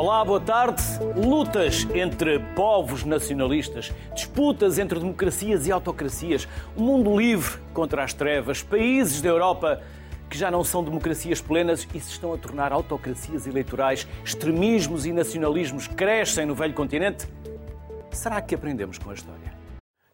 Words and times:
Olá, 0.00 0.24
boa 0.24 0.40
tarde. 0.40 0.82
Lutas 1.14 1.86
entre 1.94 2.38
povos 2.56 3.04
nacionalistas, 3.04 3.92
disputas 4.14 4.78
entre 4.78 4.98
democracias 4.98 5.66
e 5.66 5.72
autocracias, 5.72 6.48
um 6.74 6.84
mundo 6.84 7.14
livre 7.14 7.60
contra 7.74 8.02
as 8.02 8.14
trevas, 8.14 8.62
países 8.62 9.20
da 9.20 9.28
Europa 9.28 9.82
que 10.30 10.38
já 10.38 10.50
não 10.50 10.64
são 10.64 10.82
democracias 10.82 11.42
plenas 11.42 11.86
e 11.92 12.00
se 12.00 12.12
estão 12.12 12.32
a 12.32 12.38
tornar 12.38 12.72
autocracias 12.72 13.46
eleitorais, 13.46 14.08
extremismos 14.24 15.04
e 15.04 15.12
nacionalismos 15.12 15.86
crescem 15.86 16.46
no 16.46 16.54
velho 16.54 16.72
continente. 16.72 17.28
Será 18.10 18.40
que 18.40 18.54
aprendemos 18.54 18.96
com 18.96 19.10
a 19.10 19.12
história? 19.12 19.60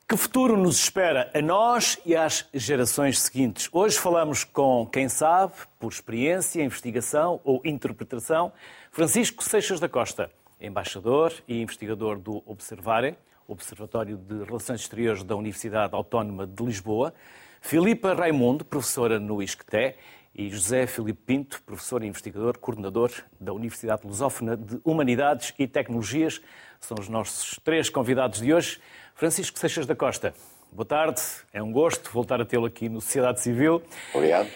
Que 0.09 0.16
futuro 0.16 0.56
nos 0.56 0.78
espera 0.78 1.33
a 1.34 1.42
nós 1.42 1.98
e 2.06 2.14
às 2.14 2.48
gerações 2.55 3.19
seguintes? 3.19 3.69
Hoje 3.73 3.98
falamos 3.98 4.45
com 4.45 4.87
quem 4.87 5.09
sabe, 5.09 5.55
por 5.80 5.91
experiência, 5.91 6.62
investigação 6.62 7.41
ou 7.42 7.61
interpretação, 7.64 8.53
Francisco 8.96 9.45
Seixas 9.45 9.78
da 9.78 9.91
Costa, 9.91 10.30
embaixador 10.59 11.30
e 11.46 11.60
investigador 11.60 12.18
do 12.18 12.42
Observare, 12.46 13.19
Observatório 13.46 14.16
de 14.16 14.42
Relações 14.42 14.80
Exteriores 14.80 15.22
da 15.22 15.36
Universidade 15.36 15.95
Autónoma 15.95 16.46
de 16.46 16.64
Lisboa, 16.64 17.12
Filipa 17.60 18.14
Raimundo, 18.14 18.64
professora 18.64 19.20
no 19.20 19.42
ISCTE, 19.42 19.96
e 20.34 20.48
José 20.48 20.86
Filipe 20.86 21.20
Pinto, 21.27 21.62
professor 21.66 22.02
e 22.02 22.06
investigador, 22.06 22.56
coordenador 22.56 23.12
da 23.38 23.52
Universidade 23.52 24.00
Lusófona 24.06 24.56
de 24.56 24.80
Humanidades 24.82 25.52
e 25.58 25.66
Tecnologias, 25.69 26.41
são 26.80 26.97
os 26.98 27.06
nossos 27.06 27.60
três 27.62 27.91
convidados 27.91 28.41
de 28.41 28.55
hoje. 28.55 28.80
Francisco 29.14 29.58
Seixas 29.58 29.84
da 29.84 29.94
Costa, 29.94 30.33
boa 30.72 30.86
tarde. 30.86 31.20
É 31.53 31.62
um 31.62 31.70
gosto 31.70 32.10
voltar 32.10 32.41
a 32.41 32.47
tê-lo 32.47 32.64
aqui 32.64 32.88
no 32.88 33.03
Sociedade 33.03 33.42
Civil. 33.42 33.83
Obrigado. 34.14 34.48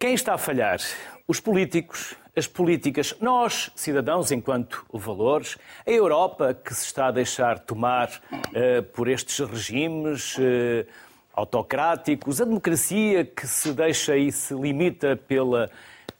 Quem 0.00 0.14
está 0.14 0.34
a 0.34 0.38
falhar? 0.38 0.80
Os 1.28 1.38
políticos, 1.38 2.16
as 2.36 2.46
políticas, 2.46 3.14
nós, 3.20 3.70
cidadãos, 3.76 4.32
enquanto 4.32 4.84
valores, 4.92 5.56
a 5.86 5.90
Europa 5.90 6.52
que 6.52 6.74
se 6.74 6.86
está 6.86 7.06
a 7.06 7.10
deixar 7.10 7.58
tomar 7.60 8.08
uh, 8.32 8.82
por 8.92 9.08
estes 9.08 9.38
regimes 9.48 10.36
uh, 10.38 10.86
autocráticos, 11.32 12.40
a 12.40 12.44
democracia 12.44 13.24
que 13.24 13.46
se 13.46 13.72
deixa 13.72 14.16
e 14.16 14.32
se 14.32 14.54
limita 14.54 15.16
pela, 15.16 15.70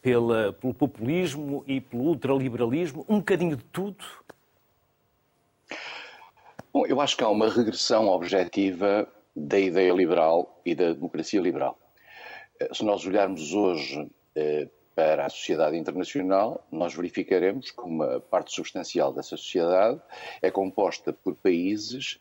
pela, 0.00 0.52
pelo 0.52 0.74
populismo 0.74 1.64
e 1.66 1.80
pelo 1.80 2.04
ultraliberalismo, 2.04 3.04
um 3.08 3.18
bocadinho 3.18 3.56
de 3.56 3.64
tudo 3.64 4.04
Bom, 6.74 6.84
eu 6.86 7.00
acho 7.00 7.16
que 7.16 7.22
há 7.22 7.28
uma 7.28 7.48
regressão 7.48 8.08
objetiva 8.08 9.06
da 9.34 9.60
ideia 9.60 9.92
liberal 9.92 10.60
e 10.66 10.74
da 10.74 10.92
democracia 10.92 11.40
liberal. 11.40 11.78
Eh, 12.58 12.68
se 12.72 12.84
nós 12.84 13.06
olharmos 13.06 13.52
hoje 13.52 14.10
eh, 14.34 14.68
para 14.94 15.26
a 15.26 15.28
sociedade 15.28 15.76
internacional, 15.76 16.66
nós 16.70 16.94
verificaremos 16.94 17.70
que 17.70 17.80
uma 17.82 18.20
parte 18.20 18.52
substancial 18.52 19.12
dessa 19.12 19.36
sociedade 19.36 20.00
é 20.40 20.50
composta 20.50 21.12
por 21.12 21.34
países 21.34 22.18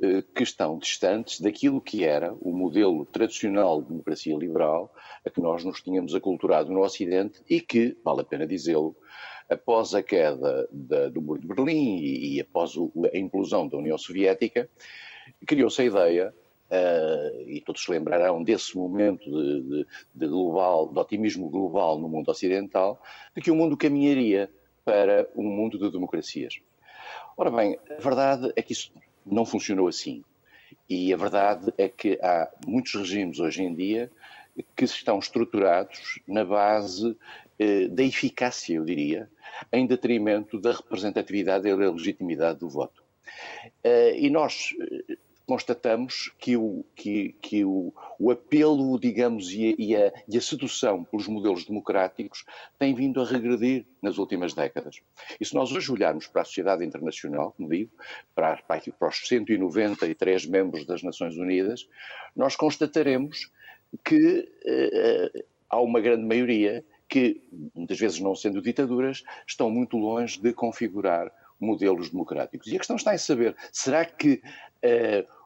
eh, 0.00 0.22
que 0.34 0.42
estão 0.42 0.78
distantes 0.78 1.40
daquilo 1.40 1.80
que 1.80 2.04
era 2.04 2.32
o 2.40 2.52
modelo 2.52 3.04
tradicional 3.06 3.82
de 3.82 3.88
democracia 3.88 4.36
liberal 4.36 4.94
a 5.26 5.30
que 5.30 5.40
nós 5.40 5.64
nos 5.64 5.80
tínhamos 5.80 6.14
aculturado 6.14 6.70
no 6.70 6.82
Ocidente 6.82 7.42
e 7.48 7.60
que, 7.60 7.96
vale 8.04 8.20
a 8.20 8.24
pena 8.24 8.46
dizê-lo, 8.46 8.96
após 9.48 9.94
a 9.94 10.02
queda 10.02 10.68
da, 10.70 11.08
do 11.08 11.20
Muro 11.20 11.40
de 11.40 11.46
Berlim 11.46 11.98
e, 11.98 12.36
e 12.36 12.40
após 12.40 12.76
o, 12.76 12.92
a 13.12 13.18
implosão 13.18 13.66
da 13.66 13.76
União 13.76 13.98
Soviética, 13.98 14.68
criou-se 15.46 15.82
a 15.82 15.84
ideia 15.84 16.34
Uh, 16.72 17.50
e 17.50 17.60
todos 17.60 17.84
se 17.84 17.90
lembrarão 17.90 18.42
desse 18.42 18.74
momento 18.74 19.30
de, 19.30 19.60
de, 19.60 19.86
de, 20.14 20.26
global, 20.26 20.88
de 20.88 20.98
otimismo 20.98 21.50
global 21.50 21.98
no 21.98 22.08
mundo 22.08 22.30
ocidental, 22.30 23.02
de 23.36 23.42
que 23.42 23.50
o 23.50 23.54
mundo 23.54 23.76
caminharia 23.76 24.50
para 24.82 25.28
um 25.36 25.44
mundo 25.44 25.78
de 25.78 25.90
democracias. 25.90 26.60
Ora 27.36 27.50
bem, 27.50 27.78
a 27.90 28.00
verdade 28.00 28.50
é 28.56 28.62
que 28.62 28.72
isso 28.72 28.90
não 29.26 29.44
funcionou 29.44 29.86
assim. 29.86 30.24
E 30.88 31.12
a 31.12 31.16
verdade 31.16 31.72
é 31.76 31.88
que 31.88 32.18
há 32.22 32.50
muitos 32.66 32.94
regimes 32.94 33.38
hoje 33.38 33.62
em 33.62 33.74
dia 33.74 34.10
que 34.76 34.84
estão 34.84 35.18
estruturados 35.18 36.20
na 36.26 36.44
base 36.44 37.16
eh, 37.58 37.88
da 37.88 38.02
eficácia, 38.02 38.74
eu 38.74 38.84
diria, 38.84 39.30
em 39.72 39.86
detrimento 39.86 40.60
da 40.60 40.72
representatividade 40.72 41.68
e 41.68 41.76
da 41.76 41.90
legitimidade 41.90 42.58
do 42.58 42.68
voto. 42.68 43.02
Eh, 43.82 44.18
e 44.18 44.30
nós 44.30 44.74
eh, 44.80 45.16
constatamos 45.52 46.32
que 46.38 46.56
o, 46.56 46.82
que, 46.96 47.36
que 47.42 47.62
o, 47.62 47.92
o 48.18 48.30
apelo, 48.30 48.98
digamos, 48.98 49.50
e 49.50 49.68
a, 49.68 49.74
e, 49.76 49.94
a, 49.94 50.12
e 50.26 50.38
a, 50.38 50.40
sedução 50.40 51.04
pelos 51.04 51.28
modelos 51.28 51.66
democráticos 51.66 52.46
tem 52.78 52.94
vindo 52.94 53.20
a 53.20 53.26
regredir 53.26 53.84
nas 54.00 54.16
últimas 54.16 54.54
décadas. 54.54 55.02
E 55.38 55.44
se 55.44 55.54
nós 55.54 55.70
hoje 55.70 55.92
olharmos 55.92 56.26
para 56.26 56.40
a 56.40 56.44
sociedade 56.46 56.86
internacional, 56.86 57.52
como 57.54 57.68
digo, 57.68 57.90
para, 58.34 58.56
para 58.62 59.08
os 59.10 59.28
193 59.28 60.46
membros 60.46 60.86
das 60.86 61.02
Nações 61.02 61.36
Unidas, 61.36 61.86
nós 62.34 62.56
constataremos 62.56 63.52
que 64.02 64.48
uh, 64.64 65.44
há 65.68 65.78
uma 65.82 66.00
grande 66.00 66.24
maioria 66.24 66.82
que, 67.10 67.42
muitas 67.74 68.00
vezes 68.00 68.20
não 68.20 68.34
sendo 68.34 68.62
ditaduras, 68.62 69.22
estão 69.46 69.70
muito 69.70 69.98
longe 69.98 70.40
de 70.40 70.54
configurar 70.54 71.30
modelos 71.60 72.08
democráticos. 72.08 72.68
E 72.68 72.74
a 72.74 72.78
questão 72.78 72.96
está 72.96 73.14
em 73.14 73.18
saber, 73.18 73.54
será 73.70 74.06
que 74.06 74.42
uh, 74.82 75.41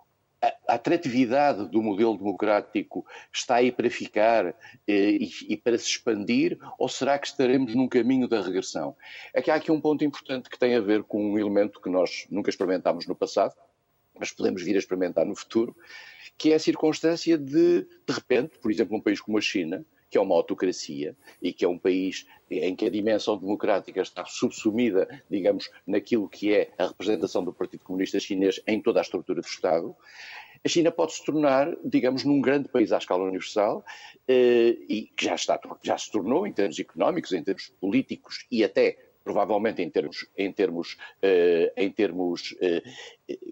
a 0.68 0.74
atratividade 0.74 1.68
do 1.68 1.82
modelo 1.82 2.16
democrático 2.16 3.06
está 3.32 3.56
aí 3.56 3.70
para 3.72 3.90
ficar 3.90 4.46
uh, 4.46 4.54
e, 4.86 5.30
e, 5.48 5.56
para 5.56 5.78
se 5.78 5.88
expandir, 5.88 6.58
ou 6.78 6.88
será 6.88 7.18
que 7.18 7.26
estaremos 7.26 7.74
num 7.74 7.88
caminho 7.88 8.28
da 8.28 8.40
regressão? 8.40 8.96
É 9.32 9.40
que 9.40 9.50
há 9.50 9.54
aqui 9.54 9.70
um 9.70 9.80
ponto 9.80 10.04
importante 10.04 10.50
que 10.50 10.58
tem 10.58 10.74
a 10.74 10.80
ver 10.80 11.02
com 11.04 11.32
um 11.32 11.38
elemento 11.38 11.80
que 11.80 11.90
nós 11.90 12.26
nunca 12.30 12.50
experimentámos 12.50 13.06
no 13.06 13.14
passado, 13.14 13.54
mas 14.18 14.32
podemos 14.32 14.62
vir 14.62 14.76
a 14.76 14.78
experimentar 14.78 15.26
no 15.26 15.36
futuro, 15.36 15.76
que 16.38 16.52
é 16.52 16.56
a 16.56 16.58
circunstância 16.58 17.36
de, 17.36 17.82
de 17.82 18.12
repente, 18.12 18.58
por 18.58 18.70
exemplo, 18.70 18.96
um 18.96 19.00
país 19.00 19.20
como 19.20 19.38
a 19.38 19.40
China, 19.40 19.84
que 20.11 20.19
é 20.19 20.21
uma 20.21 20.34
autocracia 20.34 21.17
e 21.43 21.53
que 21.53 21.65
é 21.65 21.69
um 21.69 21.78
país 21.78 22.27
em 22.50 22.77
que 22.77 22.87
a 22.87 22.91
dimensão 22.91 23.37
democrática 23.37 24.00
está 24.00 24.25
subsumida, 24.25 25.09
digamos, 25.28 25.71
naquilo 25.87 26.28
que 26.28 26.55
é 26.55 26.71
a 26.78 26.87
representação 26.87 27.44
do 27.44 27.53
Partido 27.53 27.84
Comunista 27.84 28.21
Chinês 28.21 28.61
em 28.67 28.81
toda 28.81 29.00
a 29.00 29.03
estrutura 29.03 29.41
do 29.41 29.47
Estado, 29.47 29.97
a 30.65 30.69
China 30.69 30.91
pode 30.91 31.12
se 31.12 31.25
tornar, 31.25 31.77
digamos, 31.84 32.25
num 32.25 32.41
grande 32.41 32.69
país 32.69 32.93
à 32.93 32.99
escala 32.99 33.25
universal 33.25 33.84
eh, 34.27 34.77
e 34.89 35.12
que 35.17 35.25
já, 35.25 35.34
está, 35.34 35.61
já 35.83 35.97
se 35.97 36.11
tornou 36.11 36.47
em 36.47 36.53
termos 36.53 36.78
económicos, 36.78 37.33
em 37.33 37.43
termos 37.43 37.73
políticos 37.81 38.47
e 38.50 38.65
até 38.65 38.99
provavelmente 39.23 39.83
em 39.83 39.91
termos, 39.91 40.27
em 40.37 40.53
termos, 40.53 40.97
eh, 41.21 41.73
em 41.77 41.91
termos 41.91 42.56
eh, 42.61 42.83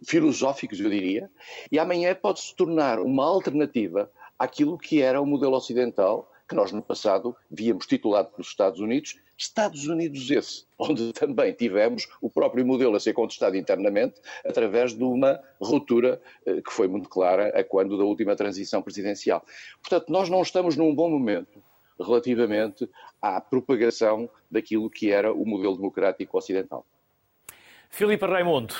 filosóficos, 0.07 0.79
eu 0.79 0.89
diria, 0.89 1.31
e 1.71 1.79
amanhã 1.79 2.15
pode 2.15 2.41
se 2.41 2.55
tornar 2.55 3.01
uma 3.01 3.25
alternativa 3.25 4.11
àquilo 4.39 4.79
que 4.79 5.03
era 5.03 5.21
o 5.21 5.27
modelo 5.27 5.57
ocidental 5.57 6.31
que 6.49 6.55
nós 6.55 6.73
no 6.73 6.83
passado 6.83 7.37
víamos 7.51 7.87
titulado 7.87 8.31
pelos 8.31 8.49
Estados 8.49 8.81
Unidos, 8.81 9.19
Estados 9.37 9.87
Unidos 9.87 10.31
esse, 10.31 10.65
onde 10.79 11.13
também 11.13 11.53
tivemos 11.53 12.07
o 12.21 12.31
próprio 12.31 12.67
modelo 12.67 12.97
a 12.97 13.01
ser 13.01 13.13
contestado 13.13 13.57
internamente 13.57 14.21
através 14.45 14.95
de 14.95 15.03
uma 15.03 15.41
ruptura 15.61 16.21
eh, 16.47 16.61
que 16.61 16.73
foi 16.73 16.87
muito 16.87 17.09
clara 17.09 17.49
a 17.59 17.65
quando 17.65 17.97
da 17.99 18.05
última 18.05 18.37
transição 18.37 18.83
presidencial. 18.83 19.45
Portanto, 19.81 20.11
nós 20.11 20.29
não 20.29 20.43
estamos 20.43 20.77
num 20.77 20.95
bom 20.95 21.11
momento 21.11 21.63
relativamente 21.99 22.89
à 23.21 23.41
propagação 23.41 24.29
daquilo 24.51 24.91
que 24.91 25.11
era 25.11 25.33
o 25.33 25.47
modelo 25.47 25.77
democrático 25.77 26.37
ocidental. 26.37 26.85
Filipe 27.89 28.27
Raimundo, 28.27 28.75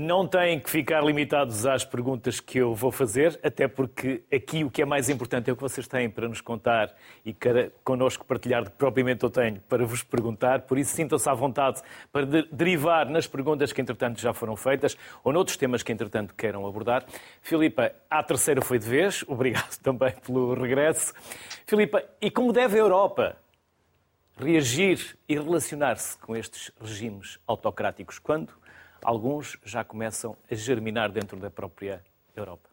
não 0.00 0.26
têm 0.26 0.58
que 0.58 0.70
ficar 0.70 1.04
limitados 1.04 1.66
às 1.66 1.84
perguntas 1.84 2.40
que 2.40 2.58
eu 2.58 2.74
vou 2.74 2.90
fazer, 2.90 3.38
até 3.42 3.68
porque 3.68 4.22
aqui 4.32 4.64
o 4.64 4.70
que 4.70 4.80
é 4.80 4.84
mais 4.86 5.10
importante 5.10 5.50
é 5.50 5.52
o 5.52 5.56
que 5.56 5.62
vocês 5.62 5.86
têm 5.86 6.08
para 6.08 6.26
nos 6.26 6.40
contar 6.40 6.94
e 7.24 7.36
connosco 7.84 8.24
partilhar 8.24 8.64
de 8.64 8.70
que 8.70 8.76
propriamente 8.76 9.22
eu 9.22 9.30
tenho 9.30 9.60
para 9.68 9.84
vos 9.84 10.02
perguntar. 10.02 10.62
Por 10.62 10.78
isso, 10.78 10.96
sintam-se 10.96 11.28
à 11.28 11.34
vontade 11.34 11.82
para 12.10 12.24
de 12.24 12.48
derivar 12.50 13.10
nas 13.10 13.26
perguntas 13.26 13.72
que, 13.72 13.80
entretanto, 13.80 14.18
já 14.20 14.32
foram 14.32 14.56
feitas 14.56 14.96
ou 15.22 15.32
noutros 15.34 15.58
temas 15.58 15.82
que, 15.82 15.92
entretanto, 15.92 16.34
queiram 16.34 16.66
abordar. 16.66 17.04
Filipa, 17.42 17.92
a 18.08 18.22
terceira 18.22 18.62
foi 18.62 18.78
de 18.78 18.88
vez. 18.88 19.22
Obrigado 19.28 19.76
também 19.82 20.14
pelo 20.24 20.54
regresso. 20.54 21.12
Filipa, 21.66 22.02
e 22.22 22.30
como 22.30 22.54
deve 22.54 22.78
a 22.78 22.80
Europa 22.80 23.36
reagir 24.38 25.18
e 25.28 25.34
relacionar-se 25.34 26.16
com 26.16 26.34
estes 26.34 26.72
regimes 26.80 27.38
autocráticos? 27.46 28.18
Quando? 28.18 28.60
Alguns 29.02 29.56
já 29.64 29.84
começam 29.84 30.36
a 30.50 30.54
germinar 30.54 31.10
dentro 31.10 31.38
da 31.38 31.50
própria 31.50 32.04
Europa. 32.34 32.68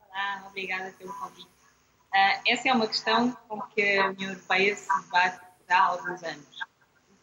Olá, 0.00 0.44
obrigada 0.48 0.92
pelo 0.98 1.12
convite. 1.14 1.48
Uh, 1.48 2.40
essa 2.48 2.68
é 2.68 2.72
uma 2.72 2.86
questão 2.86 3.32
com 3.48 3.60
que 3.62 3.98
a 3.98 4.08
União 4.08 4.30
Europeia 4.32 4.76
se 4.76 4.88
debate 5.02 5.40
há 5.68 5.82
alguns 5.82 6.22
anos. 6.22 6.60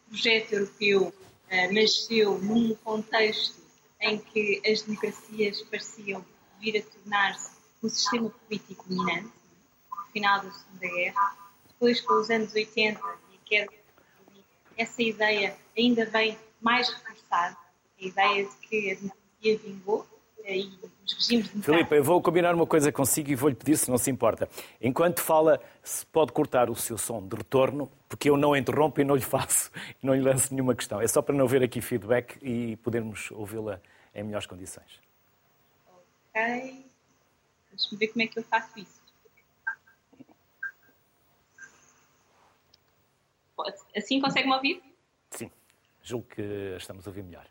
O 0.06 0.10
projeto 0.10 0.54
europeu 0.54 1.02
uh, 1.08 1.74
nasceu 1.74 2.38
num 2.40 2.76
contexto 2.76 3.62
em 4.00 4.18
que 4.18 4.62
as 4.66 4.84
democracias 4.84 5.62
pareciam 5.64 6.24
vir 6.60 6.78
a 6.78 6.84
tornar-se 6.84 7.56
um 7.84 7.90
sistema 7.90 8.30
político 8.30 8.88
dominante, 8.88 9.34
no 9.92 10.12
final 10.12 10.42
da 10.42 10.52
Segunda 10.52 10.88
Guerra. 10.88 11.38
Depois, 11.68 12.02
com 12.02 12.14
os 12.14 12.30
anos 12.30 12.54
80 12.54 13.00
e 13.32 13.36
a 13.36 13.40
queda 13.46 13.86
essa 14.78 15.02
ideia 15.02 15.56
ainda 15.78 16.06
vem 16.06 16.38
mais 16.66 16.90
reforçada, 16.90 17.56
a 18.02 18.04
ideia 18.04 18.44
de 18.44 18.56
que 18.68 18.92
a 18.92 18.96
democracia 18.96 19.58
vingou 19.60 20.08
eh, 20.44 20.58
e 20.58 20.80
os 21.06 21.14
regimes 21.14 21.64
Filipe, 21.64 21.96
eu 21.96 22.04
vou 22.04 22.20
combinar 22.24 22.56
uma 22.56 22.66
coisa 22.66 22.92
consigo 22.92 23.30
e 23.30 23.36
vou-lhe 23.36 23.56
pedir 23.56 23.78
se 23.78 23.88
não 23.88 24.00
se 24.00 24.10
importa. 24.10 24.50
Enquanto 24.82 25.22
fala, 25.22 25.62
se 25.84 26.04
pode 26.08 26.32
cortar 26.32 26.72
o 26.72 26.76
seu 26.76 26.98
som 26.98 27.26
de 27.26 27.36
retorno, 27.36 27.92
porque 28.10 28.32
eu 28.32 28.36
não 28.36 28.56
interrompo 28.56 29.00
e 29.00 29.04
não 29.04 29.16
lhe 29.16 29.22
faço, 29.22 29.70
não 30.02 30.16
lhe 30.16 30.22
lanço 30.22 30.52
nenhuma 30.52 30.74
questão. 30.74 31.00
É 31.00 31.08
só 31.08 31.22
para 31.22 31.36
não 31.36 31.46
haver 31.46 31.62
aqui 31.62 31.80
feedback 31.82 32.40
e 32.42 32.76
podermos 32.78 33.30
ouvi-la 33.30 33.80
em 34.16 34.24
melhores 34.24 34.48
condições. 34.48 35.00
Ok. 35.88 36.86
Deixa-me 37.70 38.00
ver 38.00 38.08
como 38.08 38.24
é 38.24 38.28
que 38.28 38.40
eu 38.40 38.44
faço 38.44 38.80
isso. 38.80 39.06
Assim 43.96 44.20
consegue-me 44.20 44.54
ouvir? 44.54 44.82
Julgo 46.06 46.28
que 46.28 46.76
estamos 46.78 47.08
a 47.08 47.10
ouvir 47.10 47.24
melhor. 47.24 47.48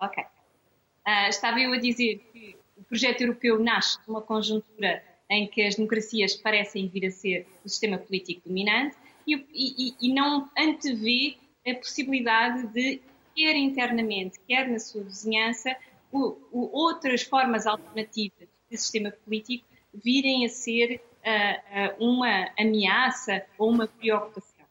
Ok. 0.00 0.20
Uh, 0.22 1.28
estava 1.28 1.60
eu 1.60 1.72
a 1.72 1.78
dizer 1.78 2.18
que 2.32 2.56
o 2.76 2.82
projeto 2.82 3.20
europeu 3.20 3.62
nasce 3.62 3.98
numa 4.08 4.20
conjuntura 4.20 5.00
em 5.30 5.46
que 5.46 5.62
as 5.62 5.76
democracias 5.76 6.34
parecem 6.34 6.88
vir 6.88 7.06
a 7.06 7.10
ser 7.12 7.46
o 7.64 7.68
sistema 7.68 7.98
político 7.98 8.48
dominante 8.48 8.96
e, 9.24 9.34
e, 9.54 9.94
e 10.00 10.12
não 10.12 10.50
antevê 10.58 11.36
a 11.64 11.72
possibilidade 11.76 12.66
de, 12.72 13.00
quer 13.34 13.54
internamente, 13.54 14.40
quer 14.48 14.68
na 14.68 14.80
sua 14.80 15.04
vizinhança, 15.04 15.76
o, 16.10 16.36
o, 16.50 16.70
outras 16.76 17.22
formas 17.22 17.64
alternativas 17.64 18.48
de 18.68 18.76
sistema 18.76 19.12
político 19.24 19.64
virem 19.94 20.44
a 20.44 20.48
ser 20.48 21.00
uh, 21.24 22.02
uh, 22.02 22.04
uma 22.04 22.50
ameaça 22.58 23.46
ou 23.56 23.70
uma 23.70 23.86
preocupação. 23.86 24.66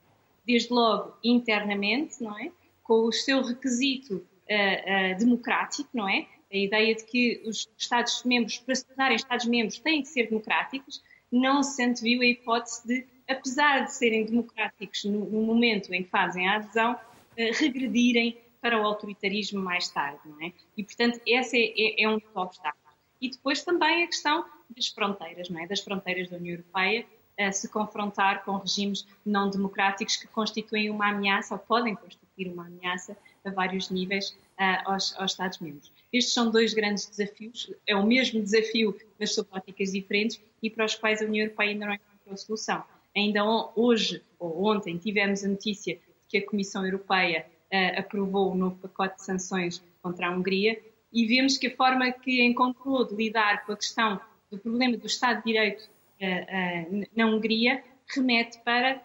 Desde 0.46 0.74
logo 0.74 1.18
internamente, 1.24 2.22
não 2.22 2.38
é? 2.38 2.52
Com 2.86 3.08
o 3.08 3.12
seu 3.12 3.44
requisito 3.44 4.16
uh, 4.16 5.18
democrático, 5.20 5.90
não 5.94 6.08
é? 6.08 6.26
A 6.52 6.56
ideia 6.56 6.96
de 6.96 7.04
que 7.04 7.44
os 7.46 7.68
Estados-membros, 7.78 8.60
para 8.60 8.76
se 8.76 8.86
tornarem 8.86 9.18
Estados-membros, 9.18 9.80
têm 9.80 10.02
que 10.02 10.08
ser 10.08 10.30
democráticos, 10.30 11.04
não 11.30 11.62
se 11.62 11.84
anteviu 11.84 12.22
a 12.22 12.26
hipótese 12.26 12.88
de, 12.88 13.06
apesar 13.28 13.86
de 13.86 13.94
serem 13.94 14.26
democráticos 14.26 15.04
no, 15.04 15.26
no 15.26 15.42
momento 15.42 15.94
em 15.94 16.04
que 16.04 16.10
fazem 16.10 16.48
a 16.48 16.56
adesão, 16.56 16.98
regredirem 17.36 18.38
para 18.62 18.82
o 18.82 18.86
autoritarismo 18.86 19.62
mais 19.62 19.90
tarde, 19.90 20.20
não 20.26 20.42
é? 20.42 20.52
E, 20.76 20.84
portanto, 20.84 21.22
esse 21.26 21.56
é, 21.56 22.02
é, 22.02 22.04
é 22.04 22.10
um 22.10 22.18
dos 22.18 22.36
obstáculos. 22.36 22.96
E 23.22 23.30
depois 23.30 23.64
também 23.64 24.04
a 24.04 24.08
questão 24.08 24.44
das 24.76 24.88
fronteiras, 24.88 25.50
não 25.50 25.62
é? 25.62 25.68
Das 25.68 25.82
fronteiras 25.82 26.30
da 26.30 26.38
União 26.38 26.56
Europeia, 26.56 27.06
a 27.38 27.52
se 27.52 27.70
confrontar 27.70 28.44
com 28.44 28.58
regimes 28.58 29.06
não 29.24 29.52
democráticos 29.52 30.16
que 30.16 30.28
constituem 30.28 30.90
uma 30.90 31.10
ameaça 31.10 31.54
ou 31.54 31.60
podem 31.60 31.94
constituir 31.94 32.25
uma 32.44 32.68
ameaça 32.68 33.18
a 33.44 33.50
vários 33.50 33.90
níveis 33.90 34.30
uh, 34.60 34.92
aos, 34.92 35.16
aos 35.18 35.32
Estados-membros. 35.32 35.92
Estes 36.12 36.34
são 36.34 36.52
dois 36.52 36.74
grandes 36.74 37.08
desafios, 37.08 37.72
é 37.88 37.96
o 37.96 38.06
mesmo 38.06 38.42
desafio, 38.42 38.96
mas 39.20 39.34
sob 39.34 39.48
óticas 39.52 39.92
diferentes 39.92 40.42
e 40.62 40.70
para 40.70 40.86
os 40.86 40.96
quais 40.96 41.22
a 41.22 41.26
União 41.26 41.46
Europeia 41.46 41.72
ainda 41.72 41.86
não 41.86 41.94
encontrou 41.94 42.38
solução. 42.38 42.84
Ainda 43.16 43.44
hoje, 43.76 44.22
ou 44.38 44.66
ontem, 44.66 44.98
tivemos 44.98 45.44
a 45.44 45.48
notícia 45.48 45.96
de 45.96 46.02
que 46.28 46.38
a 46.38 46.46
Comissão 46.46 46.86
Europeia 46.86 47.46
uh, 47.72 48.00
aprovou 48.00 48.52
um 48.52 48.56
novo 48.56 48.76
pacote 48.78 49.16
de 49.16 49.24
sanções 49.24 49.82
contra 50.02 50.28
a 50.28 50.32
Hungria 50.32 50.80
e 51.14 51.26
vemos 51.26 51.58
que 51.58 51.68
a 51.68 51.76
forma 51.76 52.12
que 52.12 52.44
encontrou 52.44 53.06
de 53.06 53.16
lidar 53.16 53.66
com 53.66 53.72
a 53.72 53.78
questão 53.78 54.20
do 54.52 54.58
problema 54.58 54.98
do 54.98 55.08
Estado 55.08 55.38
de 55.38 55.46
Direito 55.46 55.90
uh, 56.22 57.08
na 57.16 57.26
Hungria 57.28 57.84
remete 58.08 58.60
para 58.60 59.02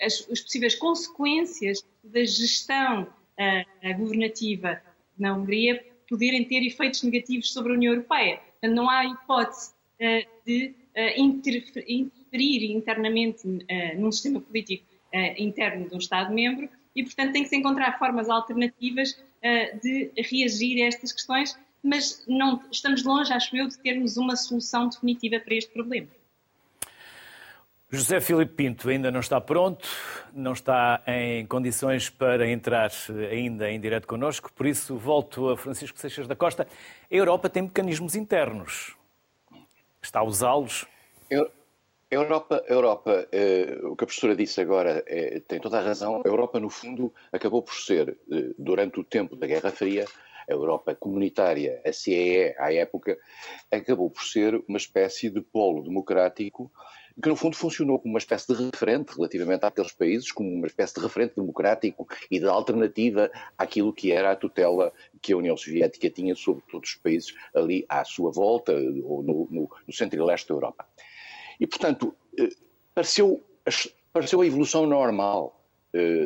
as, 0.00 0.26
as, 0.30 0.40
possíveis 0.40 0.74
consequências 0.74 1.84
da 2.02 2.24
gestão 2.24 3.06
governativa 3.96 4.80
na 5.18 5.34
Hungria 5.34 5.84
poderem 6.08 6.44
ter 6.44 6.66
efeitos 6.66 7.02
negativos 7.02 7.52
sobre 7.52 7.72
a 7.72 7.76
União 7.76 7.92
Europeia. 7.92 8.36
Portanto, 8.36 8.74
não 8.74 8.90
há 8.90 9.04
hipótese 9.04 9.72
de 10.44 10.74
interferir 11.16 12.72
internamente 12.72 13.46
num 13.96 14.10
sistema 14.12 14.40
político 14.40 14.84
interno 15.38 15.88
de 15.88 15.94
um 15.94 15.98
Estado-membro 15.98 16.68
e, 16.94 17.02
portanto, 17.02 17.32
tem 17.32 17.42
que 17.42 17.48
se 17.48 17.56
encontrar 17.56 17.98
formas 17.98 18.28
alternativas 18.28 19.16
de 19.82 20.10
reagir 20.16 20.82
a 20.82 20.86
estas 20.86 21.12
questões, 21.12 21.58
mas 21.82 22.24
não 22.26 22.62
estamos 22.70 23.02
longe, 23.04 23.32
acho 23.32 23.54
eu, 23.56 23.68
de 23.68 23.78
termos 23.78 24.16
uma 24.16 24.36
solução 24.36 24.88
definitiva 24.88 25.38
para 25.40 25.54
este 25.54 25.70
problema. 25.72 26.08
José 27.94 28.20
Filipe 28.20 28.54
Pinto 28.54 28.88
ainda 28.88 29.08
não 29.08 29.20
está 29.20 29.40
pronto, 29.40 29.88
não 30.32 30.52
está 30.52 31.00
em 31.06 31.46
condições 31.46 32.10
para 32.10 32.50
entrar 32.50 32.90
ainda 33.30 33.70
em 33.70 33.80
direto 33.80 34.08
connosco, 34.08 34.52
por 34.52 34.66
isso 34.66 34.96
volto 34.96 35.48
a 35.48 35.56
Francisco 35.56 35.98
Seixas 35.98 36.26
da 36.26 36.34
Costa. 36.34 36.66
A 37.10 37.14
Europa 37.14 37.48
tem 37.48 37.62
mecanismos 37.62 38.16
internos. 38.16 38.96
Está 40.02 40.20
a 40.20 40.24
usá-los? 40.24 40.86
Europa, 42.10 42.64
Europa 42.68 43.28
eh, 43.30 43.78
o 43.84 43.94
que 43.94 44.04
a 44.04 44.06
professora 44.06 44.34
disse 44.34 44.60
agora 44.60 45.04
é, 45.06 45.40
tem 45.40 45.60
toda 45.60 45.78
a 45.78 45.82
razão. 45.82 46.20
A 46.24 46.28
Europa, 46.28 46.58
no 46.58 46.70
fundo, 46.70 47.12
acabou 47.32 47.62
por 47.62 47.74
ser, 47.74 48.18
eh, 48.30 48.50
durante 48.58 48.98
o 48.98 49.04
tempo 49.04 49.36
da 49.36 49.46
Guerra 49.46 49.70
Fria, 49.70 50.04
a 50.48 50.52
Europa 50.52 50.94
comunitária, 50.94 51.80
a 51.86 51.92
CEE, 51.92 52.54
à 52.58 52.72
época, 52.72 53.16
acabou 53.70 54.10
por 54.10 54.22
ser 54.22 54.62
uma 54.68 54.78
espécie 54.78 55.30
de 55.30 55.40
polo 55.40 55.82
democrático 55.82 56.70
que, 57.22 57.28
no 57.28 57.36
fundo, 57.36 57.56
funcionou 57.56 57.98
como 57.98 58.14
uma 58.14 58.18
espécie 58.18 58.52
de 58.52 58.64
referente 58.64 59.14
relativamente 59.14 59.64
àqueles 59.64 59.92
países, 59.92 60.32
como 60.32 60.50
uma 60.50 60.66
espécie 60.66 60.94
de 60.94 61.00
referente 61.00 61.36
democrático 61.36 62.08
e 62.30 62.40
de 62.40 62.46
alternativa 62.46 63.30
àquilo 63.56 63.92
que 63.92 64.10
era 64.12 64.32
a 64.32 64.36
tutela 64.36 64.92
que 65.22 65.32
a 65.32 65.36
União 65.36 65.56
Soviética 65.56 66.10
tinha 66.10 66.34
sobre 66.34 66.64
todos 66.70 66.90
os 66.90 66.96
países 66.96 67.34
ali 67.54 67.84
à 67.88 68.04
sua 68.04 68.32
volta, 68.32 68.72
ou 68.72 69.22
no, 69.22 69.48
no, 69.50 69.70
no 69.86 69.92
centro 69.92 70.20
e 70.20 70.24
leste 70.24 70.48
da 70.48 70.54
Europa. 70.54 70.86
E, 71.60 71.66
portanto, 71.66 72.14
eh, 72.38 72.48
pareceu, 72.94 73.42
pareceu 74.12 74.40
a 74.40 74.46
evolução 74.46 74.86
normal 74.86 75.63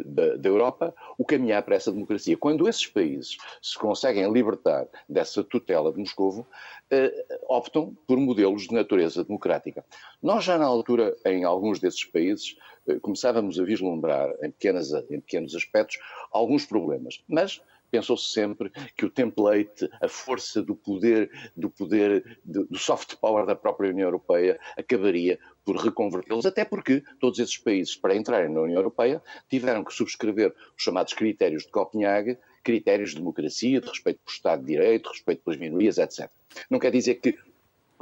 da, 0.05 0.37
da, 0.37 0.49
Europa 0.49 0.95
o 1.19 1.25
caminhar 1.25 1.63
para 1.63 1.77
essa 1.77 1.93
democracia. 1.93 2.37
Quando 2.37 2.69
esses 2.69 2.87
países 2.87 3.37
se 3.61 3.79
conseguem 3.79 4.31
libertar 4.33 4.89
dessa 5.09 5.45
tutela 5.45 5.93
de 5.93 5.99
Moscovo, 5.99 6.47
eh, 6.91 7.13
optam 7.49 7.97
por 8.07 8.19
modelos 8.19 8.67
de 8.67 8.75
natureza 8.75 9.23
democrática. 9.25 9.85
Nós 10.23 10.45
já 10.45 10.57
na 10.57 10.67
altura, 10.67 11.15
em 11.27 11.45
alguns 11.45 11.79
desses 11.79 12.05
países, 12.05 12.57
começávamos 13.03 13.59
a 13.61 13.65
vislumbrar, 13.65 14.31
em, 14.43 14.51
pequenas, 14.51 14.93
em 15.11 15.21
pequenos 15.21 15.55
aspectos, 15.55 15.99
alguns 16.33 16.65
problemas. 16.65 17.23
Mas 17.29 17.61
pensou-se 17.91 18.33
sempre 18.33 18.71
que 18.97 19.05
o 19.05 19.11
template, 19.11 19.89
a 20.01 20.09
força 20.09 20.63
do 20.63 20.75
poder, 20.75 21.31
do 21.57 21.71
poder, 21.71 22.39
do 22.45 22.79
soft 22.79 23.17
power 23.17 23.47
da 23.47 23.55
própria 23.55 23.91
União 23.91 24.07
Europeia 24.07 24.59
acabaria 24.77 25.39
por 25.69 25.77
reconvertê-los, 25.77 26.47
até 26.47 26.65
porque 26.65 27.03
todos 27.21 27.39
esses 27.39 27.59
países, 27.59 27.95
para 27.95 28.17
entrarem 28.17 28.49
na 28.49 28.63
União 28.63 28.79
Europeia, 28.79 29.23
tiveram 29.51 29.85
que 29.85 29.93
subscrever 29.93 30.55
os 30.75 30.83
chamados 30.83 31.13
critérios 31.13 31.65
de 31.65 31.69
Copenhague, 31.69 32.39
critérios 32.65 33.11
de 33.11 33.17
democracia, 33.17 33.79
de 33.79 33.87
respeito 33.87 34.19
pelo 34.25 34.35
Estado 34.35 34.61
de 34.63 34.69
Direito, 34.69 35.11
respeito 35.11 35.43
pelas 35.45 35.61
minorias, 35.61 35.99
etc. 35.99 36.31
Não 36.71 36.79
quer 36.79 36.91
dizer 36.91 37.17
que 37.17 37.37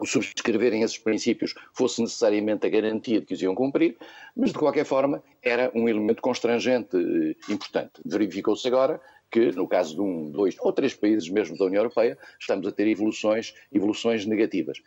subscreverem 0.04 0.82
esses 0.82 0.98
princípios 0.98 1.56
fosse 1.72 2.00
necessariamente 2.00 2.64
a 2.64 2.70
garantia 2.70 3.18
de 3.18 3.26
que 3.26 3.34
os 3.34 3.42
iam 3.42 3.54
cumprir, 3.56 3.96
mas 4.36 4.52
de 4.52 4.58
qualquer 4.58 4.84
forma 4.84 5.20
era 5.42 5.72
um 5.74 5.88
elemento 5.88 6.22
constrangente 6.22 6.96
eh, 6.96 7.52
importante. 7.52 8.00
Verificou-se 8.04 8.68
agora 8.68 9.00
que, 9.30 9.52
no 9.52 9.66
caso 9.66 9.94
de 9.94 10.00
um, 10.00 10.30
dois 10.30 10.56
ou 10.60 10.72
três 10.72 10.94
países 10.94 11.28
mesmo 11.28 11.56
da 11.56 11.64
União 11.64 11.80
Europeia, 11.80 12.18
estamos 12.40 12.66
a 12.66 12.72
ter 12.72 12.86
evoluções, 12.86 13.54
evoluções 13.72 14.24
negativas. 14.24 14.78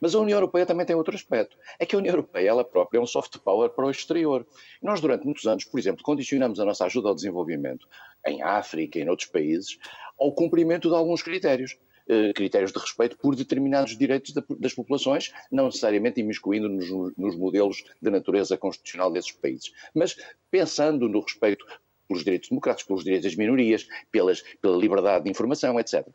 Mas 0.00 0.14
a 0.14 0.20
União 0.20 0.36
Europeia 0.36 0.64
também 0.64 0.86
tem 0.86 0.96
outro 0.96 1.14
aspecto. 1.14 1.56
É 1.78 1.86
que 1.86 1.94
a 1.94 1.98
União 1.98 2.12
Europeia, 2.12 2.48
ela 2.48 2.64
própria, 2.64 2.98
é 2.98 3.00
um 3.00 3.06
soft 3.06 3.38
power 3.38 3.70
para 3.70 3.86
o 3.86 3.90
exterior. 3.90 4.46
Nós, 4.82 5.00
durante 5.00 5.24
muitos 5.24 5.46
anos, 5.46 5.64
por 5.64 5.78
exemplo, 5.78 6.02
condicionamos 6.02 6.60
a 6.60 6.64
nossa 6.64 6.84
ajuda 6.84 7.08
ao 7.08 7.14
desenvolvimento 7.14 7.88
em 8.26 8.42
África 8.42 8.98
e 8.98 9.02
em 9.02 9.08
outros 9.08 9.28
países 9.28 9.78
ao 10.18 10.32
cumprimento 10.32 10.88
de 10.88 10.94
alguns 10.94 11.22
critérios 11.22 11.78
eh, 12.08 12.32
critérios 12.32 12.72
de 12.72 12.78
respeito 12.78 13.18
por 13.18 13.36
determinados 13.36 13.94
direitos 13.94 14.32
das 14.58 14.72
populações, 14.72 15.30
não 15.52 15.66
necessariamente 15.66 16.20
imiscuindo 16.20 16.66
nos, 16.66 16.88
nos 17.18 17.36
modelos 17.36 17.84
de 18.00 18.10
natureza 18.10 18.56
constitucional 18.56 19.12
desses 19.12 19.32
países, 19.32 19.70
mas 19.94 20.16
pensando 20.50 21.06
no 21.06 21.20
respeito 21.20 21.66
pelos 22.08 22.24
direitos 22.24 22.48
democráticos, 22.48 22.86
pelos 22.86 23.04
direitos 23.04 23.30
das 23.30 23.36
minorias, 23.36 23.86
pelas, 24.10 24.42
pela 24.60 24.76
liberdade 24.76 25.24
de 25.24 25.30
informação, 25.30 25.78
etc. 25.78 26.06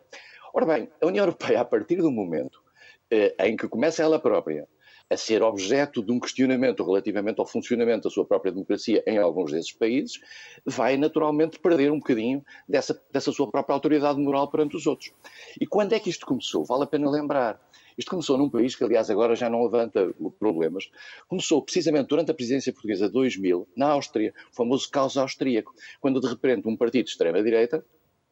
Ora 0.54 0.66
bem, 0.66 0.90
a 1.02 1.06
União 1.06 1.24
Europeia, 1.24 1.62
a 1.62 1.66
partir 1.66 1.98
do 1.98 2.12
momento 2.12 2.62
eh, 3.10 3.36
em 3.40 3.56
que 3.56 3.68
começa 3.68 4.04
ela 4.04 4.20
própria 4.20 4.68
a 5.10 5.18
ser 5.18 5.44
objeto 5.44 6.04
de 6.04 6.12
um 6.12 6.20
questionamento 6.20 6.84
relativamente 6.84 7.40
ao 7.40 7.46
funcionamento 7.46 8.04
da 8.04 8.10
sua 8.10 8.26
própria 8.26 8.52
democracia 8.52 9.04
em 9.06 9.18
alguns 9.18 9.52
desses 9.52 9.72
países, 9.72 10.20
vai 10.66 10.98
naturalmente 10.98 11.60
perder 11.60 11.92
um 11.92 12.00
bocadinho 12.00 12.44
dessa, 12.68 13.00
dessa 13.12 13.32
sua 13.32 13.50
própria 13.50 13.74
autoridade 13.74 14.20
moral 14.20 14.50
perante 14.50 14.76
os 14.76 14.88
outros. 14.88 15.12
E 15.60 15.68
quando 15.68 15.94
é 15.94 16.00
que 16.00 16.10
isto 16.10 16.26
começou? 16.26 16.66
Vale 16.66 16.84
a 16.84 16.88
pena 16.88 17.10
lembrar. 17.10 17.60
Isto 17.98 18.10
começou 18.10 18.38
num 18.38 18.50
país 18.50 18.76
que, 18.76 18.84
aliás, 18.84 19.10
agora 19.10 19.36
já 19.36 19.50
não 19.50 19.64
levanta 19.64 20.14
problemas. 20.40 20.90
Começou 21.28 21.62
precisamente 21.62 22.08
durante 22.08 22.32
a 22.32 22.34
presidência 22.34 22.74
portuguesa 22.74 23.06
de 23.08 23.14
2000, 23.14 23.68
na 23.76 23.90
Áustria, 23.92 24.34
o 24.52 24.56
famoso 24.56 24.90
caos 24.90 25.16
austríaco, 25.16 25.74
quando 26.02 26.20
de 26.20 26.28
repente 26.28 26.68
um 26.68 26.76
partido 26.76 27.06
de 27.06 27.12
extrema-direita 27.12 27.86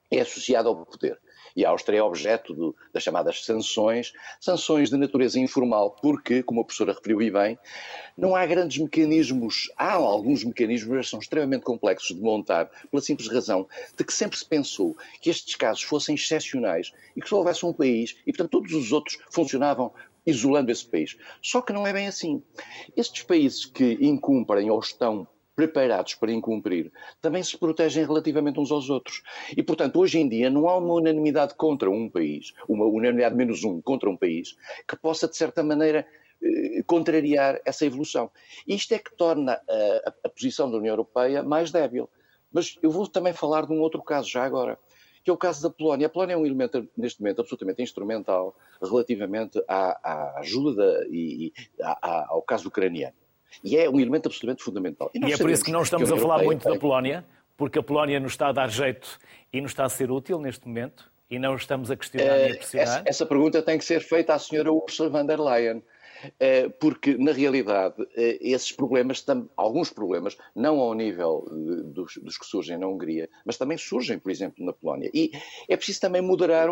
é 0.10 0.22
associado 0.22 0.70
ao 0.70 0.86
poder. 0.86 1.20
E 1.55 1.65
a 1.65 1.70
Áustria 1.70 2.00
é 2.00 2.03
objeto 2.03 2.53
do, 2.53 2.75
das 2.93 3.03
chamadas 3.03 3.43
sanções, 3.46 4.13
sanções 4.39 4.89
de 4.89 4.98
natureza 4.98 5.39
informal, 5.39 5.91
porque, 6.01 6.43
como 6.43 6.62
a 6.62 6.63
professora 6.63 6.93
referiu 6.93 7.22
e 7.22 7.31
bem, 7.31 7.60
não 8.17 8.36
há 8.36 8.46
grandes 8.46 8.77
mecanismos, 8.77 9.72
há 9.77 9.93
alguns 9.93 10.43
mecanismos, 10.43 10.96
mas 10.96 11.10
são 11.10 11.20
extremamente 11.20 11.63
complexos 11.63 12.15
de 12.15 12.22
montar, 12.22 12.70
pela 12.89 13.01
simples 13.01 13.27
razão 13.29 13.67
de 13.98 14.03
que 14.03 14.13
sempre 14.13 14.38
se 14.38 14.46
pensou 14.46 14.96
que 15.22 15.29
estes 15.29 15.55
casos 15.55 15.84
fossem 15.84 16.15
excepcionais 16.15 16.91
e 17.15 17.22
que 17.22 17.29
só 17.29 17.38
houvesse 17.38 17.65
um 17.65 17.74
país 17.74 18.15
e, 18.25 18.31
portanto, 18.31 18.51
todos 18.51 18.74
os 18.74 18.91
outros 18.91 19.17
funcionavam 19.29 19.91
isolando 20.25 20.72
esse 20.72 20.86
país. 20.86 21.17
Só 21.41 21.62
que 21.62 21.74
não 21.74 21.86
é 21.86 21.93
bem 21.93 22.08
assim. 22.08 22.43
Estes 22.96 23.24
países 23.24 23.65
que 23.65 23.98
incumprem 24.01 24.70
ou 24.70 24.79
estão 24.79 25.27
preparados 25.62 26.15
para 26.15 26.32
incumprir, 26.32 26.91
também 27.22 27.44
se 27.44 27.56
protegem 27.56 28.03
relativamente 28.03 28.60
uns 28.60 28.72
aos 28.72 28.89
outros. 28.89 29.22
E, 29.56 29.62
portanto, 29.62 30.00
hoje 30.00 30.18
em 30.18 30.27
dia 30.27 30.50
não 30.50 30.68
há 30.68 30.75
uma 30.75 30.96
unanimidade 30.96 31.53
contra 31.53 31.88
um 31.88 32.10
país, 32.10 32.51
uma 32.68 32.86
unanimidade 32.86 33.36
menos 33.36 33.63
um 33.63 33.80
contra 33.80 34.10
um 34.10 34.18
país, 34.18 34.58
que 34.88 34.96
possa, 34.98 35.27
de 35.27 35.38
certa 35.38 35.62
maneira, 35.62 36.08
eh, 36.41 36.82
contrariar 36.88 37.62
essa 37.63 37.86
evolução. 37.86 38.32
Isto 38.68 38.96
é 38.96 38.98
que 38.98 39.15
torna 39.15 39.53
a, 39.53 40.13
a, 40.24 40.30
posição 40.30 40.72
da 40.72 40.77
União 40.77 40.94
Europeia 40.94 41.44
mais 41.44 41.70
débil. 41.70 42.10
Mas 42.51 42.80
eu 42.82 42.89
vou 42.89 43.08
também 43.08 43.32
falar 43.32 43.68
de 43.68 43.72
um 43.72 43.80
outro 43.82 44.01
caso 44.01 44.27
já 44.27 44.44
agora, 44.44 44.80
que 45.24 45.30
é 45.30 45.34
o 45.34 45.38
caso 45.38 45.62
da 45.62 45.70
Polónia. 45.70 46.08
A 46.08 46.10
Polónia 46.10 46.34
é 46.34 46.38
um 46.38 46.46
elemento, 46.46 46.89
neste 46.98 47.22
momento, 47.22 47.41
absolutamente 47.41 47.84
instrumental 47.84 48.56
relativamente 48.82 49.63
à, 49.68 50.00
à 50.03 50.39
ajuda 50.39 51.06
e, 51.08 51.46
e 51.46 51.53
à, 51.84 52.25
ao 52.30 52.41
caso 52.41 52.68
ucraniano. 52.68 53.21
E 53.63 53.77
é 53.77 53.89
um 53.89 54.00
elemento 54.00 54.27
absolutamente 54.27 54.63
fundamental. 54.63 55.12
E, 55.13 55.20
e 55.25 55.34
é 55.34 55.38
por 55.38 55.50
isso 55.50 55.63
que 55.63 55.72
não 55.72 55.81
estamos 55.81 56.10
que 56.10 56.15
a, 56.15 56.17
a 56.17 56.22
falar 56.22 56.43
muito 56.43 56.67
da 56.67 56.77
Polónia, 56.77 57.25
porque 57.58 57.79
a 57.79 57.84
Polónia 57.84 58.20
nos 58.20 58.34
está 58.34 58.50
a 58.50 58.51
dar 58.51 58.70
jeito 58.70 59.20
e 59.51 59.62
nos 59.62 59.72
está 59.72 59.86
a 59.86 59.89
ser 59.89 60.12
útil 60.12 60.39
neste 60.39 60.67
momento, 60.67 61.12
e 61.29 61.39
não 61.39 61.55
estamos 61.55 61.89
a 61.89 61.96
questionar 61.96 62.38
nem 62.38 62.51
a 62.51 62.55
pressionar. 62.55 62.88
Essa, 62.88 63.03
essa 63.05 63.25
pergunta 63.25 63.62
tem 63.62 63.77
que 63.77 63.86
ser 63.86 64.01
feita 64.01 64.34
à 64.34 64.39
senhora 64.39 64.72
Ursula 64.72 65.10
von 65.10 65.25
der 65.25 65.39
Leyen. 65.39 65.81
Eh, 66.39 66.70
porque, 66.79 67.17
na 67.17 67.31
realidade, 67.31 67.96
eh, 68.15 68.38
esses 68.41 68.72
problemas, 68.72 69.25
alguns 69.58 69.89
problemas, 69.89 70.38
não 70.55 70.79
ao 70.79 70.93
nível 70.93 71.48
dos, 71.86 72.17
dos, 72.17 72.38
que 72.38 72.46
surgem 72.46 72.77
na 72.77 72.88
Hungria, 72.88 73.29
mas 73.46 73.58
também 73.58 73.77
surgem, 73.77 74.20
por 74.20 74.31
exemplo, 74.31 74.63
na 74.63 74.74
Polónia. 74.74 75.10
E 75.13 75.31
é 75.67 75.75
preciso 75.75 76.01
também 76.01 76.22
moderar, 76.22 76.70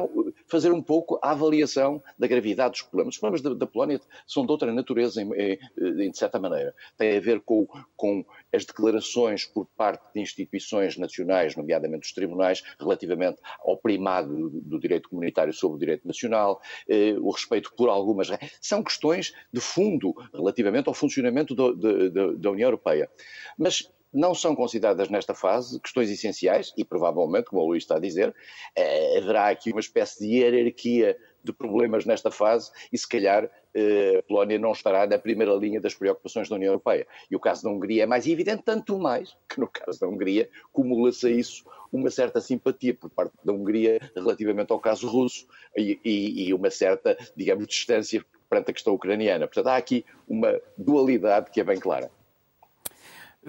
fazer 0.50 0.72
um 0.72 0.82
pouco 0.82 1.20
a 1.22 1.32
avaliação 1.32 2.01
da 2.18 2.27
gravidade 2.27 2.72
dos 2.72 2.82
problemas. 2.82 3.15
Os 3.15 3.20
problemas 3.20 3.41
da, 3.41 3.53
da 3.53 3.68
Polónia 3.68 4.01
são 4.27 4.46
de 4.46 4.51
outra 4.51 4.74
natureza, 4.74 5.22
em, 5.22 5.32
em, 5.34 6.10
de 6.10 6.18
certa 6.18 6.39
maneira. 6.39 6.75
Tem 6.98 7.15
a 7.15 7.20
ver 7.20 7.39
com, 7.41 7.68
com 7.96 8.25
as 8.53 8.65
declarações 8.65 9.46
por 9.46 9.65
parte 9.77 10.03
de 10.13 10.22
instituições 10.22 10.98
nacionais, 10.98 11.56
nomeadamente 11.56 12.08
os 12.08 12.13
tribunais, 12.13 12.63
relativamente 12.79 13.39
ao 13.63 13.77
primado 13.77 14.50
do, 14.50 14.79
direito 14.79 15.10
comunitário 15.10 15.53
sobre 15.53 15.75
o 15.75 15.79
direito 15.79 16.08
nacional, 16.08 16.62
eh, 16.88 17.15
o 17.20 17.29
respeito 17.29 17.72
por 17.75 17.89
algumas. 17.89 18.29
São 18.62 18.84
questões 18.84 19.34
de 19.53 19.60
fundo 19.60 20.13
relativamente 20.34 20.88
ao 20.88 20.94
funcionamento 20.94 21.53
do, 21.53 21.74
de, 21.75 22.10
de, 22.10 22.38
da 22.38 22.51
União 22.51 22.68
Europeia. 22.68 23.10
Mas 23.58 23.91
não 24.13 24.34
são 24.34 24.56
consideradas 24.56 25.10
nesta 25.10 25.34
fase 25.34 25.80
questões 25.80 26.10
essenciais 26.10 26.74
e 26.75 26.84
provavelmente, 26.84 27.46
como 27.46 27.62
o 27.62 27.68
Luís 27.68 27.84
está 27.84 27.96
a 27.96 28.00
dizer, 28.00 28.36
eh, 28.75 29.18
haverá 29.18 29.50
aqui 29.50 29.72
uma 29.72 29.80
espécie 29.80 30.20
de 30.20 30.36
hierarquia 30.36 31.18
de 31.44 31.54
problemas 31.54 32.06
nesta 32.06 32.30
fase 32.30 32.72
e 32.92 32.98
se 32.98 33.08
calhar 33.08 33.50
eh, 33.74 34.18
a 34.20 34.24
Polónia 34.24 34.58
não 34.58 34.72
estará 34.72 35.06
na 35.06 35.18
primeira 35.18 35.54
linha 35.54 35.80
das 35.80 35.94
preocupações 35.94 36.50
da 36.50 36.56
União 36.56 36.72
Europeia. 36.72 37.08
E 37.30 37.36
o 37.36 37.39
caso 37.39 37.63
da 37.63 37.70
Hungria 37.70 38.04
é 38.04 38.06
mais 38.06 38.28
evidente, 38.28 38.63
tanto 38.63 38.98
mais 38.98 39.38
que 39.48 39.60
no 39.60 39.68
caso 39.68 40.00
da 40.00 40.08
Hungria 40.08 40.50
cumula-se 40.72 41.28
a 41.28 41.30
isso 41.30 41.63
uma 41.92 42.10
certa 42.10 42.42
simpatia 42.42 42.94
por 42.94 43.10
parte 43.10 43.34
da 43.44 43.54
Hungria 43.54 44.00
relativamente 44.16 44.72
ao 44.72 44.80
caso 44.80 45.08
russo 45.08 45.48
e, 45.75 46.00
e, 46.04 46.48
e 46.48 46.54
uma 46.54 46.70
certa, 46.70 47.18
digamos, 47.36 47.68
distância 47.68 48.24
perante 48.50 48.72
a 48.72 48.74
questão 48.74 48.94
ucraniana. 48.94 49.48
Portanto, 49.48 49.68
há 49.68 49.78
aqui 49.78 50.06
uma 50.28 50.60
dualidade 50.78 51.51
que 51.51 51.62
é 51.62 51.63
bem 51.63 51.80
clara. 51.80 52.12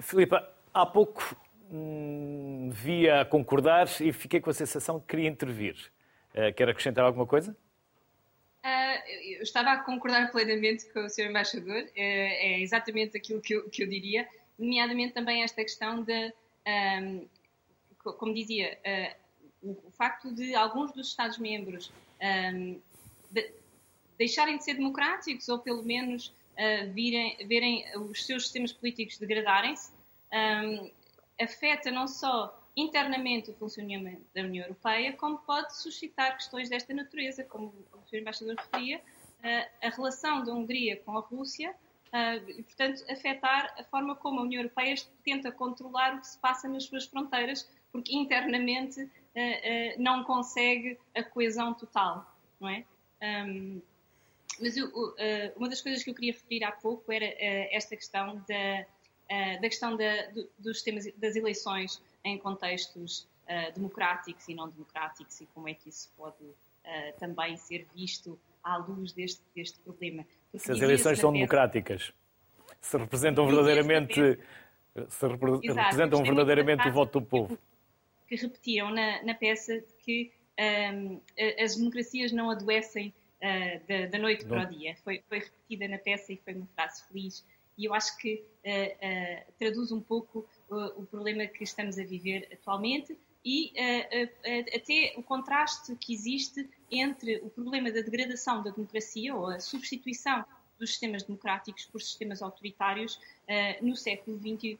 Filipa, 0.01 0.47
há 0.73 0.85
pouco 0.85 1.35
hum, 1.71 2.69
via 2.71 3.25
concordar 3.25 3.87
e 4.01 4.11
fiquei 4.11 4.39
com 4.39 4.49
a 4.49 4.53
sensação 4.53 4.99
que 4.99 5.07
queria 5.07 5.29
intervir. 5.29 5.75
Uh, 6.33 6.53
quer 6.55 6.69
acrescentar 6.69 7.05
alguma 7.05 7.25
coisa? 7.25 7.55
Uh, 8.63 9.09
eu 9.37 9.41
estava 9.41 9.71
a 9.71 9.77
concordar 9.79 10.31
plenamente 10.31 10.85
com 10.93 10.99
o 10.99 11.09
Sr. 11.09 11.29
Embaixador, 11.29 11.83
uh, 11.83 11.91
é 11.95 12.61
exatamente 12.61 13.17
aquilo 13.17 13.41
que 13.41 13.53
eu, 13.55 13.67
que 13.69 13.83
eu, 13.83 13.87
diria, 13.87 14.27
nomeadamente 14.57 15.13
também 15.13 15.41
esta 15.41 15.63
questão 15.63 16.03
de, 16.03 16.33
um, 17.01 17.27
como 18.03 18.33
dizia, 18.33 18.77
uh, 18.85 19.69
o, 19.69 19.87
o, 19.87 19.91
facto 19.91 20.31
de 20.33 20.53
alguns 20.53 20.91
dos 20.91 21.07
Estados-membros 21.07 21.91
um, 22.53 22.79
de, 23.31 23.51
deixarem 24.17 24.57
de 24.57 24.63
ser 24.63 24.75
democráticos 24.75 25.49
ou 25.49 25.57
pelo 25.57 25.83
menos 25.83 26.31
virem, 26.93 27.37
verem 27.47 27.85
os 27.97 28.25
seus 28.25 28.43
sistemas 28.43 28.71
políticos 28.71 29.17
degradarem-se, 29.17 29.91
um, 30.31 30.91
afeta 31.39 31.91
não 31.91 32.07
só 32.07 32.57
internamente 32.75 33.51
o 33.51 33.53
funcionamento 33.53 34.23
da 34.33 34.41
União 34.41 34.63
Europeia, 34.63 35.13
como 35.13 35.37
pode 35.39 35.75
suscitar 35.75 36.37
questões 36.37 36.69
desta 36.69 36.93
natureza, 36.93 37.43
como 37.43 37.73
o 37.93 38.07
Sr. 38.07 38.19
Embaixador 38.19 38.55
referia, 38.55 38.97
uh, 38.99 39.85
a 39.85 39.89
relação 39.89 40.43
da 40.43 40.53
Hungria 40.53 40.97
com 40.97 41.17
a 41.17 41.21
Rússia, 41.21 41.71
uh, 41.71 42.49
e, 42.49 42.63
portanto, 42.63 43.03
afetar 43.09 43.75
a 43.77 43.83
forma 43.83 44.15
como 44.15 44.39
a 44.39 44.43
União 44.43 44.61
Europeia 44.61 44.95
tenta 45.23 45.51
controlar 45.51 46.15
o 46.15 46.21
que 46.21 46.27
se 46.27 46.39
passa 46.39 46.67
nas 46.67 46.85
suas 46.85 47.05
fronteiras, 47.05 47.69
porque 47.91 48.15
internamente 48.15 49.01
uh, 49.03 49.09
não 49.97 50.23
consegue 50.23 50.97
a 51.15 51.23
coesão 51.23 51.73
total, 51.73 52.33
não 52.59 52.69
é? 52.69 52.85
Mas 54.59 54.77
eu, 54.77 54.87
uh, 54.87 55.13
uma 55.55 55.69
das 55.69 55.81
coisas 55.81 56.03
que 56.03 56.09
eu 56.09 56.15
queria 56.15 56.33
referir 56.33 56.63
há 56.63 56.71
pouco 56.71 57.11
era 57.11 57.25
uh, 57.25 57.67
esta 57.71 57.95
questão 57.95 58.43
da, 58.47 58.85
uh, 58.85 59.61
da 59.61 59.69
questão 59.69 59.95
da, 59.95 60.27
do, 60.27 60.49
dos 60.59 60.81
temas 60.81 61.05
das 61.17 61.35
eleições 61.35 62.01
em 62.23 62.37
contextos 62.37 63.29
democráticos 63.75 64.47
e 64.47 64.55
não 64.55 64.69
democráticos 64.69 65.41
e 65.41 65.45
como 65.47 65.67
é 65.67 65.73
que 65.73 65.89
isso 65.89 66.09
pode 66.15 66.37
também 67.19 67.57
ser 67.57 67.85
visto 67.93 68.39
à 68.63 68.77
luz 68.77 69.11
deste, 69.11 69.41
deste 69.53 69.77
problema. 69.79 70.25
Porque 70.49 70.65
se 70.65 70.71
as 70.71 70.79
eleições 70.79 71.19
são 71.19 71.33
democráticas, 71.33 72.13
se 72.79 72.97
representam 72.97 73.45
verdadeiramente, 73.47 74.39
se 75.09 75.27
repre 75.27 75.51
Exato, 75.63 75.79
representam 75.81 76.23
verdadeiramente 76.23 76.87
o 76.87 76.93
voto 76.93 77.19
do 77.19 77.25
povo. 77.25 77.57
Que 78.25 78.37
repetiam 78.37 78.89
na, 78.89 79.21
na 79.23 79.33
peça 79.33 79.83
que 79.97 80.31
um, 80.93 81.19
as 81.61 81.75
democracias 81.75 82.31
não 82.31 82.49
adoecem 82.49 83.13
uh, 83.41 83.87
da, 83.87 84.07
da, 84.07 84.19
noite 84.19 84.45
para 84.45 84.63
o 84.63 84.65
dia. 84.69 84.95
Foi, 85.03 85.23
foi, 85.27 85.39
repetida 85.39 85.87
na 85.87 85.97
peça 85.97 86.33
e 86.33 86.37
foi 86.37 86.53
uma 86.53 86.67
frase 86.75 87.03
feliz. 87.07 87.45
E 87.77 87.85
eu 87.85 87.93
acho 87.93 88.17
que 88.17 88.43
uh, 88.65 89.53
traduz 89.57 89.91
um 89.91 90.01
pouco 90.01 90.47
o 90.69 91.03
problema 91.05 91.45
que 91.47 91.63
estamos 91.63 91.97
a 91.97 92.03
viver 92.03 92.47
atualmente 92.53 93.17
e 93.43 93.73
até 94.75 95.13
o 95.17 95.23
contraste 95.23 95.95
que 95.95 96.13
existe 96.13 96.69
entre 96.91 97.37
o 97.37 97.49
problema 97.49 97.91
da 97.91 98.01
degradação 98.01 98.61
da 98.61 98.69
democracia 98.69 99.35
ou 99.35 99.47
a 99.47 99.59
substituição 99.59 100.45
dos 100.81 100.89
sistemas 100.89 101.23
democráticos 101.23 101.85
por 101.85 102.01
sistemas 102.01 102.41
autoritários 102.41 103.15
uh, 103.15 103.85
no 103.85 103.95
século 103.95 104.37
XXI 104.39 104.79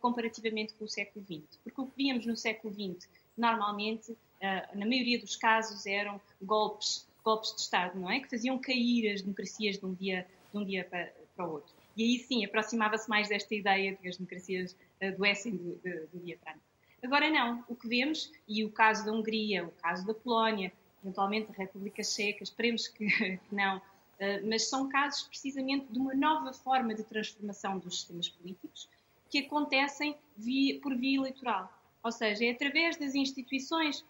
comparativamente 0.00 0.72
com 0.74 0.84
o 0.84 0.88
século 0.88 1.24
XX. 1.24 1.58
Porque 1.64 1.80
o 1.80 1.86
que 1.86 1.96
víamos 1.96 2.24
no 2.24 2.36
século 2.36 2.72
XX, 2.72 3.08
normalmente, 3.36 4.12
uh, 4.12 4.78
na 4.78 4.86
maioria 4.86 5.18
dos 5.18 5.36
casos, 5.36 5.84
eram 5.86 6.20
golpes 6.40 7.07
golpes 7.28 7.54
de 7.54 7.60
Estado, 7.60 7.98
não 8.00 8.10
é? 8.10 8.20
Que 8.20 8.30
faziam 8.30 8.58
cair 8.58 9.12
as 9.12 9.20
democracias 9.20 9.76
de 9.78 9.84
um 9.84 9.92
dia, 9.92 10.26
de 10.50 10.58
um 10.58 10.64
dia 10.64 10.82
para, 10.84 11.12
para 11.36 11.46
o 11.46 11.52
outro. 11.52 11.74
E 11.94 12.02
aí 12.02 12.18
sim, 12.18 12.42
aproximava-se 12.42 13.06
mais 13.06 13.28
desta 13.28 13.54
ideia 13.54 13.90
de 13.90 13.98
que 13.98 14.08
as 14.08 14.16
democracias 14.16 14.74
adoecem 15.02 15.54
do, 15.54 15.74
do, 15.74 16.18
dia 16.24 16.38
para 16.38 16.52
a 16.52 16.54
noite. 16.54 16.68
Agora 17.02 17.28
não, 17.30 17.62
o 17.68 17.76
que 17.76 17.86
vemos, 17.86 18.32
e 18.48 18.64
o 18.64 18.70
caso 18.70 19.04
da 19.04 19.12
Hungria, 19.12 19.66
o 19.66 19.70
caso 19.72 20.06
da 20.06 20.14
Polónia, 20.14 20.72
eventualmente 21.02 21.50
a 21.50 21.54
República 21.54 22.02
Checa, 22.02 22.42
esperemos 22.42 22.88
que, 22.88 23.06
que 23.46 23.54
não, 23.54 23.82
eh, 24.18 24.40
mas 24.40 24.68
são 24.68 24.88
casos 24.88 25.24
precisamente 25.24 25.92
de 25.92 25.98
uma 25.98 26.14
nova 26.14 26.52
forma 26.54 26.94
de 26.94 27.04
transformação 27.04 27.78
dos 27.78 27.96
sistemas 27.96 28.28
políticos 28.30 28.88
que 29.28 29.40
acontecem 29.40 30.16
via, 30.34 30.80
por 30.80 30.96
via 30.96 31.18
eleitoral. 31.18 31.70
Ou 32.02 32.10
seja, 32.10 32.46
é 32.46 32.52
através 32.52 32.96
das 32.96 33.14
instituições 33.14 34.02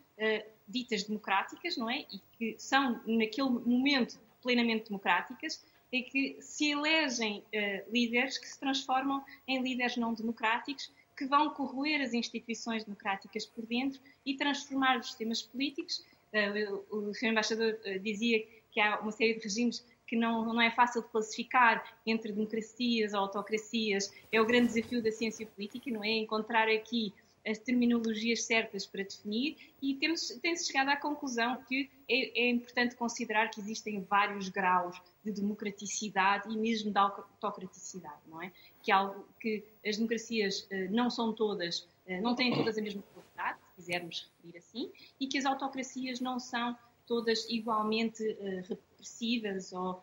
ditas 0.68 1.04
democráticas, 1.04 1.76
não 1.76 1.88
é? 1.88 2.04
E 2.12 2.20
que 2.36 2.56
são, 2.58 3.00
naquele 3.06 3.48
momento, 3.48 4.20
plenamente 4.42 4.88
democráticas, 4.88 5.64
é 5.92 6.02
que 6.02 6.36
se 6.40 6.70
elegem 6.70 7.38
uh, 7.38 7.92
líderes 7.92 8.36
que 8.36 8.46
se 8.46 8.60
transformam 8.60 9.24
em 9.46 9.62
líderes 9.62 9.96
não 9.96 10.12
democráticos, 10.12 10.92
que 11.16 11.24
vão 11.24 11.50
corroer 11.50 12.00
as 12.02 12.12
instituições 12.12 12.84
democráticas 12.84 13.46
por 13.46 13.66
dentro 13.66 14.00
e 14.24 14.36
transformar 14.36 14.98
os 14.98 15.06
sistemas 15.06 15.42
políticos. 15.42 16.04
Uh, 16.32 16.84
o, 16.90 17.14
Sr. 17.14 17.28
Embaixador 17.28 17.78
dizia 18.02 18.46
que 18.70 18.80
há 18.80 19.00
uma 19.00 19.10
série 19.10 19.34
de 19.34 19.40
regimes 19.40 19.84
que 20.06 20.16
não, 20.16 20.44
não 20.44 20.60
é 20.60 20.70
fácil 20.70 21.02
de 21.02 21.08
classificar 21.08 21.84
entre 22.06 22.32
democracias 22.32 23.12
ou 23.12 23.20
autocracias. 23.20 24.12
É 24.30 24.40
o 24.40 24.46
grande 24.46 24.68
desafio 24.68 25.02
da 25.02 25.10
ciência 25.10 25.46
política, 25.46 25.90
não 25.90 26.04
é? 26.04 26.10
Encontrar 26.10 26.68
aqui 26.68 27.12
as 27.48 27.58
terminologias 27.58 28.44
certas 28.44 28.84
para 28.86 29.02
definir 29.02 29.56
e 29.80 29.94
tem-se 29.94 30.66
chegado 30.66 30.88
à 30.90 30.96
conclusão 30.96 31.56
que 31.68 31.90
é, 32.08 32.46
é, 32.46 32.50
importante 32.50 32.94
considerar 32.94 33.48
que 33.50 33.60
existem 33.60 34.02
vários 34.02 34.48
graus 34.48 35.00
de 35.24 35.32
democraticidade 35.32 36.52
e 36.52 36.56
mesmo 36.56 36.90
de 36.90 36.98
autocraticidade, 36.98 38.20
não 38.26 38.42
é? 38.42 38.52
Que, 38.82 38.92
algo, 38.92 39.26
que 39.40 39.64
as 39.86 39.96
democracias 39.96 40.68
uh, 40.70 40.90
não 40.90 41.10
são 41.10 41.32
todas, 41.32 41.80
uh, 42.06 42.20
não 42.22 42.34
têm 42.34 42.54
todas 42.54 42.76
a 42.76 42.82
mesma 42.82 43.02
qualidade, 43.14 43.58
se 43.68 43.74
quisermos 43.76 44.30
referir 44.42 44.58
assim, 44.58 44.92
e 45.18 45.26
que 45.26 45.38
as 45.38 45.44
autocracias 45.44 46.20
não 46.20 46.38
são 46.38 46.76
todas 47.06 47.48
igualmente 47.48 48.22
uh, 48.22 48.68
repressivas 48.68 49.72
ou 49.72 50.02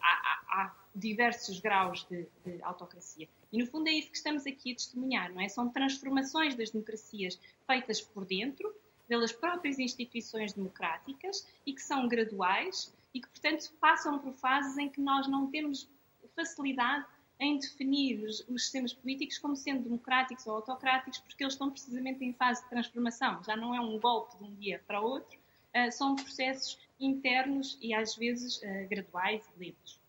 há, 0.00 0.42
há, 0.48 0.74
diversos 0.94 1.60
graus 1.60 2.06
de, 2.10 2.26
de 2.44 2.62
autocracia. 2.62 3.28
E, 3.52 3.58
no 3.58 3.66
fundo, 3.66 3.88
é 3.88 3.92
isso 3.92 4.10
que 4.10 4.16
estamos 4.16 4.46
aqui 4.46 4.72
a 4.72 4.74
testemunhar, 4.74 5.32
não 5.32 5.40
é? 5.40 5.48
São 5.48 5.68
transformações 5.68 6.54
das 6.54 6.70
democracias 6.70 7.38
feitas 7.66 8.00
por 8.00 8.24
dentro, 8.24 8.74
pelas 9.08 9.32
próprias 9.32 9.78
instituições 9.78 10.52
democráticas 10.52 11.46
e 11.66 11.72
que 11.72 11.82
são 11.82 12.06
graduais 12.06 12.94
e 13.12 13.20
que, 13.20 13.28
portanto, 13.28 13.72
passam 13.80 14.18
por 14.18 14.32
fases 14.34 14.78
em 14.78 14.88
que 14.88 15.00
nós 15.00 15.26
não 15.26 15.50
temos 15.50 15.88
facilidade 16.34 17.04
em 17.40 17.58
definir 17.58 18.22
os, 18.22 18.40
os, 18.48 18.62
sistemas 18.62 18.92
políticos 18.92 19.38
como 19.38 19.56
sendo 19.56 19.82
democráticos 19.82 20.46
ou 20.46 20.54
autocráticos, 20.56 21.18
porque 21.20 21.42
eles 21.42 21.54
estão 21.54 21.70
precisamente 21.70 22.24
em 22.24 22.32
fase 22.34 22.62
de 22.62 22.68
transformação. 22.68 23.42
Já 23.42 23.56
não 23.56 23.74
é 23.74 23.80
um 23.80 23.98
golpe 23.98 24.36
de 24.36 24.44
um 24.44 24.54
dia 24.54 24.82
para 24.86 25.00
outro, 25.00 25.38
uh, 25.38 25.90
são 25.90 26.14
processos 26.14 26.78
internos 27.00 27.78
e, 27.80 27.94
às 27.94 28.14
vezes, 28.14 28.58
uh, 28.58 28.88
graduais 28.88 29.42
e 29.56 29.64
lentos. 29.64 29.99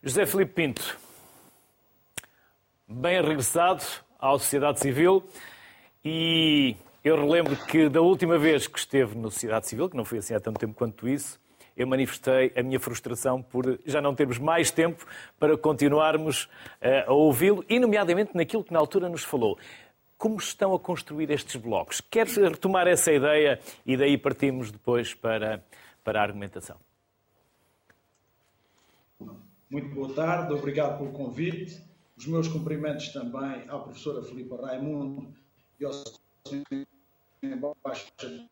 José 0.00 0.24
Filipe 0.26 0.52
Pinto, 0.52 0.96
bem 2.86 3.20
regressado 3.20 3.82
à 4.16 4.30
sociedade 4.30 4.78
civil 4.78 5.24
e 6.04 6.76
eu 7.02 7.16
relembro 7.16 7.56
que 7.66 7.88
da 7.88 8.00
última 8.00 8.38
vez 8.38 8.68
que 8.68 8.78
esteve 8.78 9.18
na 9.18 9.28
sociedade 9.28 9.66
civil, 9.66 9.90
que 9.90 9.96
não 9.96 10.04
foi 10.04 10.18
assim 10.18 10.34
há 10.34 10.40
tanto 10.40 10.60
tempo 10.60 10.74
quanto 10.74 11.08
isso, 11.08 11.40
eu 11.76 11.84
manifestei 11.84 12.52
a 12.56 12.62
minha 12.62 12.78
frustração 12.78 13.42
por 13.42 13.80
já 13.84 14.00
não 14.00 14.14
termos 14.14 14.38
mais 14.38 14.70
tempo 14.70 15.04
para 15.36 15.58
continuarmos 15.58 16.48
eh, 16.80 17.04
a 17.04 17.12
ouvi-lo, 17.12 17.64
e 17.68 17.80
nomeadamente 17.80 18.36
naquilo 18.36 18.62
que 18.62 18.72
na 18.72 18.78
altura 18.78 19.08
nos 19.08 19.24
falou. 19.24 19.58
Como 20.16 20.36
estão 20.36 20.74
a 20.74 20.78
construir 20.78 21.28
estes 21.32 21.56
blocos? 21.56 22.00
Quer 22.00 22.28
retomar 22.28 22.86
essa 22.86 23.12
ideia 23.12 23.58
e 23.84 23.96
daí 23.96 24.16
partimos 24.16 24.70
depois 24.70 25.12
para, 25.12 25.60
para 26.04 26.20
a 26.20 26.22
argumentação? 26.22 26.76
Muito 29.70 29.94
boa 29.94 30.14
tarde, 30.14 30.54
obrigado 30.54 30.96
pelo 30.96 31.12
convite. 31.12 31.78
Os 32.16 32.26
meus 32.26 32.48
cumprimentos 32.48 33.08
também 33.08 33.68
à 33.68 33.78
professora 33.78 34.22
Filipa 34.22 34.56
Raimundo 34.56 35.28
e 35.78 35.84
ao 35.84 35.92
embaixador 37.42 38.48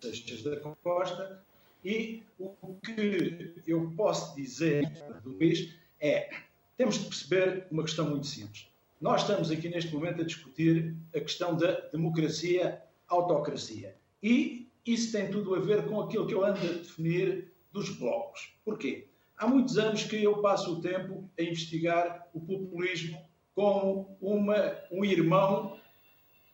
Seixas 0.00 0.42
da 0.42 0.60
Costa. 0.60 1.42
E 1.82 2.22
o 2.38 2.74
que 2.84 3.54
eu 3.66 3.90
posso 3.96 4.36
dizer, 4.36 4.86
Luís, 5.24 5.74
é 5.98 6.28
temos 6.76 6.98
de 6.98 7.06
perceber 7.06 7.66
uma 7.70 7.84
questão 7.84 8.10
muito 8.10 8.26
simples. 8.26 8.68
Nós 9.00 9.22
estamos 9.22 9.50
aqui 9.50 9.70
neste 9.70 9.94
momento 9.94 10.20
a 10.20 10.26
discutir 10.26 10.94
a 11.14 11.20
questão 11.20 11.56
da 11.56 11.72
democracia-autocracia. 11.88 13.96
E 14.22 14.68
isso 14.84 15.12
tem 15.12 15.30
tudo 15.30 15.54
a 15.54 15.58
ver 15.58 15.88
com 15.88 16.02
aquilo 16.02 16.26
que 16.26 16.34
eu 16.34 16.44
ando 16.44 16.60
a 16.60 16.72
definir 16.74 17.55
dos 17.76 17.90
blocos. 17.90 18.54
Porquê? 18.64 19.06
Há 19.36 19.46
muitos 19.46 19.76
anos 19.76 20.02
que 20.02 20.22
eu 20.22 20.40
passo 20.40 20.72
o 20.72 20.80
tempo 20.80 21.28
a 21.38 21.42
investigar 21.42 22.26
o 22.32 22.40
populismo 22.40 23.22
como 23.54 24.16
uma, 24.20 24.78
um 24.90 25.04
irmão 25.04 25.78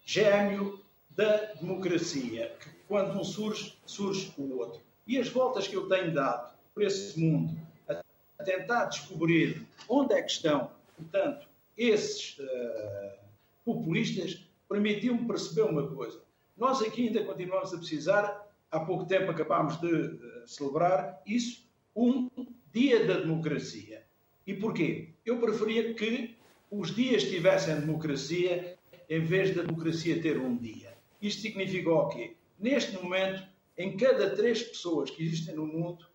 gêmeo 0.04 0.80
da 1.10 1.36
democracia, 1.60 2.56
que 2.60 2.70
quando 2.88 3.18
um 3.18 3.22
surge, 3.22 3.78
surge 3.86 4.32
o 4.36 4.58
outro. 4.58 4.80
E 5.06 5.16
as 5.16 5.28
voltas 5.28 5.68
que 5.68 5.76
eu 5.76 5.88
tenho 5.88 6.12
dado 6.12 6.52
por 6.74 6.82
esse 6.82 7.18
mundo, 7.20 7.56
a 7.88 8.42
tentar 8.42 8.86
descobrir 8.86 9.64
onde 9.88 10.14
é 10.14 10.22
que 10.22 10.32
estão, 10.32 10.70
portanto, 10.96 11.46
esses 11.76 12.36
uh, 12.38 13.18
populistas, 13.64 14.44
permitiu-me 14.68 15.26
perceber 15.26 15.62
uma 15.62 15.86
coisa. 15.86 16.20
Nós 16.56 16.82
aqui 16.82 17.06
ainda 17.06 17.24
continuamos 17.24 17.72
a 17.72 17.78
precisar, 17.78 18.51
há 18.72 18.80
pouco 18.80 19.04
tempo 19.04 19.30
acabámos 19.30 19.78
de 19.80 20.18
celebrar 20.46 21.22
isso, 21.26 21.70
um 21.94 22.28
Dia 22.72 23.06
da 23.06 23.18
Democracia. 23.18 24.02
E 24.46 24.54
porquê? 24.54 25.10
Eu 25.26 25.38
preferia 25.38 25.92
que 25.92 26.34
os 26.70 26.94
dias 26.94 27.22
tivessem 27.24 27.78
democracia 27.80 28.78
em 29.10 29.20
vez 29.20 29.54
da 29.54 29.62
democracia 29.62 30.22
ter 30.22 30.38
um 30.38 30.56
dia. 30.56 30.96
Isto 31.20 31.42
significa 31.42 31.90
o 31.90 32.08
quê? 32.08 32.34
Neste 32.58 32.96
momento, 32.96 33.46
em 33.76 33.94
cada 33.94 34.34
três 34.34 34.62
pessoas 34.62 35.10
que 35.10 35.22
existem 35.22 35.54
no 35.54 35.66
mundo, 35.66 36.06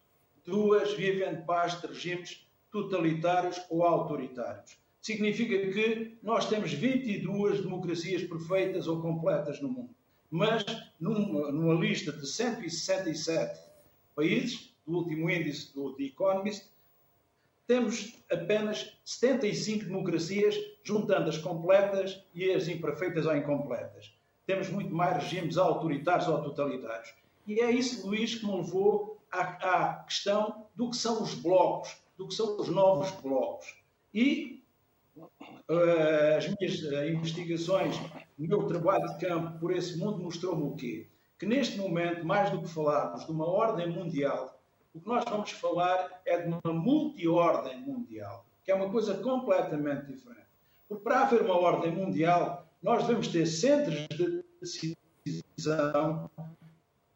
duas 0.43 0.93
vivem 0.93 1.35
de 1.35 1.41
paz 1.43 1.79
de 1.79 1.85
regimes 1.85 2.47
totalitários 2.71 3.61
ou 3.69 3.83
autoritários. 3.83 4.77
Significa 4.99 5.59
que 5.71 6.17
nós 6.23 6.49
temos 6.49 6.73
22 6.73 7.61
democracias 7.61 8.23
perfeitas 8.23 8.87
ou 8.87 8.99
completas 8.99 9.61
no 9.61 9.69
mundo. 9.69 9.95
Mas 10.29 10.65
numa, 10.99 11.51
numa 11.51 11.73
lista 11.73 12.11
de 12.11 12.27
167 12.27 13.59
países, 14.15 14.73
do 14.85 14.97
último 14.97 15.29
índice 15.29 15.73
do 15.73 15.93
The 15.93 16.03
Economist, 16.03 16.65
temos 17.67 18.15
apenas 18.31 18.97
75 19.03 19.85
democracias, 19.85 20.55
juntando 20.83 21.29
as 21.29 21.37
completas 21.37 22.23
e 22.33 22.49
as 22.51 22.67
imperfeitas 22.69 23.25
ou 23.25 23.35
incompletas. 23.35 24.13
Temos 24.45 24.69
muito 24.69 24.95
mais 24.95 25.21
regimes 25.21 25.57
autoritários 25.57 26.29
ou 26.29 26.41
totalitários. 26.41 27.13
E 27.45 27.59
é 27.59 27.69
isso, 27.69 28.07
Luís, 28.07 28.35
que 28.35 28.45
me 28.45 28.55
levou 28.55 29.21
à, 29.29 29.41
à 29.41 30.03
questão 30.03 30.65
do 30.75 30.89
que 30.89 30.95
são 30.95 31.21
os 31.21 31.33
blocos, 31.33 31.97
do 32.17 32.27
que 32.27 32.33
são 32.33 32.57
os 32.57 32.69
novos 32.69 33.11
blocos. 33.21 33.75
E 34.13 34.56
as 35.69 36.47
minhas 36.47 36.81
uh, 36.83 37.09
investigações, 37.09 37.95
o 38.39 38.43
meu 38.43 38.63
trabalho 38.63 39.05
de 39.13 39.25
campo 39.25 39.59
por 39.59 39.71
esse 39.75 39.97
mundo 39.97 40.23
mostrou-me 40.23 40.63
o 40.63 40.75
quê? 40.75 41.07
Que 41.37 41.45
neste 41.45 41.77
momento, 41.77 42.25
mais 42.25 42.49
do 42.49 42.61
que 42.61 42.69
falarmos 42.69 43.25
de 43.25 43.31
uma 43.31 43.45
ordem 43.45 43.89
mundial, 43.89 44.59
o 44.93 44.99
que 44.99 45.07
nós 45.07 45.23
vamos 45.25 45.51
falar 45.51 46.21
é 46.25 46.41
de 46.41 46.47
uma 46.47 46.73
multiordem 46.73 47.81
mundial, 47.81 48.45
que 48.63 48.71
é 48.71 48.75
uma 48.75 48.89
coisa 48.89 49.13
completamente 49.15 50.07
diferente. 50.07 50.47
Porque 50.87 51.03
para 51.03 51.21
haver 51.21 51.41
uma 51.41 51.59
ordem 51.59 51.91
mundial, 51.91 52.65
nós 52.81 53.03
devemos 53.03 53.27
ter 53.27 53.45
centros 53.45 54.07
de 54.07 54.43
decisão, 55.25 56.29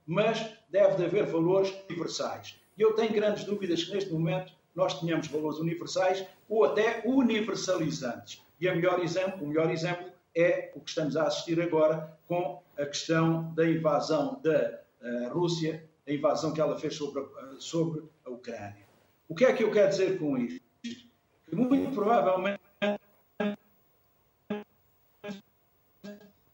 mas 0.06 0.58
deve 0.70 0.98
de 0.98 1.06
haver 1.06 1.26
valores 1.26 1.74
universais. 1.90 2.60
E 2.78 2.82
eu 2.82 2.94
tenho 2.94 3.14
grandes 3.14 3.46
dúvidas 3.46 3.84
que 3.84 3.94
neste 3.94 4.12
momento 4.12 4.54
nós 4.76 5.00
tenhamos 5.00 5.28
valores 5.28 5.60
universais 5.60 6.26
ou 6.48 6.66
até 6.66 7.02
universalizantes. 7.06 8.42
E 8.60 8.70
melhor 8.72 9.00
exemplo, 9.00 9.44
o 9.44 9.48
melhor 9.48 9.72
exemplo 9.72 10.12
é 10.36 10.72
o 10.76 10.80
que 10.80 10.90
estamos 10.90 11.18
a 11.18 11.24
assistir 11.24 11.60
agora 11.62 12.18
com 12.28 12.62
a 12.78 12.86
questão 12.86 13.54
da 13.54 13.68
invasão 13.68 14.40
da 14.42 14.80
uh, 15.02 15.34
Rússia 15.34 15.84
a 16.08 16.12
invasão 16.12 16.54
que 16.54 16.62
ela 16.62 16.78
fez 16.80 16.96
sobre 16.96 17.22
a, 17.22 17.56
sobre 17.60 18.04
a 18.26 18.30
Ucrânia. 18.30 18.86
O 19.28 19.36
que 19.36 19.46
é 19.46 19.54
que 19.54 19.64
eu 19.64 19.72
quero 19.72 19.90
dizer 19.90 20.20
com 20.20 20.38
isto? 20.38 20.62
Que 20.82 21.56
muito 21.56 21.94
provavelmente 21.94 22.60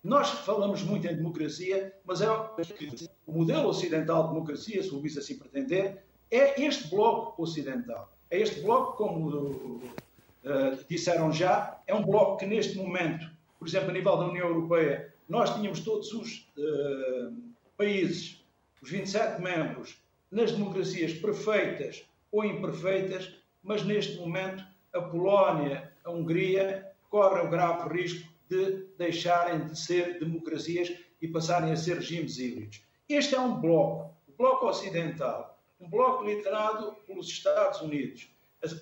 nós 0.04 0.30
falamos 0.30 0.84
muito 0.84 1.06
em 1.06 1.16
democracia, 1.16 1.94
mas 2.06 2.22
é 2.22 2.30
o 2.32 3.32
modelo 3.32 3.68
ocidental 3.68 4.24
de 4.24 4.30
democracia, 4.30 4.82
se 4.82 4.90
o 4.90 5.00
Luís 5.00 5.18
assim 5.18 5.38
pretender, 5.38 6.06
é 6.32 6.62
este 6.62 6.90
bloco 6.90 7.42
ocidental. 7.42 8.12
É 8.30 8.40
este 8.40 8.62
bloco, 8.62 8.98
como 8.98 9.30
uh, 9.30 10.86
disseram 10.90 11.32
já, 11.32 11.80
é 11.88 11.94
um 11.94 12.04
bloco 12.04 12.38
que 12.38 12.46
neste 12.46 12.78
momento, 12.78 13.30
por 13.58 13.68
exemplo, 13.68 13.90
a 13.90 13.94
nível 13.94 14.18
da 14.18 14.26
União 14.28 14.48
Europeia, 14.48 15.14
nós 15.30 15.54
tínhamos 15.56 15.82
todos 15.82 16.12
os 16.14 16.52
uh, 16.58 17.34
países 17.78 18.38
os 18.82 18.92
27 18.92 19.42
membros 19.42 19.98
nas 20.32 20.52
democracias 20.52 21.14
perfeitas 21.14 22.06
ou 22.32 22.46
imperfeitas, 22.46 23.34
mas 23.64 23.84
neste 23.84 24.18
momento 24.18 24.64
a 24.94 25.02
Polónia, 25.02 25.92
a 26.04 26.12
Hungria 26.12 26.92
correm 27.10 27.48
o 27.48 27.50
grave 27.50 27.94
risco 27.94 28.28
de 28.50 28.86
deixarem 28.98 29.66
de 29.66 29.78
ser 29.78 30.20
democracias 30.20 30.94
e 31.22 31.28
passarem 31.28 31.72
a 31.72 31.76
ser 31.76 31.96
regimes 31.96 32.38
híbridos. 32.38 32.82
Este 33.10 33.36
é 33.36 33.40
um 33.40 33.60
bloco, 33.60 34.16
o 34.28 34.32
bloco 34.38 34.68
ocidental, 34.68 35.57
um 35.80 35.90
bloco 35.90 36.24
liderado 36.24 36.96
pelos 37.06 37.28
Estados 37.28 37.82
Unidos, 37.82 38.30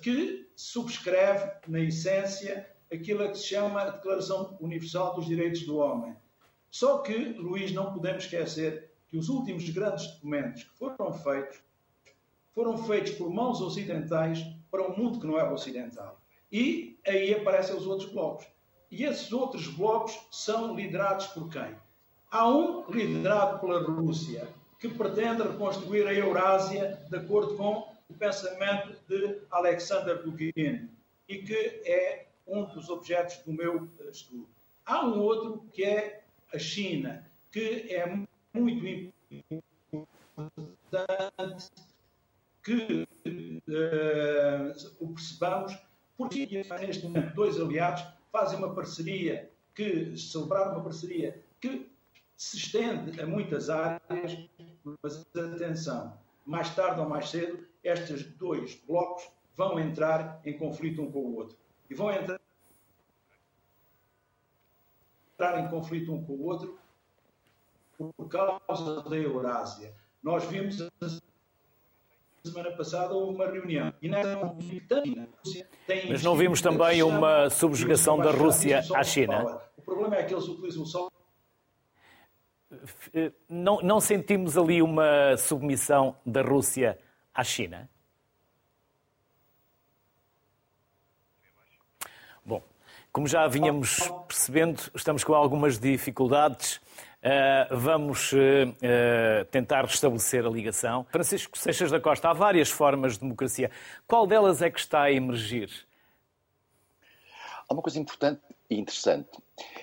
que 0.02 0.48
subscreve, 0.56 1.50
na 1.68 1.80
essência, 1.80 2.68
aquilo 2.92 3.28
que 3.30 3.38
se 3.38 3.48
chama 3.48 3.82
a 3.82 3.90
Declaração 3.90 4.56
Universal 4.60 5.14
dos 5.14 5.26
Direitos 5.26 5.62
do 5.62 5.76
Homem. 5.76 6.16
Só 6.70 6.98
que, 6.98 7.14
Luís, 7.14 7.72
não 7.72 7.92
podemos 7.92 8.24
esquecer 8.24 8.90
que 9.08 9.16
os 9.16 9.28
últimos 9.28 9.68
grandes 9.70 10.06
documentos 10.06 10.64
que 10.64 10.74
foram 10.76 11.12
feitos 11.12 11.60
foram 12.56 12.78
feitos 12.78 13.12
por 13.12 13.28
mãos 13.28 13.60
ocidentais 13.60 14.42
para 14.70 14.82
um 14.82 14.96
mundo 14.96 15.20
que 15.20 15.26
não 15.26 15.38
é 15.38 15.52
ocidental. 15.52 16.18
E 16.50 16.98
aí 17.06 17.34
aparecem 17.34 17.76
os 17.76 17.86
outros 17.86 18.10
blocos. 18.10 18.46
E 18.90 19.04
esses 19.04 19.30
outros 19.30 19.68
blocos 19.68 20.18
são 20.30 20.74
liderados 20.74 21.26
por 21.28 21.50
quem? 21.50 21.76
Há 22.30 22.48
um 22.48 22.88
liderado 22.88 23.60
pela 23.60 23.82
Rússia, 23.82 24.48
que 24.78 24.88
pretende 24.88 25.42
reconstruir 25.42 26.06
a 26.06 26.12
Eurásia 26.12 27.02
de 27.08 27.16
acordo 27.16 27.56
com 27.56 27.94
o 28.08 28.14
pensamento 28.14 28.96
de 29.08 29.40
Alexander 29.50 30.22
Dugin 30.22 30.88
e 31.28 31.38
que 31.38 31.82
é 31.84 32.26
um 32.46 32.64
dos 32.64 32.88
objetos 32.88 33.38
do 33.38 33.52
meu 33.52 33.88
estudo. 34.10 34.48
Há 34.84 35.04
um 35.04 35.20
outro 35.20 35.66
que 35.72 35.84
é 35.84 36.22
a 36.54 36.58
China, 36.58 37.28
que 37.50 37.92
é 37.92 38.06
muito 38.54 39.12
importante 40.32 41.70
que 42.62 43.08
uh, 43.26 44.96
o 45.00 45.08
percebamos, 45.14 45.76
porque 46.16 46.64
neste 46.80 47.04
momento 47.04 47.34
dois 47.34 47.60
aliados 47.60 48.04
fazem 48.30 48.58
uma 48.58 48.74
parceria 48.74 49.50
que 49.74 50.16
celebraram 50.16 50.72
uma 50.72 50.84
parceria 50.84 51.42
que 51.60 51.90
se 52.36 52.58
estende 52.58 53.20
a 53.20 53.26
muitas 53.26 53.70
áreas, 53.70 54.38
mas 55.02 55.26
atenção, 55.34 56.18
mais 56.44 56.74
tarde 56.74 57.00
ou 57.00 57.08
mais 57.08 57.30
cedo, 57.30 57.66
estes 57.82 58.24
dois 58.36 58.74
blocos 58.86 59.28
vão 59.56 59.80
entrar 59.80 60.40
em 60.44 60.58
conflito 60.58 61.02
um 61.02 61.10
com 61.10 61.20
o 61.20 61.36
outro. 61.36 61.56
E 61.88 61.94
vão 61.94 62.10
entrar 62.12 62.38
em 65.58 65.68
conflito 65.68 66.12
um 66.12 66.24
com 66.24 66.34
o 66.34 66.44
outro 66.44 66.78
por 67.96 68.28
causa 68.28 69.02
da 69.02 69.16
Eurásia. 69.16 69.94
Nós 70.22 70.44
vimos 70.44 70.86
semana 72.46 72.70
passada 72.76 73.12
houve 73.12 73.34
uma 73.34 73.46
reunião 73.46 73.92
e 74.00 74.08
nessa 74.08 74.38
Mas 76.08 76.22
não 76.22 76.36
vimos 76.36 76.60
também 76.60 77.02
uma 77.02 77.50
subjugação 77.50 78.18
da 78.18 78.30
Rússia 78.30 78.84
à 78.94 79.02
China? 79.02 79.60
O 79.76 79.82
problema 79.82 80.16
é 80.16 80.22
que 80.22 80.32
eles 80.32 80.46
utilizam 80.46 80.84
só 80.84 81.08
não, 83.48 83.80
não 83.80 84.00
sentimos 84.00 84.56
ali 84.58 84.82
uma 84.82 85.36
submissão 85.36 86.16
da 86.24 86.42
Rússia 86.42 86.98
à 87.34 87.44
China? 87.44 87.88
Bom, 92.44 92.62
como 93.12 93.26
já 93.26 93.46
vínhamos 93.46 94.10
percebendo, 94.26 94.80
estamos 94.94 95.24
com 95.24 95.34
algumas 95.34 95.78
dificuldades. 95.78 96.80
Uh, 97.26 97.76
vamos 97.76 98.32
uh, 98.32 98.36
uh, 98.36 99.44
tentar 99.50 99.84
restabelecer 99.84 100.46
a 100.46 100.48
ligação. 100.48 101.04
Francisco 101.10 101.58
Seixas 101.58 101.90
da 101.90 101.98
Costa, 101.98 102.30
há 102.30 102.32
várias 102.32 102.70
formas 102.70 103.14
de 103.14 103.20
democracia. 103.20 103.70
Qual 104.06 104.26
delas 104.28 104.62
é 104.62 104.70
que 104.70 104.78
está 104.78 105.02
a 105.02 105.12
emergir? 105.12 105.70
Há 107.68 107.74
uma 107.74 107.82
coisa 107.82 107.98
importante 107.98 108.40
interessante. 108.70 109.28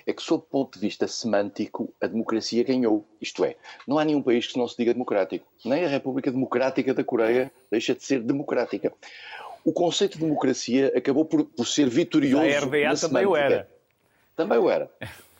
É 0.06 0.12
que, 0.12 0.22
sob 0.22 0.44
o 0.44 0.46
ponto 0.46 0.74
de 0.74 0.80
vista 0.80 1.06
semântico, 1.08 1.92
a 2.00 2.06
democracia 2.06 2.62
ganhou. 2.62 3.04
Isto 3.20 3.44
é, 3.44 3.56
não 3.86 3.98
há 3.98 4.04
nenhum 4.04 4.22
país 4.22 4.46
que 4.46 4.58
não 4.58 4.68
se 4.68 4.76
diga 4.76 4.92
democrático. 4.92 5.46
Nem 5.64 5.84
a 5.84 5.88
República 5.88 6.30
Democrática 6.30 6.94
da 6.94 7.02
Coreia 7.02 7.52
deixa 7.70 7.94
de 7.94 8.04
ser 8.04 8.22
democrática. 8.22 8.92
O 9.64 9.72
conceito 9.72 10.18
de 10.18 10.24
democracia 10.24 10.92
acabou 10.94 11.24
por, 11.24 11.44
por 11.44 11.66
ser 11.66 11.88
vitorioso. 11.88 12.44
A 12.44 12.60
RDA 12.60 12.96
também 13.00 13.26
o 13.26 13.34
era. 13.34 13.68
Também 14.36 14.58
o 14.58 14.68
era. 14.68 14.90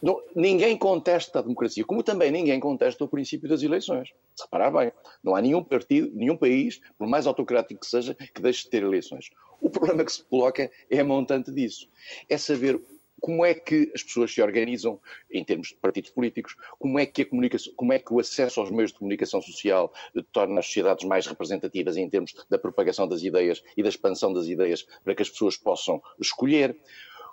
Não, 0.04 0.20
ninguém 0.36 0.76
contesta 0.76 1.38
a 1.38 1.42
democracia, 1.42 1.82
como 1.82 2.02
também 2.02 2.30
ninguém 2.30 2.60
contesta 2.60 3.02
o 3.02 3.08
princípio 3.08 3.48
das 3.48 3.62
eleições. 3.62 4.10
Se 4.36 4.44
reparar 4.44 4.70
bem, 4.70 4.92
não 5.22 5.34
há 5.34 5.40
nenhum 5.40 5.64
partido, 5.64 6.10
nenhum 6.14 6.36
país, 6.36 6.78
por 6.98 7.08
mais 7.08 7.26
autocrático 7.26 7.80
que 7.80 7.86
seja, 7.86 8.14
que 8.14 8.42
deixe 8.42 8.64
de 8.64 8.68
ter 8.70 8.82
eleições. 8.82 9.30
O 9.62 9.70
problema 9.70 10.04
que 10.04 10.12
se 10.12 10.22
coloca 10.24 10.70
é 10.90 11.00
a 11.00 11.04
montante 11.04 11.50
disso. 11.50 11.88
É 12.28 12.36
saber 12.36 12.78
como 13.24 13.42
é 13.42 13.54
que 13.54 13.90
as 13.94 14.02
pessoas 14.02 14.34
se 14.34 14.42
organizam 14.42 15.00
em 15.30 15.42
termos 15.42 15.68
de 15.68 15.76
partidos 15.76 16.10
políticos, 16.10 16.56
como 16.78 16.98
é 16.98 17.06
que 17.06 17.22
a 17.22 17.24
comunicação, 17.24 17.72
como 17.74 17.90
é 17.90 17.98
que 17.98 18.12
o 18.12 18.20
acesso 18.20 18.60
aos 18.60 18.70
meios 18.70 18.92
de 18.92 18.98
comunicação 18.98 19.40
social 19.40 19.90
torna 20.30 20.60
as 20.60 20.66
sociedades 20.66 21.08
mais 21.08 21.26
representativas 21.26 21.96
em 21.96 22.06
termos 22.06 22.34
da 22.50 22.58
propagação 22.58 23.08
das 23.08 23.22
ideias 23.22 23.64
e 23.78 23.82
da 23.82 23.88
expansão 23.88 24.30
das 24.30 24.46
ideias 24.46 24.86
para 25.02 25.14
que 25.14 25.22
as 25.22 25.30
pessoas 25.30 25.56
possam 25.56 26.02
escolher. 26.20 26.78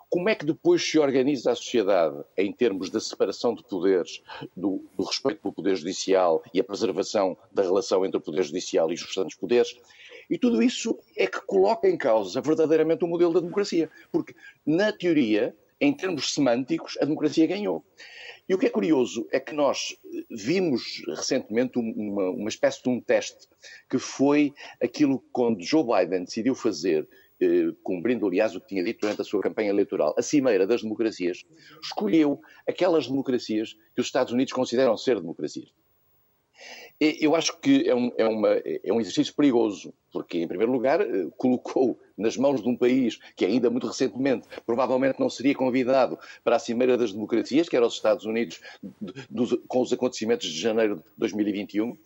Como 0.09 0.29
é 0.29 0.35
que 0.35 0.45
depois 0.45 0.81
se 0.81 0.97
organiza 0.97 1.51
a 1.51 1.55
sociedade 1.55 2.23
em 2.37 2.53
termos 2.53 2.89
da 2.89 3.01
separação 3.01 3.53
de 3.53 3.61
poderes, 3.61 4.23
do, 4.55 4.85
do, 4.97 5.03
respeito 5.03 5.41
pelo 5.41 5.53
poder 5.53 5.75
judicial 5.75 6.41
e 6.53 6.61
a 6.61 6.63
preservação 6.63 7.37
da 7.51 7.63
relação 7.63 8.05
entre 8.05 8.17
o 8.17 8.21
poder 8.21 8.43
judicial 8.43 8.89
e 8.91 8.93
os 8.93 9.03
restantes 9.03 9.35
poderes? 9.35 9.75
E 10.29 10.37
tudo 10.37 10.63
isso 10.63 10.97
é 11.17 11.27
que 11.27 11.41
coloca 11.41 11.89
em 11.89 11.97
causa 11.97 12.39
verdadeiramente 12.39 13.03
o 13.03 13.07
modelo 13.09 13.33
da 13.33 13.41
democracia. 13.41 13.89
Porque, 14.09 14.33
na 14.65 14.93
teoria, 14.93 15.53
em 15.81 15.91
termos 15.91 16.33
semânticos, 16.33 16.95
a 17.01 17.05
democracia 17.05 17.47
ganhou. 17.47 17.83
E 18.47 18.53
o 18.53 18.57
que 18.57 18.67
é 18.67 18.69
curioso 18.69 19.27
é 19.31 19.39
que 19.39 19.53
nós 19.53 19.95
vimos 20.29 21.01
recentemente 21.07 21.79
uma, 21.79 22.29
uma 22.29 22.49
espécie 22.49 22.83
de 22.83 22.89
um 22.89 23.01
teste, 23.01 23.47
que 23.89 23.97
foi 23.97 24.53
aquilo 24.81 25.19
que 25.19 25.29
quando 25.31 25.63
Joe 25.63 25.83
Biden 25.83 26.25
decidiu 26.25 26.53
fazer, 26.53 27.07
eh, 27.39 27.73
cumprindo 27.81 28.27
aliás 28.27 28.55
o 28.55 28.61
que 28.61 28.67
tinha 28.67 28.83
dito 28.83 29.01
durante 29.01 29.21
a 29.21 29.23
sua 29.23 29.41
campanha 29.41 29.69
eleitoral, 29.69 30.13
a 30.17 30.21
cimeira 30.21 30.67
das 30.67 30.81
democracias, 30.81 31.43
escolheu 31.81 32.41
aquelas 32.67 33.07
democracias 33.07 33.73
que 33.95 34.01
os 34.01 34.07
Estados 34.07 34.33
Unidos 34.33 34.53
consideram 34.53 34.95
ser 34.97 35.19
democracias. 35.19 35.69
Eu 36.99 37.35
acho 37.35 37.57
que 37.59 37.89
é 37.89 37.95
um, 37.95 38.11
é, 38.15 38.27
uma, 38.27 38.49
é 38.49 38.93
um 38.93 39.01
exercício 39.01 39.33
perigoso, 39.33 39.91
porque, 40.13 40.37
em 40.37 40.47
primeiro 40.47 40.71
lugar, 40.71 41.01
eh, 41.01 41.27
colocou 41.35 41.99
nas 42.15 42.37
mãos 42.37 42.61
de 42.61 42.69
um 42.69 42.77
país 42.77 43.17
que 43.35 43.43
ainda 43.43 43.71
muito 43.71 43.87
recentemente 43.87 44.47
provavelmente 44.67 45.19
não 45.19 45.27
seria 45.27 45.55
convidado 45.55 46.19
para 46.43 46.57
a 46.57 46.59
Cimeira 46.59 46.95
das 46.97 47.11
Democracias, 47.11 47.67
que 47.67 47.75
era 47.75 47.87
os 47.87 47.95
Estados 47.95 48.25
Unidos, 48.25 48.61
com 49.67 49.81
os 49.81 49.91
acontecimentos 49.91 50.47
de 50.47 50.59
janeiro 50.59 50.97
de 50.97 51.01
2021, 51.17 51.97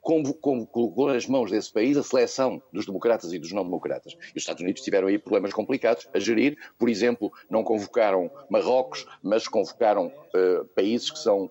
como, 0.00 0.34
como, 0.34 0.66
colocou 0.66 1.08
nas 1.08 1.26
mãos 1.26 1.50
desse 1.50 1.72
país 1.72 1.96
a 1.96 2.02
seleção 2.02 2.60
dos 2.72 2.86
democratas 2.86 3.32
e 3.32 3.38
dos 3.38 3.52
não-democratas. 3.52 4.14
E 4.14 4.38
os 4.38 4.42
Estados 4.42 4.62
Unidos 4.62 4.82
tiveram 4.82 5.08
aí 5.08 5.18
problemas 5.18 5.52
complicados 5.52 6.08
a 6.12 6.18
gerir. 6.18 6.56
Por 6.78 6.88
exemplo, 6.88 7.30
não 7.48 7.62
convocaram 7.62 8.30
Marrocos, 8.48 9.06
mas 9.22 9.46
convocaram 9.46 10.06
uh, 10.06 10.64
países 10.74 11.10
que 11.10 11.18
são 11.18 11.50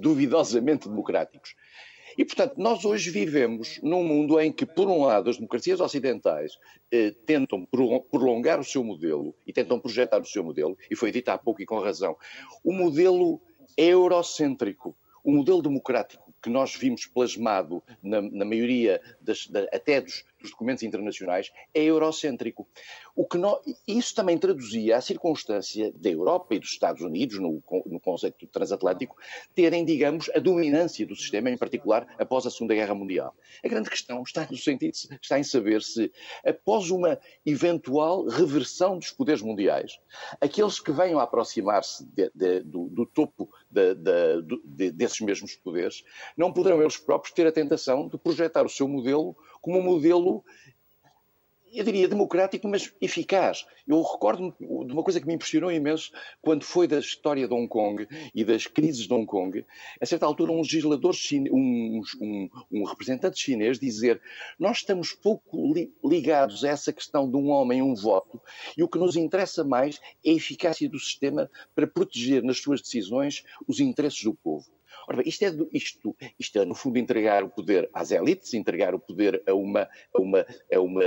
duvidosamente 0.00 0.88
democráticos. 0.88 1.54
E, 2.18 2.24
portanto, 2.24 2.54
nós 2.58 2.84
hoje 2.84 3.10
vivemos 3.10 3.80
num 3.82 4.02
mundo 4.02 4.40
em 4.40 4.52
que, 4.52 4.66
por 4.66 4.88
um 4.88 5.04
lado, 5.04 5.30
as 5.30 5.36
democracias 5.36 5.80
ocidentais 5.80 6.58
eh, 6.90 7.14
tentam 7.24 7.66
prolongar 8.10 8.58
o 8.58 8.64
seu 8.64 8.82
modelo 8.82 9.34
e 9.46 9.52
tentam 9.52 9.78
projetar 9.78 10.20
o 10.20 10.26
seu 10.26 10.42
modelo, 10.42 10.76
e 10.90 10.96
foi 10.96 11.12
dito 11.12 11.28
há 11.28 11.38
pouco 11.38 11.62
e 11.62 11.66
com 11.66 11.78
razão, 11.78 12.16
o 12.64 12.72
modelo 12.72 13.40
eurocêntrico, 13.76 14.96
o 15.22 15.32
modelo 15.32 15.62
democrático 15.62 16.30
que 16.42 16.50
nós 16.50 16.74
vimos 16.74 17.06
plasmado 17.06 17.82
na, 18.02 18.20
na 18.22 18.44
maioria 18.44 19.00
das, 19.20 19.46
da, 19.46 19.64
até 19.72 20.00
dos, 20.00 20.24
dos, 20.40 20.50
documentos 20.50 20.82
internacionais 20.82 21.50
é 21.74 21.82
eurocêntrico. 21.82 22.66
O 23.14 23.26
que 23.26 23.38
nós, 23.38 23.60
isso 23.86 24.14
também 24.14 24.38
traduzia 24.38 24.96
a 24.96 25.00
circunstância 25.00 25.92
da 25.94 26.10
Europa 26.10 26.54
e 26.54 26.58
dos 26.58 26.70
Estados 26.70 27.02
Unidos, 27.02 27.38
no, 27.38 27.62
no 27.86 28.00
conceito 28.00 28.46
transatlântico, 28.46 29.16
terem, 29.54 29.84
digamos, 29.84 30.30
a 30.34 30.38
dominância 30.38 31.06
do 31.06 31.16
sistema, 31.16 31.50
em 31.50 31.56
particular 31.56 32.06
após 32.18 32.46
a 32.46 32.50
Segunda 32.50 32.74
Guerra 32.74 32.94
Mundial. 32.94 33.34
A 33.64 33.68
grande 33.68 33.90
questão 33.90 34.22
está 34.22 34.46
no 34.50 34.56
sentido, 34.56 34.94
está 35.20 35.38
em 35.38 35.44
saber 35.44 35.82
se, 35.82 36.12
após 36.44 36.90
uma 36.90 37.18
eventual 37.44 38.26
reversão 38.26 38.98
dos 38.98 39.10
poderes 39.10 39.42
mundiais, 39.42 39.98
aqueles 40.40 40.80
que 40.80 40.92
venham 40.92 41.18
a 41.18 41.24
aproximar-se 41.24 42.04
de, 42.06 42.30
de, 42.34 42.60
do, 42.60 42.88
do, 42.88 43.06
topo 43.06 43.50
de, 43.70 44.90
desses 44.92 45.20
mesmos 45.20 45.54
poderes, 45.56 46.04
não 46.36 46.52
poderão 46.52 46.80
eles 46.80 46.96
próprios 46.96 47.34
ter 47.34 47.46
a 47.46 47.52
tentação 47.52 48.08
de 48.08 48.18
projetar 48.18 48.64
o 48.64 48.68
seu 48.68 48.88
modelo 48.88 49.36
como 49.60 49.78
um 49.78 49.82
modelo 49.82 50.44
eu 51.72 51.84
diria, 51.84 52.08
democrático, 52.08 52.66
mas 52.68 52.92
eficaz. 53.00 53.64
Eu 53.86 54.02
recordo-me 54.02 54.52
de 54.58 54.92
uma 54.92 55.02
coisa 55.02 55.20
que 55.20 55.26
me 55.26 55.34
impressionou 55.34 55.70
imenso 55.70 56.10
quando 56.42 56.64
foi 56.64 56.88
da 56.88 56.98
história 56.98 57.46
de 57.46 57.54
Hong 57.54 57.68
Kong 57.68 58.06
e 58.34 58.44
das 58.44 58.66
crises 58.66 59.06
de 59.06 59.14
Hong 59.14 59.24
Kong. 59.24 59.64
A 60.00 60.06
certa 60.06 60.26
altura, 60.26 60.52
um 60.52 60.58
legislador, 60.58 61.14
um, 61.52 62.02
um, 62.20 62.50
um 62.72 62.84
representante 62.84 63.38
chinês 63.38 63.78
dizer 63.78 64.20
nós 64.58 64.78
estamos 64.78 65.12
pouco 65.12 65.72
li 65.72 65.92
ligados 66.04 66.64
a 66.64 66.70
essa 66.70 66.92
questão 66.92 67.30
de 67.30 67.36
um 67.36 67.50
homem, 67.50 67.82
um 67.82 67.94
voto, 67.94 68.40
e 68.76 68.82
o 68.82 68.88
que 68.88 68.98
nos 68.98 69.14
interessa 69.16 69.62
mais 69.62 70.00
é 70.24 70.30
a 70.30 70.34
eficácia 70.34 70.88
do 70.88 70.98
sistema 70.98 71.48
para 71.74 71.86
proteger 71.86 72.42
nas 72.42 72.58
suas 72.58 72.82
decisões 72.82 73.44
os 73.66 73.78
interesses 73.78 74.24
do 74.24 74.34
povo. 74.34 74.66
Ora 75.08 75.18
bem, 75.18 75.28
isto 75.28 75.44
é, 75.44 75.52
isto, 75.72 76.16
isto 76.38 76.58
é, 76.58 76.64
no 76.64 76.74
fundo, 76.74 76.98
entregar 76.98 77.42
o 77.44 77.48
poder 77.48 77.88
às 77.92 78.10
elites, 78.10 78.54
entregar 78.54 78.94
o 78.94 78.98
poder 78.98 79.42
a 79.46 79.54
uma, 79.54 79.88
a 80.14 80.20
uma, 80.20 80.46
a 80.72 80.80
uma, 80.80 81.02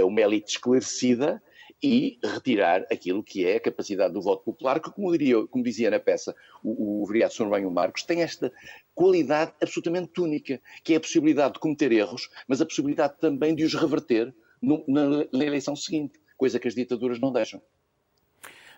a 0.00 0.04
uma 0.04 0.20
elite 0.20 0.52
esclarecida 0.52 1.42
e 1.82 2.18
retirar 2.22 2.86
aquilo 2.90 3.22
que 3.22 3.44
é 3.46 3.56
a 3.56 3.60
capacidade 3.60 4.14
do 4.14 4.22
voto 4.22 4.44
popular, 4.44 4.80
que, 4.80 4.90
como, 4.90 5.12
diria, 5.12 5.46
como 5.46 5.62
dizia 5.62 5.90
na 5.90 6.00
peça 6.00 6.34
o, 6.62 7.02
o 7.02 7.06
vereador 7.06 7.34
Sr. 7.34 7.48
Banho 7.48 7.70
Marcos, 7.70 8.02
tem 8.02 8.22
esta 8.22 8.52
qualidade 8.94 9.52
absolutamente 9.60 10.20
única, 10.20 10.60
que 10.82 10.94
é 10.94 10.96
a 10.96 11.00
possibilidade 11.00 11.54
de 11.54 11.60
cometer 11.60 11.92
erros, 11.92 12.30
mas 12.48 12.60
a 12.60 12.66
possibilidade 12.66 13.18
também 13.18 13.54
de 13.54 13.64
os 13.64 13.74
reverter 13.74 14.34
no, 14.62 14.82
na, 14.88 15.26
na 15.32 15.44
eleição 15.44 15.76
seguinte, 15.76 16.18
coisa 16.36 16.58
que 16.58 16.68
as 16.68 16.74
ditaduras 16.74 17.20
não 17.20 17.32
deixam. 17.32 17.60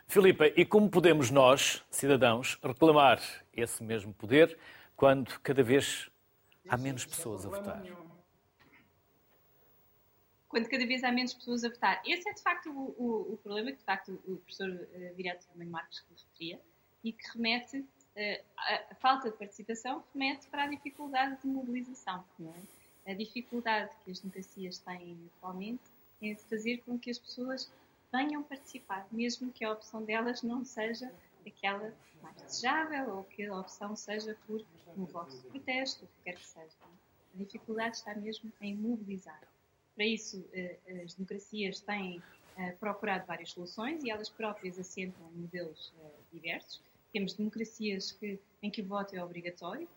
Filipa, 0.06 0.46
e 0.46 0.64
como 0.64 0.88
podemos 0.88 1.30
nós, 1.30 1.84
cidadãos, 1.90 2.58
reclamar 2.62 3.20
esse 3.52 3.82
mesmo 3.82 4.14
poder 4.14 4.56
quando 4.94 5.38
cada 5.40 5.62
vez 5.62 6.08
há 6.68 6.76
menos 6.76 7.04
pessoas 7.04 7.44
a 7.44 7.48
votar? 7.48 7.82
Quando 10.48 10.68
cada 10.68 10.86
vez 10.86 11.02
há 11.02 11.10
menos 11.10 11.34
pessoas 11.34 11.64
a 11.64 11.68
votar. 11.68 12.00
Esse 12.06 12.28
é 12.30 12.32
de 12.32 12.40
facto 12.40 12.70
o, 12.70 12.94
o, 12.96 13.32
o 13.34 13.36
problema 13.38 13.72
que 13.72 13.78
de 13.78 13.84
facto 13.84 14.12
o 14.26 14.36
professor 14.36 14.70
uh, 14.70 15.14
Viriato 15.16 15.44
também 15.48 15.68
Marcos 15.68 16.02
referia 16.08 16.60
e 17.02 17.12
que 17.12 17.26
remete, 17.34 17.78
uh, 17.78 18.44
a, 18.56 18.92
a, 18.92 18.94
falta 18.94 19.30
de 19.30 19.36
participação 19.36 20.02
remete 20.14 20.46
para 20.46 20.64
a 20.64 20.66
dificuldade 20.68 21.36
de 21.42 21.48
mobilização. 21.48 22.24
É? 23.04 23.10
A 23.10 23.14
dificuldade 23.14 23.90
que 24.04 24.12
as 24.12 24.20
democracias 24.20 24.78
têm 24.78 25.18
atualmente 25.36 25.82
de 26.22 26.36
fazer 26.48 26.78
com 26.78 26.98
que 26.98 27.10
as 27.10 27.18
pessoas 27.18 27.70
venham 28.12 28.42
participar, 28.42 29.06
mesmo 29.10 29.52
que 29.52 29.64
a 29.64 29.72
opção 29.72 30.02
delas 30.04 30.42
não 30.42 30.64
seja 30.64 31.12
aquela 31.46 31.94
mais 32.22 32.36
desejável 32.42 33.16
ou 33.16 33.24
que 33.24 33.46
a 33.46 33.56
opção 33.56 33.94
seja 33.94 34.36
por 34.46 34.64
um 34.96 35.04
voto 35.04 35.36
de 35.36 35.42
protesto, 35.48 36.04
o 36.04 36.08
que 36.08 36.24
quer 36.24 36.36
que 36.36 36.46
seja. 36.46 36.76
A 37.34 37.38
dificuldade 37.38 37.96
está 37.96 38.14
mesmo 38.14 38.50
em 38.60 38.74
mobilizar. 38.74 39.40
Para 39.94 40.04
isso, 40.04 40.44
eh, 40.52 40.78
as 41.04 41.14
democracias 41.14 41.80
têm 41.80 42.22
eh, 42.56 42.72
procurado 42.72 43.26
várias 43.26 43.50
soluções 43.50 44.02
e 44.04 44.10
elas 44.10 44.28
próprias 44.28 44.78
assentam 44.78 45.30
modelos 45.32 45.92
eh, 46.00 46.10
diversos. 46.32 46.82
Temos 47.12 47.34
democracias 47.34 48.12
que, 48.12 48.38
em 48.62 48.70
que 48.70 48.82
o 48.82 48.86
voto 48.86 49.14
é 49.14 49.24
obrigatório, 49.24 49.88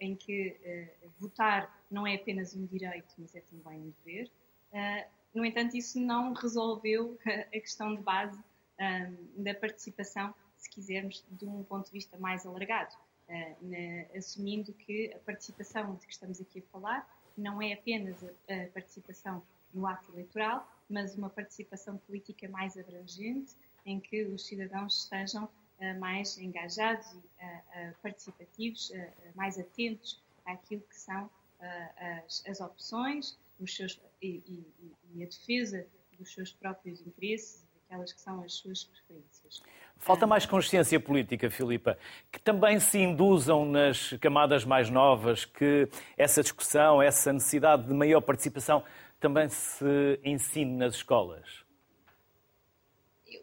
em 0.00 0.16
que 0.16 0.56
votar 1.20 1.78
não 1.90 2.04
é 2.06 2.14
apenas 2.16 2.56
um 2.56 2.64
direito, 2.66 3.14
mas 3.18 3.34
é 3.34 3.40
também 3.42 3.78
um 3.78 3.92
dever. 4.02 4.28
No 5.34 5.44
entanto, 5.44 5.76
isso 5.76 6.00
não 6.00 6.32
resolveu 6.32 7.18
a 7.24 7.60
questão 7.60 7.94
de 7.94 8.02
base 8.02 8.38
um, 8.80 9.42
da 9.42 9.54
participação, 9.54 10.34
se 10.56 10.68
quisermos, 10.70 11.24
de 11.30 11.46
um 11.46 11.62
ponto 11.64 11.86
de 11.86 11.92
vista 11.92 12.18
mais 12.18 12.44
alargado, 12.44 12.94
uh, 13.28 13.56
na, 13.62 14.18
assumindo 14.18 14.72
que 14.72 15.12
a 15.14 15.18
participação 15.20 15.94
de 15.94 16.06
que 16.06 16.12
estamos 16.12 16.40
aqui 16.40 16.58
a 16.58 16.62
falar 16.72 17.20
não 17.36 17.62
é 17.62 17.72
apenas 17.72 18.22
a, 18.24 18.26
a 18.26 18.66
participação 18.68 19.42
no 19.72 19.86
ato 19.86 20.10
eleitoral, 20.12 20.68
mas 20.88 21.14
uma 21.14 21.30
participação 21.30 21.96
política 21.98 22.48
mais 22.48 22.76
abrangente, 22.76 23.54
em 23.86 24.00
que 24.00 24.24
os 24.24 24.46
cidadãos 24.46 25.04
estejam 25.04 25.44
uh, 25.44 26.00
mais 26.00 26.36
engajados 26.38 27.06
e 27.12 27.16
uh, 27.18 27.94
participativos, 28.02 28.90
mais 29.36 29.58
atentos 29.58 30.20
àquilo 30.44 30.82
que 30.82 30.96
são 30.96 31.30
as, 32.26 32.42
as 32.48 32.58
opções, 32.62 33.38
os 33.60 33.76
seus, 33.76 34.00
e, 34.22 34.42
e, 34.46 34.66
e, 35.14 35.22
a 35.22 35.26
defesa 35.26 35.86
dos 36.18 36.32
seus 36.32 36.52
próprios 36.52 37.00
interesses, 37.00 37.66
aquelas 37.86 38.12
que 38.12 38.20
são 38.20 38.42
as 38.42 38.54
suas 38.54 38.84
preferências. 38.84 39.62
Falta 39.98 40.26
mais 40.26 40.46
consciência 40.46 40.98
política, 40.98 41.50
Filipa, 41.50 41.98
que 42.32 42.40
também 42.40 42.80
se 42.80 42.98
induzam 42.98 43.64
nas 43.64 44.12
camadas 44.14 44.64
mais 44.64 44.88
novas, 44.88 45.44
que 45.44 45.88
essa 46.16 46.42
discussão, 46.42 47.02
essa 47.02 47.32
necessidade 47.32 47.86
de 47.86 47.92
maior 47.92 48.20
participação 48.20 48.82
também 49.18 49.48
se 49.48 50.20
ensine 50.24 50.76
nas 50.76 50.94
escolas. 50.94 51.64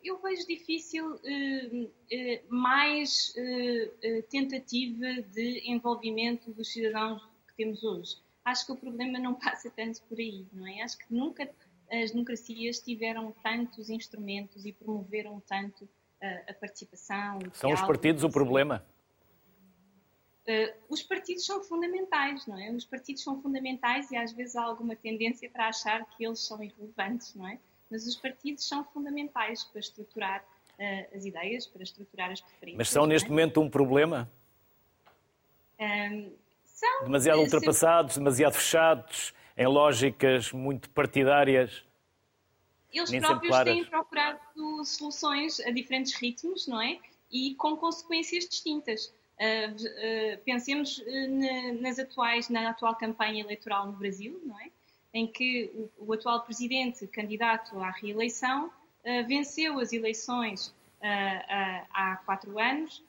Eu, 0.04 0.20
vejo 0.22 0.46
difícil 0.48 1.14
uh, 1.14 1.18
uh, 1.18 1.90
mais 2.50 3.34
uh, 3.38 4.24
tentativa 4.30 5.22
de 5.34 5.72
envolvimento 5.72 6.52
dos 6.52 6.72
cidadãos 6.74 7.24
que 7.48 7.56
temos 7.56 7.84
hoje 7.84 8.27
acho 8.48 8.66
que 8.66 8.72
o 8.72 8.76
problema 8.76 9.20
não 9.20 9.34
passa 9.40 9.70
tanto 9.70 10.02
por 10.04 10.18
aí, 10.18 10.46
não 10.52 10.66
é? 10.66 10.82
Acho 10.82 10.98
que 10.98 11.06
nunca 11.14 11.50
as 11.92 12.12
democracias 12.12 12.80
tiveram 12.80 13.34
tantos 13.44 13.90
instrumentos 13.90 14.66
e 14.66 14.74
promoveram 14.74 15.42
tanto 15.48 15.88
a, 16.22 16.26
eh, 16.26 16.46
a 16.50 16.54
participação. 16.54 17.40
São 17.54 17.72
os 17.72 17.82
partidos 17.82 18.24
o 18.24 18.30
problema? 18.30 18.86
Uh, 20.46 20.74
os 20.90 21.04
partidos 21.04 21.46
são 21.46 21.62
fundamentais, 21.62 22.46
não 22.46 22.58
é? 22.58 22.72
Os 22.72 22.86
partidos 22.86 23.24
são 23.24 23.42
fundamentais 23.42 24.12
e 24.12 24.18
às 24.18 24.32
vezes 24.32 24.56
há 24.56 24.64
alguma 24.64 24.96
tendência 24.96 25.50
para 25.50 25.68
achar 25.68 26.06
que 26.06 26.26
eles 26.26 26.40
são 26.40 26.62
irrelevantes, 26.64 27.36
não 27.36 27.48
é? 27.48 27.60
Mas 27.90 28.06
os 28.06 28.16
partidos 28.16 28.68
são 28.68 28.84
fundamentais 28.86 29.64
para 29.66 29.80
estruturar 29.80 30.42
uh, 30.42 31.16
as 31.16 31.26
ideias, 31.26 31.68
para 31.68 31.84
estruturar 31.84 32.32
as 32.32 32.42
preferências. 32.42 32.78
Mas 32.78 32.90
são 32.90 33.06
neste 33.06 33.28
é? 33.28 33.30
momento 33.30 33.62
um 33.62 33.70
problema? 33.70 34.30
Um, 35.80 36.32
são, 36.78 37.06
demasiado 37.06 37.40
ultrapassados, 37.40 38.18
demasiado 38.18 38.54
fechados, 38.54 39.34
em 39.58 39.66
lógicas 39.66 40.52
muito 40.52 40.88
partidárias. 40.92 41.84
Eles 42.94 43.10
próprios 43.20 43.60
têm 43.64 43.84
procurado 43.84 44.86
soluções 44.86 45.60
a 45.62 45.72
diferentes 45.72 46.14
ritmos, 46.14 46.68
não 46.68 46.80
é? 46.80 47.00
E 47.32 47.56
com 47.56 47.76
consequências 47.76 48.48
distintas. 48.48 49.12
Uh, 49.40 49.74
uh, 49.74 50.38
pensemos 50.46 51.00
uh, 51.00 51.82
nas 51.82 51.98
atuais, 52.00 52.48
na 52.50 52.70
atual 52.70 52.96
campanha 52.96 53.42
eleitoral 53.42 53.88
no 53.88 53.94
Brasil, 53.94 54.40
não 54.46 54.60
é? 54.60 54.70
Em 55.14 55.26
que 55.26 55.72
o, 55.98 56.08
o 56.08 56.14
atual 56.14 56.44
presidente, 56.44 57.08
candidato 57.08 57.80
à 57.80 57.90
reeleição, 57.90 58.72
venceu 59.26 59.80
as 59.80 59.94
eleições 59.94 60.76
há 61.94 62.18
quatro 62.26 62.60
anos 62.60 63.02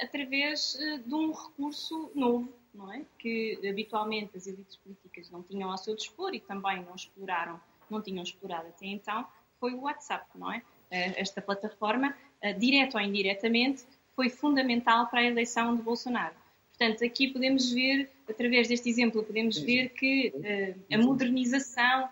através 0.00 0.74
de 1.04 1.14
um 1.14 1.32
recurso 1.32 2.10
novo 2.14 2.50
não 2.74 2.92
é? 2.92 3.02
Que 3.18 3.58
habitualmente 3.68 4.36
as 4.36 4.46
elites 4.46 4.76
políticas 4.76 5.30
não 5.30 5.42
tinham 5.42 5.70
ao 5.70 5.78
seu 5.78 5.94
dispor 5.94 6.34
e 6.34 6.40
também 6.40 6.82
não 6.82 6.94
exploraram, 6.94 7.60
não 7.88 8.02
tinham 8.02 8.22
explorado 8.22 8.68
até 8.68 8.86
então, 8.86 9.26
foi 9.60 9.72
o 9.72 9.82
WhatsApp, 9.82 10.26
não 10.34 10.52
é? 10.52 10.62
Eh, 10.90 11.20
esta 11.20 11.40
plataforma, 11.40 12.14
eh, 12.40 12.52
direto 12.52 12.96
ou 12.96 13.00
indiretamente, 13.00 13.84
foi 14.14 14.28
fundamental 14.28 15.06
para 15.06 15.20
a 15.20 15.24
eleição 15.24 15.76
de 15.76 15.82
Bolsonaro. 15.82 16.34
Portanto, 16.76 17.04
aqui 17.04 17.28
podemos 17.28 17.70
ver, 17.72 18.10
através 18.28 18.68
deste 18.68 18.88
exemplo, 18.88 19.22
podemos 19.22 19.56
ver 19.58 19.90
que 19.90 20.32
uh, 20.34 20.94
a 20.94 20.98
modernização 20.98 22.08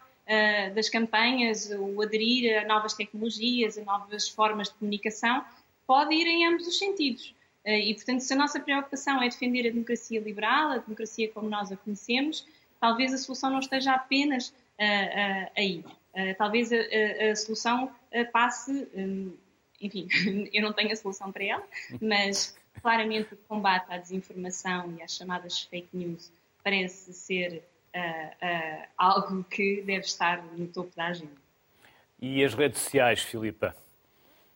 das 0.73 0.89
campanhas, 0.89 1.69
o 1.77 2.01
aderir 2.01 2.63
a 2.63 2.65
novas 2.65 2.95
tecnologias, 2.95 3.77
a 3.77 3.83
novas 3.83 4.29
formas 4.29 4.69
de 4.69 4.75
comunicação, 4.75 5.45
pode 5.85 6.15
ir 6.15 6.27
em 6.27 6.47
ambos 6.47 6.67
os 6.67 6.79
sentidos. 6.79 7.35
Eh, 7.65 7.91
e, 7.91 7.95
portanto, 7.95 8.21
se 8.21 8.33
a 8.33 8.37
nossa 8.37 8.61
preocupação 8.61 9.23
é 9.23 9.29
defender 9.29 9.69
a 9.69 9.71
democracia 9.71 10.21
liberal, 10.21 10.73
a 10.73 10.79
democracia 10.79 11.29
como 11.33 11.49
nós 11.49 11.71
a 11.71 11.77
conhecemos, 11.77 12.47
talvez 12.81 13.13
a 13.13 13.19
solução 13.19 13.51
não 13.51 13.61
esteja 13.61 13.93
apenas 13.93 14.49
uh, 14.49 14.53
uh, 14.83 15.51
aí. 15.57 15.85
Uh, 16.15 16.35
talvez 16.37 16.73
a, 16.73 16.77
a, 16.77 17.31
a 17.31 17.37
solução 17.37 17.91
passe, 18.33 18.89
um, 18.95 19.33
enfim, 19.81 20.09
eu 20.53 20.63
não 20.63 20.73
tenho 20.73 20.93
a 20.93 20.97
solução 20.97 21.33
para 21.33 21.45
ela, 21.45 21.65
mas 22.01 22.57
claramente 22.83 23.35
o 23.35 23.37
combate 23.49 23.87
à 23.89 23.97
desinformação 23.97 24.95
e 24.99 25.03
às 25.03 25.17
chamadas 25.17 25.63
fake 25.63 25.89
news 25.95 26.31
parece 26.63 27.13
ser 27.13 27.63
algo 28.97 29.45
que 29.45 29.83
deve 29.83 30.07
estar 30.07 30.43
no 30.43 30.67
topo 30.67 30.95
da 30.97 31.09
agenda. 31.09 31.43
E 32.19 32.43
as 32.43 32.55
redes 32.55 32.81
sociais, 32.81 33.21
Filipa? 33.21 33.77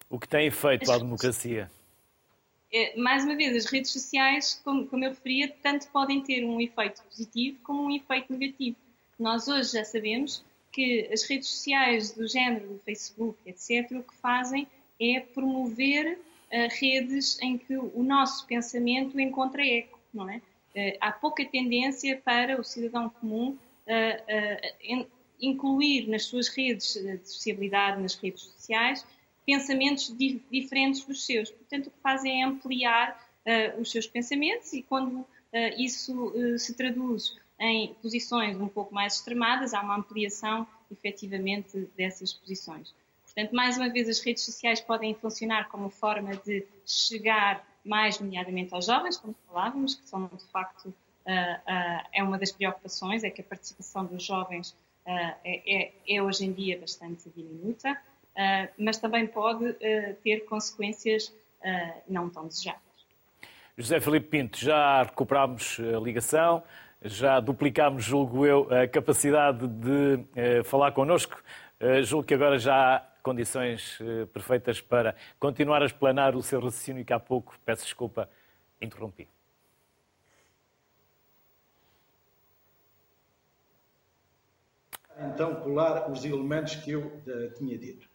O 0.08 0.18
que 0.18 0.26
têm 0.26 0.50
feito 0.50 0.90
à 0.90 0.96
democracia? 0.96 1.70
É, 2.78 2.94
mais 2.94 3.24
uma 3.24 3.34
vez, 3.34 3.56
as 3.56 3.72
redes 3.72 3.90
sociais, 3.90 4.60
como, 4.62 4.86
como 4.86 5.02
eu 5.02 5.08
referia, 5.08 5.48
tanto 5.62 5.88
podem 5.88 6.20
ter 6.20 6.44
um 6.44 6.60
efeito 6.60 7.02
positivo 7.04 7.58
como 7.62 7.84
um 7.84 7.90
efeito 7.90 8.30
negativo. 8.30 8.76
Nós 9.18 9.48
hoje 9.48 9.72
já 9.72 9.82
sabemos 9.82 10.44
que 10.70 11.08
as 11.10 11.22
redes 11.22 11.48
sociais 11.48 12.12
do 12.12 12.28
género 12.28 12.68
do 12.68 12.78
Facebook, 12.80 13.38
etc., 13.46 13.92
o 13.92 14.02
que 14.02 14.14
fazem 14.16 14.68
é 15.00 15.20
promover 15.20 16.18
uh, 16.18 16.68
redes 16.78 17.40
em 17.40 17.56
que 17.56 17.78
o 17.78 18.02
nosso 18.02 18.46
pensamento 18.46 19.18
encontra 19.18 19.66
eco, 19.66 19.98
não 20.12 20.28
é? 20.28 20.36
Uh, 20.36 20.98
há 21.00 21.12
pouca 21.12 21.46
tendência 21.46 22.20
para 22.22 22.60
o 22.60 22.62
cidadão 22.62 23.08
comum 23.08 23.56
uh, 23.86 25.06
incluir 25.40 26.08
nas 26.08 26.24
suas 26.24 26.48
redes 26.48 26.92
de 26.92 27.26
sociabilidade, 27.26 28.02
nas 28.02 28.16
redes 28.16 28.42
sociais, 28.42 29.06
pensamentos 29.46 30.14
di 30.16 30.42
diferentes 30.50 31.04
dos 31.04 31.24
seus. 31.24 31.50
Portanto, 31.50 31.86
o 31.86 31.90
que 31.90 32.00
fazem 32.02 32.42
é 32.42 32.44
ampliar 32.44 33.16
uh, 33.46 33.80
os 33.80 33.90
seus 33.90 34.06
pensamentos 34.06 34.72
e 34.72 34.82
quando 34.82 35.20
uh, 35.20 35.26
isso 35.78 36.12
uh, 36.12 36.58
se 36.58 36.74
traduz 36.74 37.36
em 37.58 37.94
posições 38.02 38.60
um 38.60 38.68
pouco 38.68 38.92
mais 38.92 39.14
extremadas, 39.14 39.72
há 39.72 39.80
uma 39.80 39.96
ampliação, 39.96 40.66
efetivamente, 40.90 41.88
dessas 41.96 42.32
posições. 42.32 42.92
Portanto, 43.22 43.54
mais 43.54 43.78
uma 43.78 43.88
vez, 43.88 44.08
as 44.08 44.20
redes 44.20 44.44
sociais 44.44 44.80
podem 44.80 45.14
funcionar 45.14 45.68
como 45.68 45.88
forma 45.88 46.36
de 46.36 46.66
chegar 46.84 47.66
mais 47.84 48.18
nomeadamente 48.18 48.74
aos 48.74 48.86
jovens, 48.86 49.16
como 49.16 49.34
falávamos, 49.46 49.94
que 49.94 50.08
são 50.08 50.26
de 50.26 50.44
facto 50.46 50.92
é 52.12 52.22
uma 52.22 52.38
das 52.38 52.52
preocupações, 52.52 53.24
é 53.24 53.30
que 53.30 53.40
a 53.40 53.44
participação 53.44 54.04
dos 54.04 54.22
jovens 54.22 54.76
é, 55.06 55.36
é, 55.44 55.92
é, 56.08 56.22
hoje 56.22 56.44
em 56.44 56.52
dia 56.52 56.78
bastante 56.80 57.30
diminuta, 57.30 57.96
mas 58.78 58.98
também 58.98 59.26
pode 59.26 59.72
ter 60.22 60.40
consequências 60.46 61.34
não 62.08 62.28
tão 62.28 62.46
desejáveis. 62.46 62.84
José 63.76 64.00
Felipe 64.00 64.28
Pinto, 64.28 64.58
já 64.58 65.02
recuperámos 65.02 65.78
a 65.80 65.98
ligação, 66.00 66.62
já 67.02 67.40
duplicámos, 67.40 68.04
julgo 68.04 68.46
eu, 68.46 68.68
a 68.72 68.86
capacidade 68.88 69.66
de 69.66 70.24
falar 70.64 70.92
connosco. 70.92 71.42
julgo 72.04 72.26
que 72.26 72.34
agora 72.34 72.58
já 72.58 72.96
há 72.96 73.00
condições 73.22 73.98
perfeitas 74.32 74.80
para 74.80 75.14
continuar 75.38 75.82
a 75.82 75.86
explanar 75.86 76.34
o 76.36 76.42
seu 76.42 76.60
raciocínio 76.60 77.04
que 77.04 77.12
há 77.12 77.20
pouco, 77.20 77.58
peço 77.64 77.84
desculpa, 77.84 78.28
interrompi. 78.80 79.28
Então, 85.18 85.54
colar 85.56 86.10
os 86.10 86.24
elementos 86.24 86.76
que 86.76 86.90
eu 86.90 87.06
uh, 87.06 87.50
tinha 87.56 87.78
dito. 87.78 88.08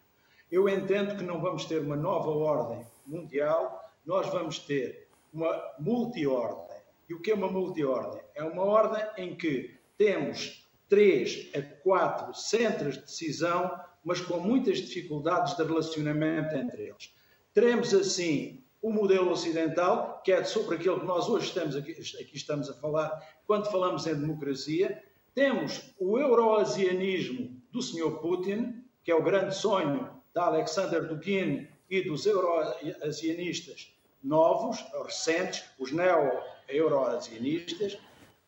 Eu 0.52 0.68
entendo 0.68 1.16
que 1.16 1.24
não 1.24 1.40
vamos 1.40 1.64
ter 1.64 1.80
uma 1.80 1.96
nova 1.96 2.28
ordem 2.28 2.86
mundial, 3.06 3.90
nós 4.04 4.28
vamos 4.28 4.58
ter 4.58 5.08
uma 5.32 5.58
multiordem. 5.78 6.76
E 7.08 7.14
o 7.14 7.20
que 7.20 7.30
é 7.30 7.34
uma 7.34 7.50
multiordem? 7.50 8.20
É 8.34 8.44
uma 8.44 8.62
ordem 8.62 9.02
em 9.16 9.34
que 9.34 9.74
temos 9.96 10.68
três 10.90 11.50
a 11.56 11.62
quatro 11.82 12.34
centros 12.34 12.96
de 12.96 13.00
decisão, 13.00 13.80
mas 14.04 14.20
com 14.20 14.40
muitas 14.40 14.76
dificuldades 14.76 15.56
de 15.56 15.64
relacionamento 15.64 16.54
entre 16.54 16.82
eles. 16.82 17.14
Teremos 17.54 17.94
assim 17.94 18.62
o 18.82 18.92
modelo 18.92 19.30
ocidental, 19.30 20.20
que 20.22 20.32
é 20.32 20.44
sobre 20.44 20.76
aquilo 20.76 21.00
que 21.00 21.06
nós 21.06 21.30
hoje 21.30 21.46
estamos 21.46 21.74
aqui, 21.74 21.92
aqui 21.92 22.36
estamos 22.36 22.68
a 22.68 22.74
falar, 22.74 23.10
quando 23.46 23.70
falamos 23.70 24.06
em 24.06 24.14
democracia. 24.14 25.02
Temos 25.34 25.94
o 25.98 26.18
euroasianismo 26.18 27.58
do 27.70 27.80
Sr. 27.80 28.18
Putin, 28.20 28.84
que 29.02 29.10
é 29.10 29.14
o 29.14 29.22
grande 29.22 29.56
sonho 29.56 30.20
da 30.34 30.44
Alexander 30.44 31.06
Dugin 31.06 31.68
e 31.90 32.02
dos 32.02 32.26
euroasianistas 32.26 33.92
novos, 34.22 34.84
recentes, 35.04 35.64
os 35.78 35.92
neo-euroasianistas. 35.92 37.98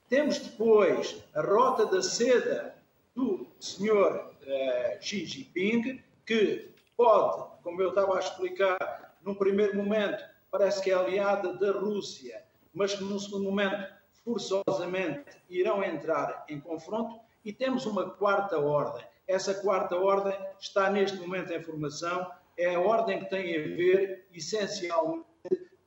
Temos 0.08 0.38
depois 0.38 1.22
a 1.34 1.42
rota 1.42 1.86
da 1.86 2.02
seda 2.02 2.74
do 3.14 3.46
Sr. 3.58 4.30
Eh, 4.46 4.98
Xi 5.00 5.26
Jinping, 5.26 6.00
que 6.24 6.70
pode, 6.96 7.62
como 7.62 7.82
eu 7.82 7.88
estava 7.88 8.16
a 8.16 8.20
explicar, 8.20 9.16
num 9.22 9.34
primeiro 9.34 9.76
momento 9.76 10.22
parece 10.50 10.82
que 10.82 10.90
é 10.90 10.94
aliada 10.94 11.54
da 11.54 11.72
Rússia, 11.72 12.44
mas 12.72 12.94
que 12.94 13.02
num 13.02 13.18
segundo 13.18 13.44
momento 13.44 13.92
forçosamente 14.24 15.24
irão 15.48 15.82
entrar 15.82 16.44
em 16.48 16.60
confronto. 16.60 17.20
E 17.44 17.52
temos 17.52 17.84
uma 17.84 18.10
quarta 18.10 18.58
ordem. 18.58 19.04
Essa 19.26 19.54
quarta 19.54 19.96
ordem 19.96 20.36
está 20.58 20.90
neste 20.90 21.16
momento 21.18 21.52
em 21.52 21.62
formação, 21.62 22.30
é 22.56 22.74
a 22.74 22.80
ordem 22.80 23.20
que 23.20 23.30
tem 23.30 23.56
a 23.56 23.62
ver 23.62 24.26
essencialmente 24.32 25.24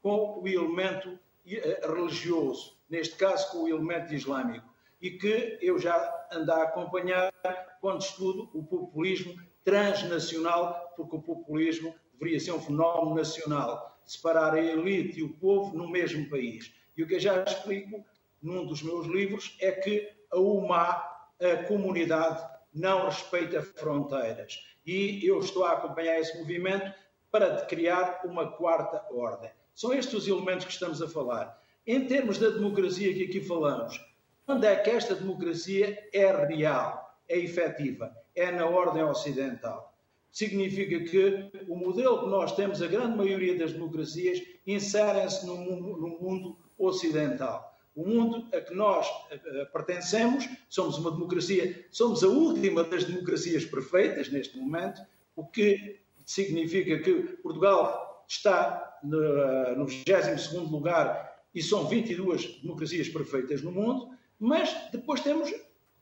com 0.01 0.39
o 0.41 0.47
elemento 0.47 1.19
eh, 1.45 1.81
religioso, 1.85 2.77
neste 2.89 3.15
caso 3.15 3.51
com 3.51 3.63
o 3.63 3.69
elemento 3.69 4.13
islâmico, 4.13 4.67
e 5.01 5.11
que 5.11 5.57
eu 5.61 5.77
já 5.77 6.27
ando 6.31 6.51
a 6.51 6.63
acompanhar 6.63 7.31
quando 7.79 8.01
estudo 8.01 8.49
o 8.53 8.63
populismo 8.63 9.35
transnacional, 9.63 10.93
porque 10.95 11.15
o 11.15 11.21
populismo 11.21 11.93
deveria 12.13 12.39
ser 12.39 12.51
um 12.53 12.61
fenómeno 12.61 13.15
nacional, 13.15 13.99
separar 14.03 14.53
a 14.53 14.61
elite 14.61 15.19
e 15.19 15.23
o 15.23 15.33
povo 15.33 15.77
no 15.77 15.89
mesmo 15.89 16.29
país. 16.29 16.73
E 16.95 17.03
o 17.03 17.07
que 17.07 17.15
eu 17.15 17.19
já 17.19 17.43
explico 17.43 18.03
num 18.41 18.65
dos 18.65 18.81
meus 18.81 19.05
livros 19.07 19.55
é 19.61 19.71
que 19.71 20.09
a 20.31 20.39
UMA, 20.39 21.03
a 21.39 21.63
comunidade, 21.67 22.56
não 22.77 23.05
respeita 23.05 23.61
fronteiras. 23.61 24.63
E 24.85 25.25
eu 25.25 25.39
estou 25.39 25.65
a 25.65 25.73
acompanhar 25.73 26.19
esse 26.19 26.37
movimento 26.37 26.91
para 27.31 27.65
criar 27.65 28.21
uma 28.23 28.51
quarta 28.51 29.03
ordem. 29.11 29.51
São 29.75 29.93
estes 29.93 30.13
os 30.13 30.27
elementos 30.27 30.65
que 30.65 30.71
estamos 30.71 31.01
a 31.01 31.07
falar. 31.07 31.61
Em 31.85 32.05
termos 32.05 32.37
da 32.37 32.49
democracia 32.49 33.13
que 33.13 33.23
aqui 33.23 33.41
falamos, 33.41 33.99
quando 34.45 34.63
é 34.63 34.75
que 34.75 34.89
esta 34.89 35.15
democracia 35.15 36.07
é 36.13 36.31
real, 36.45 37.19
é 37.27 37.37
efetiva? 37.37 38.15
É 38.35 38.51
na 38.51 38.65
ordem 38.65 39.03
ocidental. 39.03 39.93
Significa 40.31 40.99
que 40.99 41.51
o 41.67 41.75
modelo 41.75 42.19
que 42.19 42.29
nós 42.29 42.55
temos, 42.55 42.81
a 42.81 42.87
grande 42.87 43.17
maioria 43.17 43.57
das 43.57 43.73
democracias, 43.73 44.41
inserem-se 44.65 45.45
no 45.45 45.57
no 45.57 46.07
mundo 46.19 46.57
ocidental 46.77 47.76
o 47.97 48.07
mundo 48.07 48.47
a 48.55 48.61
que 48.61 48.75
nós 48.75 49.07
uh, 49.07 49.71
pertencemos, 49.73 50.47
somos 50.69 50.99
uma 50.99 51.09
democracia, 51.09 51.87
somos 51.89 52.23
a 52.23 52.27
última 52.27 52.83
das 52.83 53.03
democracias 53.03 53.65
perfeitas 53.65 54.29
neste 54.29 54.55
momento, 54.55 55.01
o 55.35 55.43
que 55.43 55.99
significa 56.23 56.99
que 56.99 57.13
Portugal 57.41 58.23
está 58.27 58.99
no, 59.03 59.75
no 59.77 59.85
22 59.87 60.51
lugar 60.69 61.41
e 61.55 61.61
são 61.61 61.87
22 61.87 62.59
democracias 62.61 63.09
perfeitas 63.09 63.63
no 63.63 63.71
mundo, 63.71 64.11
mas 64.39 64.75
depois 64.91 65.21
temos 65.21 65.51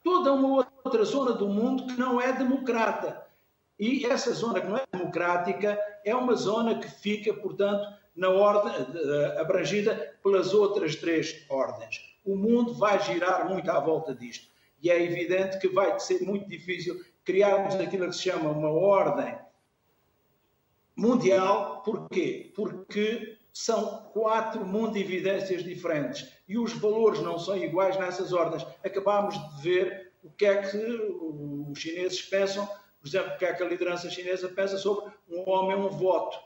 toda 0.04 0.34
uma 0.34 0.68
outra 0.84 1.02
zona 1.02 1.32
do 1.32 1.48
mundo 1.48 1.86
que 1.86 1.98
não 1.98 2.20
é 2.20 2.30
democrata. 2.30 3.24
E 3.78 4.04
essa 4.04 4.32
zona 4.32 4.60
que 4.60 4.66
não 4.66 4.76
é 4.76 4.84
democrática 4.92 5.78
é 6.04 6.14
uma 6.14 6.34
zona 6.34 6.78
que 6.78 6.90
fica, 6.90 7.32
portanto, 7.32 7.88
na 8.16 8.30
ordem 8.30 8.72
uh, 8.72 9.40
abrangida 9.40 10.16
pelas 10.22 10.54
outras 10.54 10.96
três 10.96 11.44
ordens. 11.48 12.16
O 12.24 12.34
mundo 12.34 12.74
vai 12.74 12.98
girar 13.02 13.48
muito 13.48 13.70
à 13.70 13.78
volta 13.78 14.14
disto. 14.14 14.48
E 14.82 14.90
é 14.90 15.02
evidente 15.02 15.58
que 15.58 15.68
vai 15.68 15.98
ser 16.00 16.22
muito 16.22 16.48
difícil 16.48 17.04
criarmos 17.24 17.74
aquilo 17.74 18.06
que 18.06 18.16
se 18.16 18.22
chama 18.22 18.50
uma 18.50 18.70
ordem 18.70 19.36
mundial. 20.96 21.82
Porquê? 21.82 22.52
Porque 22.54 23.36
são 23.52 24.02
quatro 24.12 24.66
mundividências 24.66 25.64
diferentes 25.64 26.30
e 26.46 26.58
os 26.58 26.72
valores 26.74 27.20
não 27.22 27.38
são 27.38 27.56
iguais 27.56 27.96
nessas 27.96 28.32
ordens. 28.32 28.66
Acabámos 28.84 29.34
de 29.34 29.62
ver 29.62 30.12
o 30.22 30.30
que 30.30 30.44
é 30.44 30.60
que 30.60 30.76
os 30.76 31.78
chineses 31.78 32.20
pensam, 32.22 32.66
por 32.66 33.08
exemplo, 33.08 33.32
o 33.32 33.38
que 33.38 33.44
é 33.44 33.54
que 33.54 33.62
a 33.62 33.68
liderança 33.68 34.10
chinesa 34.10 34.48
pensa 34.48 34.76
sobre 34.76 35.10
um 35.28 35.48
homem, 35.48 35.76
um 35.76 35.88
voto. 35.88 36.38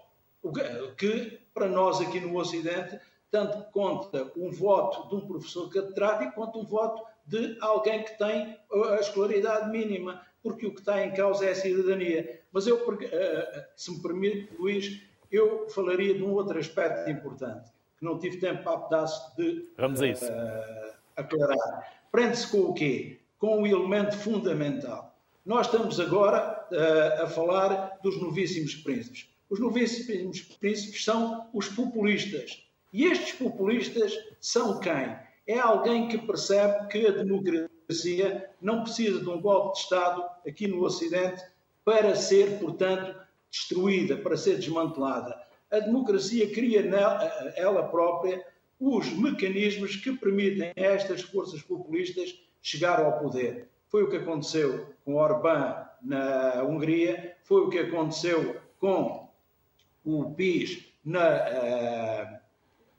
Que, 0.96 1.39
para 1.61 1.68
nós 1.68 2.01
aqui 2.01 2.18
no 2.20 2.38
Ocidente, 2.38 2.99
tanto 3.31 3.70
conta 3.70 4.33
um 4.35 4.51
voto 4.51 5.11
de 5.11 5.14
um 5.14 5.27
professor 5.27 5.68
catedrático 5.68 6.33
quanto 6.33 6.59
um 6.59 6.64
voto 6.64 7.05
de 7.27 7.59
alguém 7.61 8.03
que 8.03 8.16
tem 8.16 8.57
a 8.73 8.94
escolaridade 8.94 9.70
mínima, 9.70 10.23
porque 10.42 10.66
o 10.66 10.73
que 10.73 10.81
está 10.81 11.05
em 11.05 11.12
causa 11.12 11.44
é 11.44 11.51
a 11.51 11.55
cidadania. 11.55 12.40
Mas 12.51 12.66
eu, 12.66 12.79
eh, 13.03 13.09
eh, 13.12 13.68
se 13.77 13.92
me 13.92 14.01
permite, 14.01 14.49
Luís, 14.59 15.03
eu 15.31 15.68
falaria 15.68 16.14
de 16.14 16.23
um 16.23 16.33
outro 16.33 16.59
aspecto 16.59 17.11
importante, 17.11 17.70
que 17.99 18.05
não 18.07 18.18
tive 18.18 18.38
tempo 18.38 18.64
para 18.64 18.79
pedaço 18.79 19.37
de 19.37 19.68
Vamos 19.77 20.01
a 20.01 20.09
isso. 20.09 20.25
Uh, 20.25 20.94
aclarar. 21.14 21.92
Prende-se 22.11 22.51
com 22.51 22.62
o 22.62 22.73
quê? 22.73 23.20
Com 23.38 23.62
o 23.62 23.66
elemento 23.66 24.16
fundamental. 24.16 25.14
Nós 25.44 25.66
estamos 25.66 26.01
agora 26.01 26.66
uh, 26.73 27.25
a 27.25 27.27
falar 27.29 27.99
dos 28.03 28.18
novíssimos 28.18 28.75
príncipes. 28.77 29.29
Os 29.51 29.59
novíssimos 29.59 30.43
príncipes 30.43 31.05
são 31.05 31.51
os 31.53 31.69
populistas. 31.69 32.65
E 32.93 33.05
estes 33.05 33.33
populistas 33.33 34.17
são 34.41 34.79
quem? 34.79 35.17
É 35.45 35.59
alguém 35.59 36.07
que 36.07 36.19
percebe 36.19 36.87
que 36.87 37.05
a 37.05 37.11
democracia 37.11 38.49
não 38.63 38.85
precisa 38.85 39.19
de 39.19 39.29
um 39.29 39.41
golpe 39.41 39.75
de 39.75 39.81
Estado 39.81 40.25
aqui 40.47 40.69
no 40.69 40.85
Ocidente 40.85 41.43
para 41.85 42.15
ser, 42.15 42.61
portanto, 42.61 43.13
destruída, 43.51 44.17
para 44.17 44.37
ser 44.37 44.55
desmantelada. 44.55 45.37
A 45.69 45.81
democracia 45.81 46.53
cria 46.53 46.83
nela, 46.83 47.25
ela 47.57 47.83
própria 47.89 48.47
os 48.79 49.13
mecanismos 49.13 49.97
que 49.97 50.13
permitem 50.13 50.71
a 50.77 50.81
estas 50.81 51.23
forças 51.23 51.61
populistas 51.61 52.41
chegar 52.63 53.01
ao 53.01 53.19
poder. 53.19 53.69
Foi 53.89 54.05
o 54.05 54.09
que 54.09 54.17
aconteceu 54.17 54.87
com 55.05 55.17
Orbán 55.17 55.85
na 56.01 56.63
Hungria, 56.63 57.37
foi 57.42 57.63
o 57.63 57.69
que 57.69 57.81
aconteceu 57.81 58.61
com 58.79 59.29
o 60.05 60.35
PIS 60.35 60.85
na 61.05 61.37
uh, 61.37 62.40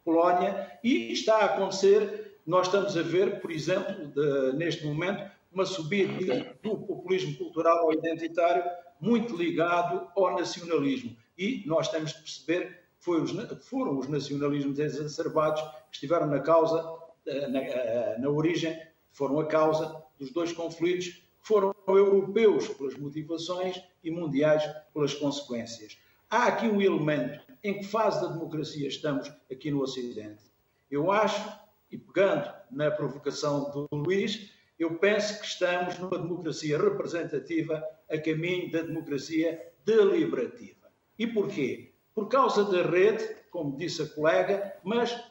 Polónia 0.04 0.80
e 0.84 1.12
está 1.12 1.38
a 1.38 1.46
acontecer, 1.46 2.40
nós 2.46 2.68
estamos 2.68 2.98
a 2.98 3.02
ver, 3.02 3.40
por 3.40 3.52
exemplo, 3.52 4.08
de, 4.08 4.58
neste 4.58 4.86
momento, 4.86 5.30
uma 5.52 5.66
subida 5.66 6.56
do 6.62 6.78
populismo 6.78 7.36
cultural 7.38 7.86
ou 7.86 7.94
identitário 7.94 8.64
muito 9.00 9.36
ligado 9.36 10.08
ao 10.16 10.38
nacionalismo. 10.38 11.16
E 11.38 11.64
nós 11.66 11.90
temos 11.90 12.14
de 12.14 12.20
perceber 12.20 12.82
que 13.00 13.56
foram 13.66 13.98
os 13.98 14.08
nacionalismos 14.08 14.80
exacerbados 14.80 15.62
que 15.62 15.96
estiveram 15.96 16.28
na 16.28 16.40
causa, 16.40 16.84
eh, 17.26 17.48
na, 17.48 17.60
eh, 17.60 18.18
na 18.20 18.30
origem, 18.30 18.80
foram 19.12 19.40
a 19.40 19.46
causa 19.46 20.04
dos 20.20 20.32
dois 20.32 20.54
conflitos 20.54 21.08
que 21.08 21.48
foram 21.48 21.74
europeus 21.88 22.68
pelas 22.70 22.96
motivações 22.96 23.82
e 24.04 24.12
mundiais 24.12 24.64
pelas 24.94 25.14
consequências 25.16 25.98
há 26.32 26.46
aqui 26.46 26.68
um 26.68 26.82
elemento 26.82 27.42
em 27.62 27.80
que 27.80 27.84
fase 27.86 28.22
da 28.22 28.30
democracia 28.30 28.88
estamos 28.88 29.30
aqui 29.52 29.70
no 29.70 29.82
Ocidente. 29.82 30.42
Eu 30.90 31.12
acho, 31.12 31.52
e 31.92 31.98
pegando 31.98 32.50
na 32.72 32.90
provocação 32.90 33.70
do 33.70 33.88
Luís, 33.92 34.50
eu 34.80 34.98
penso 34.98 35.40
que 35.40 35.46
estamos 35.46 36.00
numa 36.00 36.18
democracia 36.18 36.78
representativa 36.78 37.84
a 38.10 38.18
caminho 38.18 38.72
da 38.72 38.82
democracia 38.82 39.74
deliberativa. 39.86 40.90
E 41.20 41.28
porquê? 41.28 41.92
Por 42.16 42.30
causa 42.30 42.64
da 42.64 42.82
rede, 42.82 43.36
como 43.52 43.78
disse 43.78 44.02
a 44.02 44.08
colega, 44.08 44.76
mas 44.84 45.22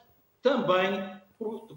também 0.43 1.19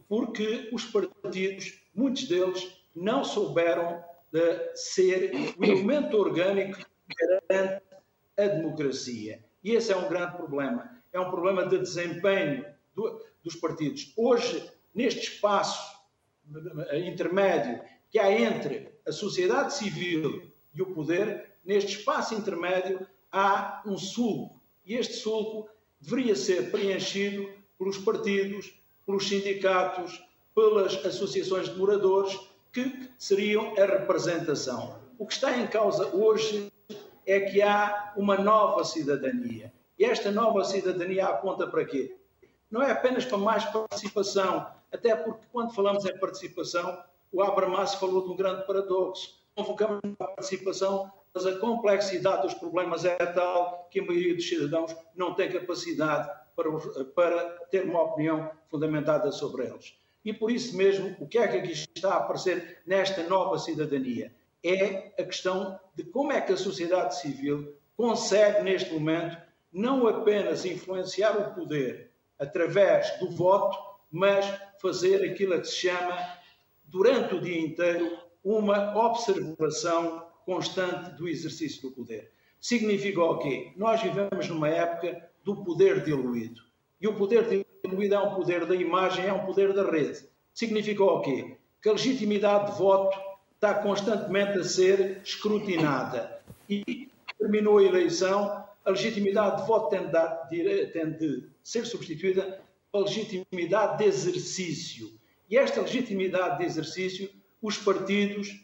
porque 0.07 0.69
os 0.73 0.83
partidos, 0.85 1.81
muitos 1.95 2.27
deles, 2.27 2.77
não 2.93 3.23
souberam 3.23 4.03
de 4.31 4.75
ser 4.75 5.31
o 5.57 5.63
elemento 5.63 6.17
orgânico 6.17 6.77
que 6.77 7.49
garante 7.49 7.92
a 8.37 8.47
democracia. 8.47 9.43
E 9.63 9.71
esse 9.71 9.91
é 9.91 9.97
um 9.97 10.09
grande 10.09 10.35
problema. 10.35 10.89
É 11.11 11.19
um 11.19 11.29
problema 11.29 11.65
de 11.65 11.77
desempenho 11.77 12.65
do, 12.95 13.21
dos 13.43 13.55
partidos. 13.55 14.13
Hoje, 14.17 14.69
neste 14.93 15.21
espaço 15.21 15.93
intermédio 16.93 17.81
que 18.09 18.19
há 18.19 18.31
entre 18.31 18.93
a 19.07 19.11
sociedade 19.11 19.73
civil 19.73 20.51
e 20.73 20.81
o 20.81 20.93
poder, 20.93 21.51
neste 21.63 21.97
espaço 21.97 22.35
intermédio 22.35 23.05
há 23.31 23.81
um 23.85 23.97
sulco. 23.97 24.61
E 24.85 24.95
este 24.95 25.15
sulco 25.15 25.69
deveria 25.99 26.35
ser 26.35 26.69
preenchido 26.69 27.49
pelos 27.77 27.97
partidos, 27.97 28.73
pelos 29.05 29.27
sindicatos, 29.27 30.23
pelas 30.53 30.93
associações 31.05 31.69
de 31.69 31.75
moradores, 31.75 32.37
que 32.71 33.09
seriam 33.17 33.73
a 33.77 33.85
representação. 33.85 34.99
O 35.17 35.25
que 35.25 35.33
está 35.33 35.57
em 35.57 35.67
causa 35.67 36.07
hoje 36.15 36.71
é 37.25 37.39
que 37.41 37.61
há 37.61 38.13
uma 38.15 38.37
nova 38.37 38.83
cidadania. 38.83 39.71
E 39.97 40.05
esta 40.05 40.31
nova 40.31 40.63
cidadania 40.63 41.27
aponta 41.27 41.67
para 41.67 41.85
quê? 41.85 42.17
Não 42.69 42.81
é 42.81 42.91
apenas 42.91 43.25
para 43.25 43.37
mais 43.37 43.63
participação, 43.65 44.67
até 44.91 45.15
porque 45.15 45.45
quando 45.51 45.73
falamos 45.73 46.05
em 46.05 46.17
participação, 46.17 47.03
o 47.31 47.41
Habermas 47.41 47.95
falou 47.95 48.23
de 48.23 48.29
um 48.31 48.35
grande 48.35 48.65
paradoxo. 48.65 49.41
Convocamos 49.55 49.99
a 50.19 50.25
participação, 50.25 51.11
mas 51.33 51.45
a 51.45 51.57
complexidade 51.59 52.43
dos 52.43 52.53
problemas 52.53 53.05
é 53.05 53.15
tal 53.15 53.87
que 53.91 53.99
a 53.99 54.03
maioria 54.03 54.35
dos 54.35 54.47
cidadãos 54.47 54.95
não 55.15 55.33
tem 55.33 55.51
capacidade 55.51 56.29
para, 56.55 56.71
para 57.15 57.49
ter 57.71 57.83
uma 57.85 58.01
opinião 58.03 58.51
fundamentada 58.69 59.31
sobre 59.31 59.65
eles. 59.65 59.95
E 60.23 60.31
por 60.31 60.51
isso 60.51 60.75
mesmo, 60.77 61.15
o 61.19 61.27
que 61.27 61.37
é 61.37 61.47
que 61.47 61.57
aqui 61.57 61.71
está 61.71 62.13
a 62.13 62.17
aparecer 62.17 62.81
nesta 62.85 63.23
nova 63.23 63.57
cidadania? 63.57 64.33
É 64.63 65.13
a 65.19 65.23
questão 65.25 65.79
de 65.95 66.03
como 66.03 66.31
é 66.31 66.39
que 66.39 66.53
a 66.53 66.57
sociedade 66.57 67.19
civil 67.19 67.75
consegue, 67.95 68.61
neste 68.63 68.93
momento, 68.93 69.37
não 69.71 70.07
apenas 70.07 70.65
influenciar 70.65 71.37
o 71.37 71.53
poder 71.53 72.11
através 72.39 73.17
do 73.19 73.29
voto, 73.29 73.77
mas 74.11 74.45
fazer 74.81 75.23
aquilo 75.29 75.59
que 75.59 75.67
se 75.67 75.87
chama, 75.87 76.17
durante 76.85 77.35
o 77.35 77.41
dia 77.41 77.59
inteiro, 77.59 78.17
uma 78.43 78.95
observação 79.07 80.27
constante 80.45 81.11
do 81.11 81.27
exercício 81.27 81.81
do 81.81 81.95
poder. 81.95 82.31
Significa 82.59 83.21
o 83.21 83.39
quê? 83.39 83.71
Nós 83.75 84.01
vivemos 84.01 84.47
numa 84.47 84.69
época 84.69 85.29
do 85.43 85.63
poder 85.63 86.03
diluído. 86.03 86.61
E 87.01 87.07
o 87.07 87.15
poder 87.15 87.65
diluído 87.83 88.15
é 88.15 88.19
um 88.19 88.35
poder 88.35 88.65
da 88.65 88.75
imagem, 88.75 89.25
é 89.25 89.33
um 89.33 89.45
poder 89.45 89.73
da 89.73 89.89
rede. 89.89 90.29
Significa 90.53 91.03
o 91.03 91.21
quê? 91.21 91.57
Que 91.81 91.89
a 91.89 91.93
legitimidade 91.93 92.71
de 92.71 92.77
voto 92.77 93.17
está 93.63 93.75
constantemente 93.75 94.59
a 94.59 94.63
ser 94.65 95.21
escrutinada. 95.23 96.41
E 96.69 97.09
terminou 97.39 97.77
a 97.77 97.83
eleição, 97.83 98.65
a 98.83 98.89
legitimidade 98.89 99.61
de 99.61 99.67
voto 99.67 99.89
tem 99.89 100.05
de, 100.07 100.87
tem 100.87 101.11
de 101.11 101.47
ser 101.63 101.85
substituída 101.85 102.59
pela 102.91 103.05
legitimidade 103.05 103.99
de 103.99 104.03
exercício. 104.03 105.13
E 105.49 105.57
esta 105.57 105.79
legitimidade 105.79 106.57
de 106.57 106.65
exercício, 106.65 107.29
os 107.61 107.77
partidos, 107.77 108.59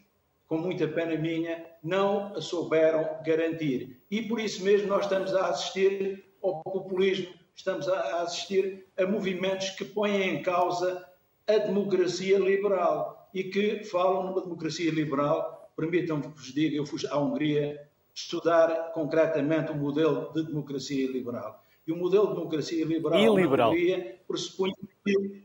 com 0.48 0.58
muita 0.58 0.86
pena 0.86 1.16
minha, 1.16 1.66
não 1.82 2.36
a 2.36 2.42
souberam 2.42 3.20
garantir. 3.26 4.02
E 4.12 4.24
por 4.24 4.38
isso 4.38 4.64
mesmo 4.64 4.88
nós 4.88 5.06
estamos 5.06 5.34
a 5.34 5.48
assistir 5.48 6.26
ao 6.44 6.62
populismo, 6.62 7.34
estamos 7.56 7.88
a 7.88 8.22
assistir 8.24 8.86
a 8.98 9.06
movimentos 9.06 9.70
que 9.70 9.86
põem 9.86 10.24
em 10.24 10.42
causa 10.42 11.08
a 11.48 11.58
democracia 11.58 12.38
liberal 12.38 13.19
e 13.34 13.44
que 13.44 13.84
falam 13.84 14.24
numa 14.24 14.42
democracia 14.42 14.92
liberal. 14.92 15.72
Permitam-me 15.76 16.24
que 16.24 16.30
vos 16.30 16.54
diga, 16.54 16.76
eu 16.76 16.86
fui 16.86 17.00
à 17.10 17.18
Hungria 17.18 17.88
estudar 18.14 18.92
concretamente 18.92 19.72
o 19.72 19.76
modelo 19.76 20.32
de 20.34 20.44
democracia 20.44 21.10
liberal. 21.10 21.64
E 21.88 21.92
o 21.92 21.96
modelo 21.96 22.28
de 22.28 22.36
democracia 22.36 22.86
liberal 22.86 23.20
e 23.20 23.42
liberal. 23.42 23.70
na 23.70 23.76
Hungria 23.76 24.20
pressupõe 24.28 24.72
que 25.04 25.42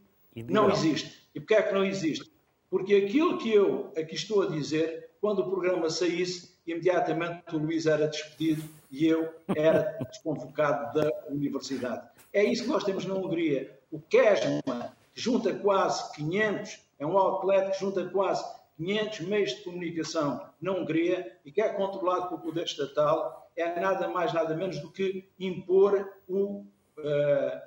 não 0.49 0.71
existe. 0.71 1.25
E 1.35 1.41
porquê 1.41 1.55
é 1.55 1.63
que 1.63 1.75
não 1.75 1.85
existe? 1.85 2.31
Porque 2.69 2.95
aquilo 2.95 3.39
que 3.39 3.53
eu 3.53 3.93
aqui 3.97 4.15
estou 4.15 4.43
a 4.43 4.47
dizer, 4.47 5.11
quando 5.21 5.41
o 5.41 5.51
programa 5.51 5.89
saísse, 5.89 6.55
imediatamente 6.67 7.55
o 7.55 7.59
Luís 7.59 7.87
era 7.87 8.09
despedido 8.09 8.69
e 8.91 9.07
eu 9.07 9.33
era 9.55 9.97
desconvocado 10.11 11.01
da 11.01 11.11
universidade. 11.29 12.09
É 12.33 12.45
isso 12.45 12.65
que 12.65 12.69
nós 12.69 12.85
temos 12.85 13.05
na 13.05 13.15
Hungria. 13.15 13.79
O 13.91 14.01
KESMA 14.01 14.93
junta 15.15 15.55
quase 15.55 16.13
500, 16.15 16.81
é 16.99 17.07
um 17.07 17.17
outlet 17.19 17.71
que 17.71 17.81
junta 17.81 18.05
quase 18.09 18.45
500 18.77 19.21
meios 19.21 19.51
de 19.51 19.63
comunicação 19.63 20.49
na 20.61 20.73
Hungria 20.73 21.39
e 21.45 21.53
que 21.53 21.61
é 21.61 21.69
controlado 21.69 22.29
pelo 22.29 22.41
poder 22.41 22.65
estatal, 22.65 23.51
é 23.57 23.81
nada 23.81 24.09
mais, 24.09 24.33
nada 24.33 24.55
menos 24.55 24.81
do 24.81 24.91
que 24.91 25.29
impor 25.39 26.13
o 26.29 26.65
uh, 26.65 26.65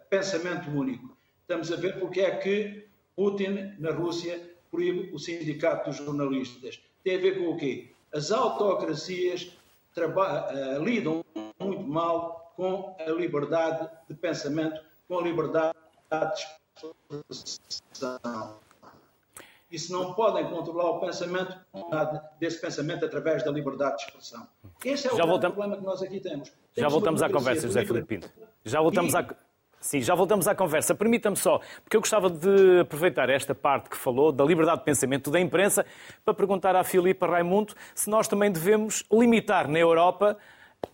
pensamento 0.09 0.69
único. 0.69 1.17
Estamos 1.41 1.71
a 1.71 1.78
ver 1.78 1.99
porque 1.99 2.21
é 2.21 2.36
que 2.36 2.88
Putin, 3.15 3.73
na 3.80 3.91
Rússia, 3.91 4.57
proíbe 4.69 5.11
o 5.13 5.17
sindicato 5.17 5.89
dos 5.89 5.97
jornalistas. 5.97 6.82
Tem 7.03 7.15
a 7.15 7.19
ver 7.19 7.39
com 7.39 7.51
o 7.51 7.57
quê? 7.57 7.89
As 8.13 8.32
autocracias 8.32 9.57
uh, 9.97 10.84
lidam 10.84 11.23
muito 11.59 11.84
mal 11.84 12.53
com 12.55 12.95
a 12.99 13.11
liberdade 13.11 13.89
de 14.09 14.15
pensamento, 14.15 14.82
com 15.07 15.19
a 15.19 15.21
liberdade 15.21 15.78
de 16.82 17.23
expressão. 17.30 18.66
E 19.70 19.78
se 19.78 19.91
não 19.91 20.13
podem 20.13 20.49
controlar 20.49 20.91
o 20.91 20.99
pensamento, 20.99 21.53
desse 22.39 22.61
pensamento 22.61 23.05
através 23.05 23.43
da 23.43 23.51
liberdade 23.51 23.97
de 23.97 24.03
expressão. 24.03 24.47
Esse 24.84 25.07
é 25.07 25.11
o 25.11 25.18
voltamos... 25.28 25.55
problema 25.55 25.78
que 25.78 25.84
nós 25.84 26.01
aqui 26.01 26.20
temos. 26.20 26.49
temos 26.49 26.72
Já 26.76 26.88
voltamos 26.88 27.22
à 27.22 27.30
conversa, 27.30 27.68
José 27.68 27.86
Filipe 27.86 28.07
Pinto. 28.07 28.32
Já 28.63 28.82
voltamos 28.82 29.13
e... 29.13 29.18
à... 29.18 29.28
Sim, 29.80 30.01
já 30.01 30.15
voltamos 30.15 30.47
à 30.47 30.55
conversa. 30.55 30.95
Permita-me 30.95 31.36
só, 31.36 31.59
porque 31.84 31.97
eu 31.97 32.01
gostava 32.01 32.30
de 32.30 32.80
aproveitar 32.80 33.30
esta 33.30 33.53
parte 33.53 33.89
que 33.89 33.97
falou 33.97 34.32
da 34.32 34.43
liberdade 34.43 34.80
de 34.80 34.86
pensamento 34.86 35.30
da 35.30 35.39
imprensa 35.39 35.86
para 36.26 36.34
perguntar 36.34 36.76
à 36.76 36.84
Filipa 36.84 37.28
Raimundo 37.28 37.74
se 37.93 38.09
nós 38.09 38.28
também 38.28 38.51
devemos 38.51 39.05
limitar 39.11 39.68
na 39.68 39.80
Europa 39.80 40.38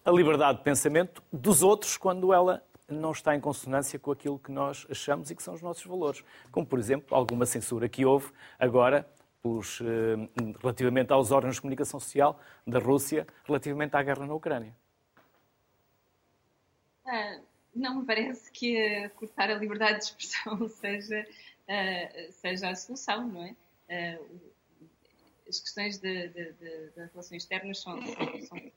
a 0.03 0.11
liberdade 0.11 0.57
de 0.57 0.63
pensamento 0.63 1.23
dos 1.31 1.63
outros 1.63 1.95
quando 1.95 2.33
ela 2.33 2.61
não 2.93 3.11
está 3.11 3.35
em 3.35 3.39
consonância 3.39 3.97
com 3.99 4.11
aquilo 4.11 4.39
que 4.39 4.51
nós 4.51 4.87
achamos 4.89 5.31
e 5.31 5.35
que 5.35 5.43
são 5.43 5.53
os 5.53 5.61
nossos 5.61 5.85
valores. 5.85 6.23
Como, 6.51 6.65
por 6.65 6.79
exemplo, 6.79 7.15
alguma 7.15 7.45
censura 7.45 7.89
que 7.89 8.05
houve 8.05 8.31
agora 8.59 9.07
os, 9.43 9.81
eh, 9.81 10.55
relativamente 10.61 11.11
aos 11.11 11.31
órgãos 11.31 11.55
de 11.55 11.61
comunicação 11.61 11.99
social 11.99 12.39
da 12.65 12.79
Rússia 12.79 13.27
relativamente 13.45 13.95
à 13.95 14.03
guerra 14.03 14.25
na 14.25 14.33
Ucrânia. 14.33 14.73
Ah 17.05 17.39
não 17.75 17.99
me 17.99 18.05
parece 18.05 18.51
que 18.51 19.09
cortar 19.15 19.49
a 19.49 19.55
liberdade 19.55 19.99
de 19.99 20.03
expressão 20.05 20.67
seja, 20.69 21.25
uh, 21.27 22.31
seja 22.31 22.69
a 22.69 22.75
solução, 22.75 23.27
não 23.27 23.43
é? 23.43 23.55
As 25.47 25.59
questões 25.59 25.99
das 25.99 27.11
relações 27.11 27.43
externas 27.43 27.79
são. 27.79 27.99
são 28.01 28.71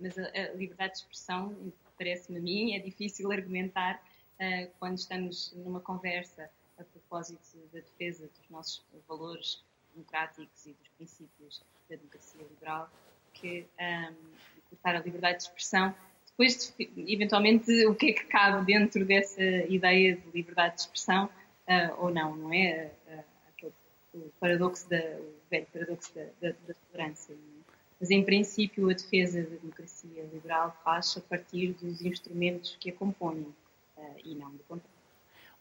mas 0.00 0.18
a, 0.18 0.22
a, 0.22 0.52
liberdade 0.54 0.94
de 0.94 0.98
expressão, 1.00 1.72
parece-me 1.96 2.38
a 2.38 2.42
mim, 2.42 2.74
é 2.74 2.78
difícil 2.78 3.30
argumentar 3.30 4.02
quando 4.78 4.98
estamos 4.98 5.52
numa 5.56 5.80
conversa 5.80 6.50
a 6.78 6.84
propósito 6.84 7.56
da 7.72 7.80
defesa 7.80 8.26
dos 8.26 8.50
nossos 8.50 8.84
valores 9.08 9.62
democráticos 9.94 10.66
e 10.66 10.72
dos 10.72 10.88
princípios 10.96 11.62
da 11.88 11.96
democracia 11.96 12.42
liberal, 12.42 12.90
que 13.32 13.66
um, 13.80 14.14
cortar 14.70 14.96
a 14.96 15.00
liberdade 15.00 15.38
de 15.38 15.44
expressão 15.44 15.94
depois, 16.36 16.74
eventualmente, 16.96 17.86
o 17.86 17.94
que 17.94 18.10
é 18.10 18.12
que 18.12 18.24
cabe 18.24 18.66
dentro 18.66 19.04
dessa 19.04 19.40
ideia 19.40 20.16
de 20.16 20.30
liberdade 20.34 20.74
de 20.74 20.80
expressão 20.80 21.26
uh, 21.26 22.02
ou 22.02 22.10
não, 22.10 22.34
não 22.34 22.52
é? 22.52 22.90
Uh, 23.06 23.24
aquele, 23.50 23.72
o 24.14 24.32
paradoxo 24.40 24.88
da, 24.90 24.98
o 24.98 25.34
velho 25.48 25.66
paradoxo 25.72 26.12
da, 26.12 26.24
da, 26.40 26.56
da 26.66 26.74
tolerância. 26.90 27.36
Mas, 28.00 28.10
em 28.10 28.22
princípio, 28.22 28.90
a 28.90 28.92
defesa 28.92 29.42
da 29.42 29.56
democracia 29.56 30.28
liberal 30.32 30.76
faz 30.84 31.16
a 31.16 31.20
partir 31.20 31.72
dos 31.72 32.04
instrumentos 32.04 32.76
que 32.78 32.90
a 32.90 32.92
compõem 32.92 33.46
uh, 33.96 34.14
e 34.24 34.34
não 34.34 34.50
do 34.50 34.62
contrário. 34.68 34.94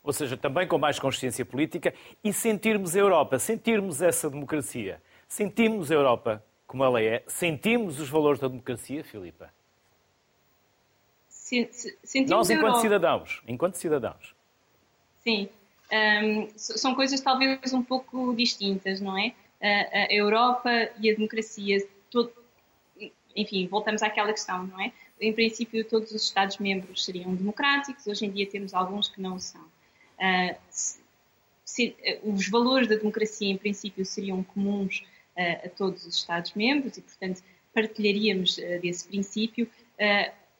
Ou 0.03 0.11
seja, 0.11 0.35
também 0.35 0.67
com 0.67 0.77
mais 0.77 0.99
consciência 0.99 1.45
política 1.45 1.93
e 2.23 2.33
sentirmos 2.33 2.95
a 2.95 2.99
Europa, 2.99 3.39
sentirmos 3.39 4.01
essa 4.01 4.29
democracia. 4.29 5.01
Sentimos 5.27 5.91
a 5.91 5.95
Europa 5.95 6.43
como 6.67 6.83
ela 6.83 7.01
é, 7.01 7.23
sentimos 7.27 7.99
os 7.99 8.09
valores 8.09 8.39
da 8.39 8.47
democracia, 8.47 9.03
Filipa? 9.03 9.51
se, 11.71 11.97
se, 12.03 12.25
Nós, 12.25 12.49
enquanto 12.49 12.65
Europa... 12.65 12.81
cidadãos, 12.81 13.41
enquanto 13.47 13.75
cidadãos. 13.75 14.35
Sim, 15.23 15.49
um, 15.91 16.49
são 16.55 16.95
coisas 16.95 17.21
talvez 17.21 17.73
um 17.73 17.83
pouco 17.83 18.33
distintas, 18.35 18.99
não 18.99 19.17
é? 19.17 19.33
A 19.61 20.13
Europa 20.13 20.69
e 20.99 21.09
a 21.09 21.13
democracia, 21.13 21.77
todo... 22.13 22.31
enfim, 23.35 23.67
voltamos 23.67 24.03
àquela 24.03 24.31
questão, 24.31 24.67
não 24.67 24.79
é? 24.79 24.93
Em 25.19 25.33
princípio, 25.33 25.83
todos 25.83 26.11
os 26.11 26.23
Estados-membros 26.23 27.03
seriam 27.03 27.33
democráticos, 27.33 28.05
hoje 28.05 28.25
em 28.25 28.31
dia 28.31 28.47
temos 28.47 28.73
alguns 28.73 29.09
que 29.09 29.19
não 29.19 29.39
são. 29.39 29.61
Uh, 29.61 30.55
se, 31.65 31.95
uh, 32.23 32.31
os 32.31 32.47
valores 32.49 32.87
da 32.87 32.95
democracia, 32.95 33.49
em 33.49 33.57
princípio, 33.57 34.05
seriam 34.05 34.43
comuns 34.43 35.03
uh, 35.35 35.65
a 35.65 35.69
todos 35.69 36.05
os 36.05 36.15
Estados-membros 36.15 36.97
e, 36.97 37.01
portanto, 37.01 37.41
partilharíamos 37.73 38.57
desse 38.83 39.07
princípio. 39.07 39.67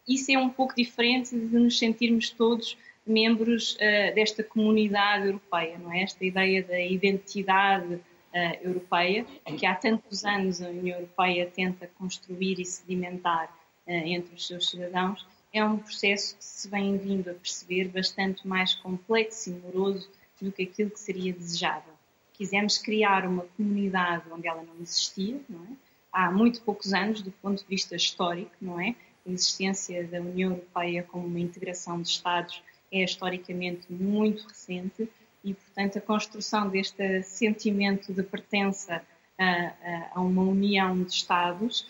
isso 0.08 0.32
é 0.32 0.38
um 0.40 0.50
pouco 0.50 0.74
diferente 0.76 1.30
de 1.30 1.60
nos 1.60 1.78
sentirmos 1.78 2.32
todos 2.32 2.76
membros 3.06 3.78
desta 4.16 4.44
comunidade 4.44 5.28
europeia, 5.28 5.78
não 5.78 5.94
é? 5.94 6.02
Esta 6.02 6.26
ideia 6.26 6.64
da 6.64 6.82
identidade 6.82 8.02
uh, 8.34 8.68
europeia, 8.68 9.26
que 9.58 9.66
há 9.66 9.76
tantos 9.76 10.26
anos 10.26 10.62
a 10.62 10.70
União 10.70 10.98
Europeia 10.98 11.50
tenta 11.50 11.88
construir 11.88 12.60
e 12.60 12.66
sedimentar 12.66 13.46
uh, 13.88 13.92
entre 13.92 14.36
os 14.36 14.48
seus 14.48 14.70
cidadãos, 14.70 15.26
é 15.54 15.64
um 15.64 15.78
processo 15.78 16.36
que 16.36 16.44
se 16.44 16.68
vem 16.68 16.98
vindo 16.98 17.30
a 17.30 17.34
perceber 17.34 17.88
bastante 17.88 18.48
mais 18.48 18.74
complexo 18.74 19.52
e 19.52 19.54
moroso 19.54 20.10
do 20.42 20.52
que 20.52 20.64
aquilo 20.64 20.90
que 20.90 21.00
seria 21.00 21.32
desejável. 21.32 21.94
Quisemos 22.34 22.80
criar 22.80 23.26
uma 23.26 23.46
comunidade 23.56 24.24
onde 24.32 24.48
ela 24.48 24.64
não 24.64 24.82
existia, 24.82 25.40
não 25.48 25.64
é? 25.66 25.68
Há 26.12 26.32
muito 26.32 26.62
poucos 26.62 26.94
anos, 26.94 27.22
do 27.22 27.32
ponto 27.32 27.62
de 27.62 27.68
vista 27.68 27.96
histórico, 27.96 28.52
não 28.60 28.80
é? 28.80 28.96
A 29.26 29.30
existência 29.30 30.04
da 30.06 30.20
União 30.20 30.52
Europeia 30.52 31.04
como 31.04 31.26
uma 31.26 31.40
integração 31.40 32.02
de 32.02 32.10
Estados 32.10 32.62
é 32.92 33.04
historicamente 33.04 33.92
muito 33.92 34.48
recente 34.48 35.10
e, 35.44 35.54
portanto, 35.54 35.98
a 35.98 36.02
construção 36.02 36.70
deste 36.70 37.24
sentimento 37.24 38.14
de 38.14 38.24
pertença 38.24 39.02
a, 39.38 40.12
a 40.14 40.22
uma 40.22 40.44
união 40.44 41.04
de 41.04 41.12
Estados 41.12 41.86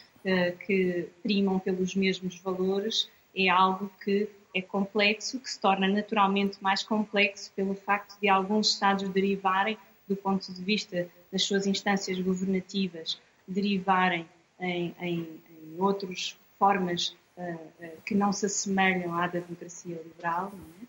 que 0.65 1.09
primam 1.21 1.59
pelos 1.59 1.95
mesmos 1.95 2.39
valores 2.39 3.09
é 3.35 3.49
algo 3.49 3.91
que 4.01 4.29
é 4.55 4.61
complexo, 4.61 5.39
que 5.39 5.49
se 5.49 5.59
torna 5.59 5.87
naturalmente 5.87 6.61
mais 6.61 6.83
complexo 6.83 7.51
pelo 7.55 7.73
facto 7.73 8.19
de 8.21 8.29
alguns 8.29 8.69
Estados 8.69 9.09
derivarem, 9.09 9.77
do 10.07 10.15
ponto 10.15 10.53
de 10.53 10.63
vista 10.63 11.09
das 11.31 11.43
suas 11.43 11.65
instâncias 11.65 12.19
governativas, 12.19 13.19
derivarem 13.47 14.27
em, 14.59 14.95
em, 14.99 15.41
em 15.49 15.81
outras 15.81 16.37
formas 16.59 17.15
uh, 17.35 17.41
uh, 17.41 18.01
que 18.05 18.13
não 18.13 18.31
se 18.31 18.45
assemelham 18.45 19.15
à 19.15 19.27
democracia 19.27 19.99
liberal, 20.03 20.51
é? 20.81 20.82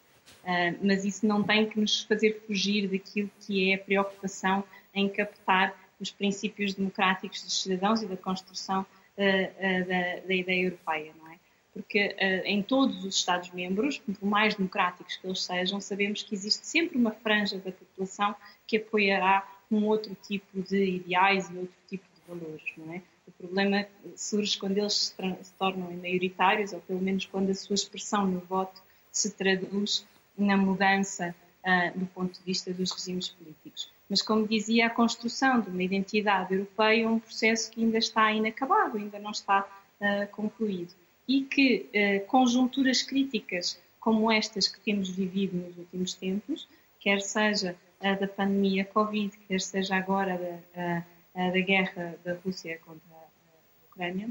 Uh, 0.45 0.77
mas 0.83 1.07
isso 1.07 1.27
não 1.27 1.43
tem 1.43 1.67
que 1.67 1.81
nos 1.81 2.03
fazer 2.03 2.43
fugir 2.47 2.87
daquilo 2.87 3.31
que 3.41 3.73
é 3.73 3.77
a 3.77 3.79
preocupação 3.79 4.63
em 4.95 5.09
captar 5.09 5.75
os 5.99 6.11
princípios 6.11 6.75
democráticos 6.75 7.43
dos 7.43 7.63
cidadãos 7.63 8.03
e 8.03 8.07
da 8.07 8.17
construção 8.17 8.83
uh, 8.83 9.23
uh, 9.23 9.89
da, 9.89 10.27
da, 10.27 10.35
ideia 10.35 10.65
europeia, 10.65 11.15
não 11.19 11.33
é? 11.33 11.39
Porque 11.73 12.15
em 12.45 12.63
todos 12.63 13.05
os 13.05 13.17
Estados-membros, 13.17 13.99
por 13.99 14.25
mais 14.25 14.55
democráticos 14.55 15.17
que 15.17 15.27
eles 15.27 15.43
sejam, 15.43 15.81
sabemos 15.81 16.23
que 16.23 16.33
existe 16.33 16.65
sempre 16.65 16.97
uma 16.97 17.11
franja 17.11 17.59
da 17.59 17.73
população 17.73 18.33
que 18.65 18.77
apoiará 18.77 19.45
um 19.69 19.85
outro 19.85 20.17
tipo 20.23 20.63
de 20.63 20.85
ideais 20.85 21.51
e 21.51 21.59
outro 21.59 21.75
tipo 21.89 22.05
de 22.15 22.21
valores, 22.29 22.63
não 22.77 22.95
é? 22.95 23.03
O 23.27 23.33
problema 23.33 23.89
surge 24.15 24.57
quando 24.57 24.79
eles 24.79 24.95
se, 24.95 25.15
se 25.43 25.53
tornam 25.55 25.91
maioritários, 25.97 26.73
ou 26.73 26.81
pelo 26.81 27.01
menos 27.01 27.27
quando 27.27 27.51
a 27.51 27.55
sua 27.55 27.75
expressão 27.75 28.25
no 28.25 28.39
voto 28.39 28.81
se 29.11 29.35
traduz 29.35 30.07
na 30.37 30.57
mudança 30.57 31.35
uh, 31.65 31.99
do 31.99 32.07
ponto 32.07 32.39
de 32.39 32.45
vista 32.45 32.73
dos 32.73 32.91
regimes 32.93 33.29
políticos. 33.29 33.91
Mas, 34.09 34.21
como 34.21 34.47
dizia, 34.47 34.87
a 34.87 34.91
construção 34.91 35.61
de 35.61 35.71
uma 35.71 35.83
identidade 35.83 36.55
europeia 36.55 37.05
é 37.05 37.09
um 37.09 37.19
processo 37.19 37.71
que 37.71 37.83
ainda 37.83 37.99
está 37.99 38.33
inacabado, 38.33 38.99
ainda 38.99 39.19
não 39.19 39.31
está 39.31 39.67
uh, 40.01 40.29
concluído. 40.33 40.95
E 41.27 41.43
que 41.43 41.87
uh, 41.95 42.27
conjunturas 42.27 43.03
críticas 43.03 43.81
como 43.99 44.31
estas 44.31 44.69
que 44.69 44.79
temos 44.81 45.09
vivido 45.09 45.57
nos 45.57 45.79
últimos 45.79 46.13
tempos, 46.13 46.69
quer 47.01 47.21
seja 47.23 47.75
a 48.03 48.13
da 48.13 48.29
pandemia 48.29 48.85
Covid, 48.85 49.35
quer 49.49 49.61
seja 49.61 49.97
agora 49.97 50.37
da, 50.37 50.83
a, 50.83 51.47
a 51.47 51.51
da 51.51 51.61
guerra 51.61 52.15
da 52.23 52.35
Rússia 52.45 52.79
contra 52.85 53.17
a 53.17 53.91
Ucrânia, 53.91 54.29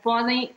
podem, 0.00 0.52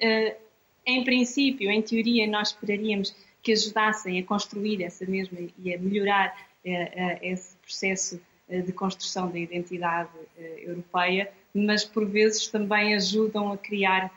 em 0.85 1.03
princípio, 1.03 1.71
em 1.71 1.81
teoria, 1.81 2.27
nós 2.27 2.49
esperaríamos 2.49 3.15
que 3.41 3.51
ajudassem 3.51 4.19
a 4.19 4.23
construir 4.23 4.83
essa 4.83 5.05
mesma 5.05 5.39
e 5.57 5.73
a 5.73 5.77
melhorar 5.77 6.35
uh, 6.65 7.19
esse 7.21 7.55
processo 7.57 8.19
de 8.49 8.73
construção 8.73 9.31
da 9.31 9.39
identidade 9.39 10.09
europeia, 10.37 11.31
mas 11.53 11.85
por 11.85 12.05
vezes 12.05 12.47
também 12.47 12.93
ajudam 12.95 13.49
a 13.53 13.57
criar 13.57 14.11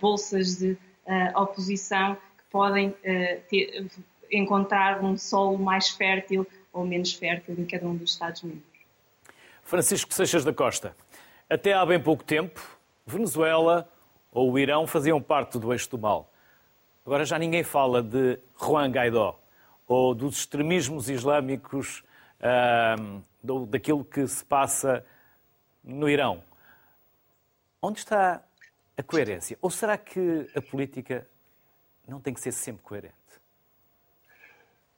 bolsas 0.00 0.56
de 0.56 0.78
oposição 1.36 2.14
que 2.14 2.44
podem 2.50 2.94
ter, 3.50 3.86
encontrar 4.32 5.04
um 5.04 5.18
solo 5.18 5.58
mais 5.58 5.90
fértil 5.90 6.46
ou 6.72 6.84
menos 6.84 7.12
fértil 7.12 7.54
em 7.58 7.64
cada 7.64 7.86
um 7.86 7.96
dos 7.96 8.12
Estados-membros. 8.12 8.62
Francisco 9.62 10.12
Seixas 10.12 10.44
da 10.44 10.52
Costa, 10.52 10.94
até 11.48 11.72
há 11.72 11.86
bem 11.86 12.00
pouco 12.00 12.24
tempo, 12.24 12.60
Venezuela 13.06 13.88
ou 14.30 14.52
o 14.52 14.58
Irão 14.58 14.86
faziam 14.86 15.22
parte 15.22 15.58
do 15.58 15.72
eixo 15.72 15.90
do 15.90 15.98
mal. 15.98 16.30
Agora 17.04 17.24
já 17.24 17.38
ninguém 17.38 17.62
fala 17.62 18.02
de 18.02 18.38
Juan 18.58 18.90
Guaidó 18.90 19.38
ou 19.86 20.14
dos 20.14 20.38
extremismos 20.38 21.10
islâmicos, 21.10 22.02
uh, 22.40 23.66
daquilo 23.66 24.04
que 24.04 24.26
se 24.26 24.42
passa 24.44 25.04
no 25.82 26.08
Irão. 26.08 26.42
Onde 27.82 27.98
está 27.98 28.42
a 28.96 29.02
coerência? 29.02 29.58
Ou 29.60 29.70
será 29.70 29.98
que 29.98 30.48
a 30.54 30.62
política 30.62 31.26
não 32.08 32.20
tem 32.20 32.32
que 32.32 32.40
ser 32.40 32.52
sempre 32.52 32.82
coerente? 32.82 33.14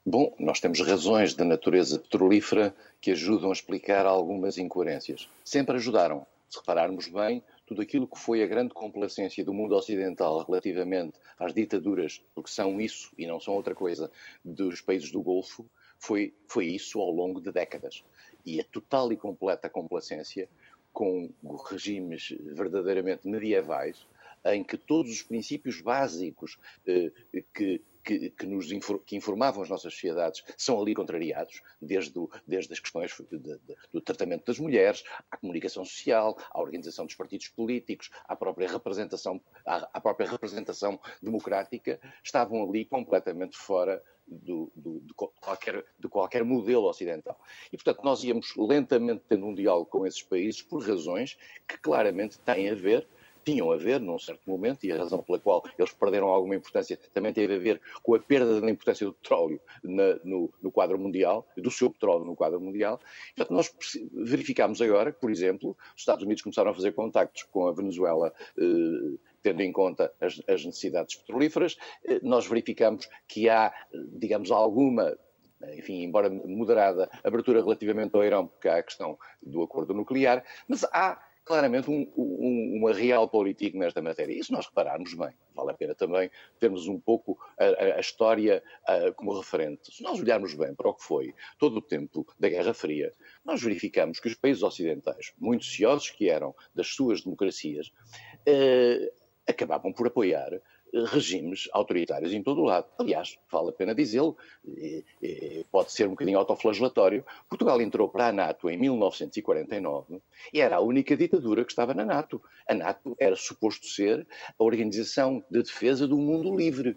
Bom, 0.04 0.32
nós 0.38 0.60
temos 0.60 0.80
razões 0.86 1.34
da 1.34 1.44
natureza 1.44 1.98
petrolífera 1.98 2.72
que 3.00 3.10
ajudam 3.10 3.50
a 3.50 3.52
explicar 3.52 4.06
algumas 4.06 4.56
incoerências. 4.56 5.28
Sempre 5.44 5.74
ajudaram. 5.74 6.24
Se 6.48 6.58
repararmos 6.58 7.08
bem, 7.08 7.42
tudo 7.66 7.82
aquilo 7.82 8.06
que 8.06 8.18
foi 8.18 8.42
a 8.42 8.46
grande 8.46 8.72
complacência 8.72 9.44
do 9.44 9.52
mundo 9.52 9.74
ocidental 9.74 10.44
relativamente 10.44 11.18
às 11.38 11.52
ditaduras, 11.52 12.22
porque 12.34 12.50
são 12.50 12.80
isso 12.80 13.12
e 13.18 13.26
não 13.26 13.40
são 13.40 13.54
outra 13.54 13.74
coisa, 13.74 14.10
dos 14.44 14.80
países 14.80 15.10
do 15.10 15.20
Golfo, 15.20 15.68
foi, 15.98 16.34
foi 16.46 16.66
isso 16.66 17.00
ao 17.00 17.10
longo 17.10 17.40
de 17.40 17.50
décadas. 17.50 18.04
E 18.44 18.60
a 18.60 18.64
total 18.64 19.12
e 19.12 19.16
completa 19.16 19.68
complacência 19.68 20.48
com 20.92 21.30
regimes 21.68 22.34
verdadeiramente 22.40 23.28
medievais, 23.28 24.06
em 24.46 24.62
que 24.62 24.78
todos 24.78 25.10
os 25.10 25.22
princípios 25.22 25.80
básicos 25.80 26.58
eh, 26.86 27.10
que 27.52 27.82
que, 28.06 28.30
que, 28.30 28.46
nos 28.46 28.68
que 29.04 29.16
informavam 29.16 29.64
as 29.64 29.68
nossas 29.68 29.92
sociedades 29.92 30.44
são 30.56 30.80
ali 30.80 30.94
contrariados, 30.94 31.60
desde, 31.82 32.16
o, 32.16 32.30
desde 32.46 32.72
as 32.72 32.78
questões 32.78 33.12
de, 33.30 33.38
de, 33.38 33.58
do 33.92 34.00
tratamento 34.00 34.46
das 34.46 34.60
mulheres, 34.60 35.02
à 35.28 35.36
comunicação 35.36 35.84
social, 35.84 36.38
à 36.52 36.60
organização 36.60 37.04
dos 37.04 37.16
partidos 37.16 37.48
políticos, 37.48 38.10
à 38.28 38.36
própria 38.36 38.68
representação, 38.68 39.42
à, 39.66 39.88
à 39.92 40.00
própria 40.00 40.30
representação 40.30 41.00
democrática, 41.20 42.00
estavam 42.22 42.62
ali 42.62 42.84
completamente 42.84 43.56
fora 43.56 44.00
do, 44.26 44.70
do, 44.74 45.00
de, 45.00 45.14
qualquer, 45.14 45.84
de 45.98 46.08
qualquer 46.08 46.44
modelo 46.44 46.88
ocidental. 46.88 47.38
E, 47.72 47.76
portanto, 47.76 48.04
nós 48.04 48.22
íamos 48.22 48.54
lentamente 48.56 49.24
tendo 49.28 49.46
um 49.46 49.54
diálogo 49.54 49.86
com 49.86 50.06
esses 50.06 50.22
países 50.22 50.62
por 50.62 50.86
razões 50.86 51.36
que 51.66 51.78
claramente 51.78 52.38
têm 52.40 52.70
a 52.70 52.74
ver 52.74 53.08
tinham 53.46 53.70
a 53.70 53.76
ver, 53.76 54.00
num 54.00 54.18
certo 54.18 54.42
momento, 54.50 54.84
e 54.84 54.90
a 54.90 54.98
razão 54.98 55.22
pela 55.22 55.38
qual 55.38 55.62
eles 55.78 55.92
perderam 55.92 56.26
alguma 56.26 56.56
importância 56.56 56.98
também 57.14 57.32
teve 57.32 57.54
a 57.54 57.58
ver 57.58 57.80
com 58.02 58.16
a 58.16 58.18
perda 58.18 58.60
da 58.60 58.68
importância 58.68 59.06
do 59.06 59.12
petróleo 59.12 59.60
na, 59.84 60.16
no, 60.24 60.52
no, 60.60 60.72
quadro 60.72 60.98
mundial, 60.98 61.46
do 61.56 61.70
seu 61.70 61.88
petróleo 61.88 62.24
no 62.24 62.34
quadro 62.34 62.60
mundial. 62.60 63.00
Portanto, 63.36 63.54
nós 63.54 63.72
verificamos 64.12 64.82
agora 64.82 65.12
que, 65.12 65.20
por 65.20 65.30
exemplo, 65.30 65.76
os 65.94 66.02
Estados 66.02 66.24
Unidos 66.24 66.42
começaram 66.42 66.72
a 66.72 66.74
fazer 66.74 66.92
contactos 66.92 67.44
com 67.44 67.68
a 67.68 67.72
Venezuela. 67.72 68.32
Eh, 68.58 69.16
tendo 69.42 69.62
em 69.62 69.70
conta 69.70 70.12
as, 70.20 70.42
as 70.48 70.64
necessidades 70.64 71.14
petrolíferas, 71.14 71.76
eh, 72.04 72.18
nós 72.20 72.48
verificamos 72.48 73.08
que 73.28 73.48
há, 73.48 73.72
digamos, 74.18 74.50
alguma 74.50 75.16
enfim, 75.72 76.02
embora 76.02 76.28
moderada, 76.28 77.08
abertura 77.24 77.62
relativamente 77.62 78.14
ao 78.14 78.24
Irão, 78.24 78.46
porque 78.46 78.68
há 78.68 78.76
a 78.76 78.82
questão 78.82 79.18
do 79.42 79.62
acordo 79.62 79.94
nuclear, 79.94 80.44
mas 80.68 80.84
há 80.84 81.18
claramente 81.46 81.88
um, 81.88 82.12
um, 82.16 82.78
uma 82.78 82.92
realpolitik 82.92 83.78
nesta 83.78 84.02
matéria. 84.02 84.36
E 84.36 84.42
se 84.42 84.50
nós 84.50 84.66
repararmos 84.66 85.14
bem, 85.14 85.30
vale 85.54 85.70
a 85.70 85.74
pena 85.74 85.94
também 85.94 86.28
termos 86.58 86.88
um 86.88 86.98
pouco 86.98 87.38
a, 87.56 87.96
a 87.96 88.00
história 88.00 88.62
a, 88.84 89.12
como 89.12 89.32
referente. 89.38 89.94
Se 89.94 90.02
nós 90.02 90.20
olharmos 90.20 90.54
bem 90.54 90.74
para 90.74 90.90
o 90.90 90.94
que 90.94 91.04
foi 91.04 91.32
todo 91.56 91.76
o 91.76 91.82
tempo 91.82 92.26
da 92.38 92.48
Guerra 92.48 92.74
Fria, 92.74 93.12
nós 93.44 93.62
verificamos 93.62 94.18
que 94.18 94.26
os 94.26 94.34
países 94.34 94.64
ocidentais, 94.64 95.32
muito 95.38 95.64
ciosos 95.64 96.10
que 96.10 96.28
eram 96.28 96.52
das 96.74 96.88
suas 96.88 97.22
democracias, 97.22 97.92
eh, 98.44 99.12
acabavam 99.46 99.92
por 99.92 100.08
apoiar 100.08 100.60
regimes 101.04 101.68
autoritários 101.72 102.32
em 102.32 102.42
todo 102.42 102.62
o 102.62 102.64
lado. 102.64 102.86
Aliás, 102.98 103.38
vale 103.50 103.70
a 103.70 103.72
pena 103.72 103.94
dizê-lo, 103.94 104.36
pode 105.70 105.92
ser 105.92 106.06
um 106.06 106.10
bocadinho 106.10 106.38
autoflagelatório. 106.38 107.24
Portugal 107.48 107.80
entrou 107.80 108.08
para 108.08 108.28
a 108.28 108.32
NATO 108.32 108.70
em 108.70 108.76
1949 108.76 110.20
e 110.52 110.60
era 110.60 110.76
a 110.76 110.80
única 110.80 111.16
ditadura 111.16 111.64
que 111.64 111.72
estava 111.72 111.94
na 111.94 112.04
NATO. 112.04 112.40
A 112.68 112.74
NATO 112.74 113.14
era 113.18 113.36
suposto 113.36 113.86
ser 113.86 114.26
a 114.58 114.64
organização 114.64 115.44
de 115.50 115.62
defesa 115.62 116.06
do 116.06 116.16
mundo 116.16 116.54
livre. 116.56 116.96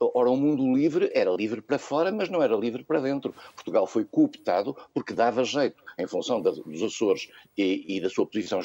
Ora, 0.00 0.28
o 0.28 0.36
mundo 0.36 0.74
livre 0.74 1.10
era 1.14 1.30
livre 1.30 1.62
para 1.62 1.78
fora, 1.78 2.12
mas 2.12 2.28
não 2.28 2.42
era 2.42 2.54
livre 2.56 2.84
para 2.84 3.00
dentro. 3.00 3.34
Portugal 3.54 3.86
foi 3.86 4.04
cooptado 4.04 4.76
porque 4.92 5.14
dava 5.14 5.44
jeito, 5.44 5.82
em 5.98 6.06
função 6.06 6.40
dos 6.40 6.82
Açores 6.82 7.30
e, 7.56 7.96
e 7.96 8.00
da 8.00 8.10
sua 8.10 8.26
posição 8.26 8.60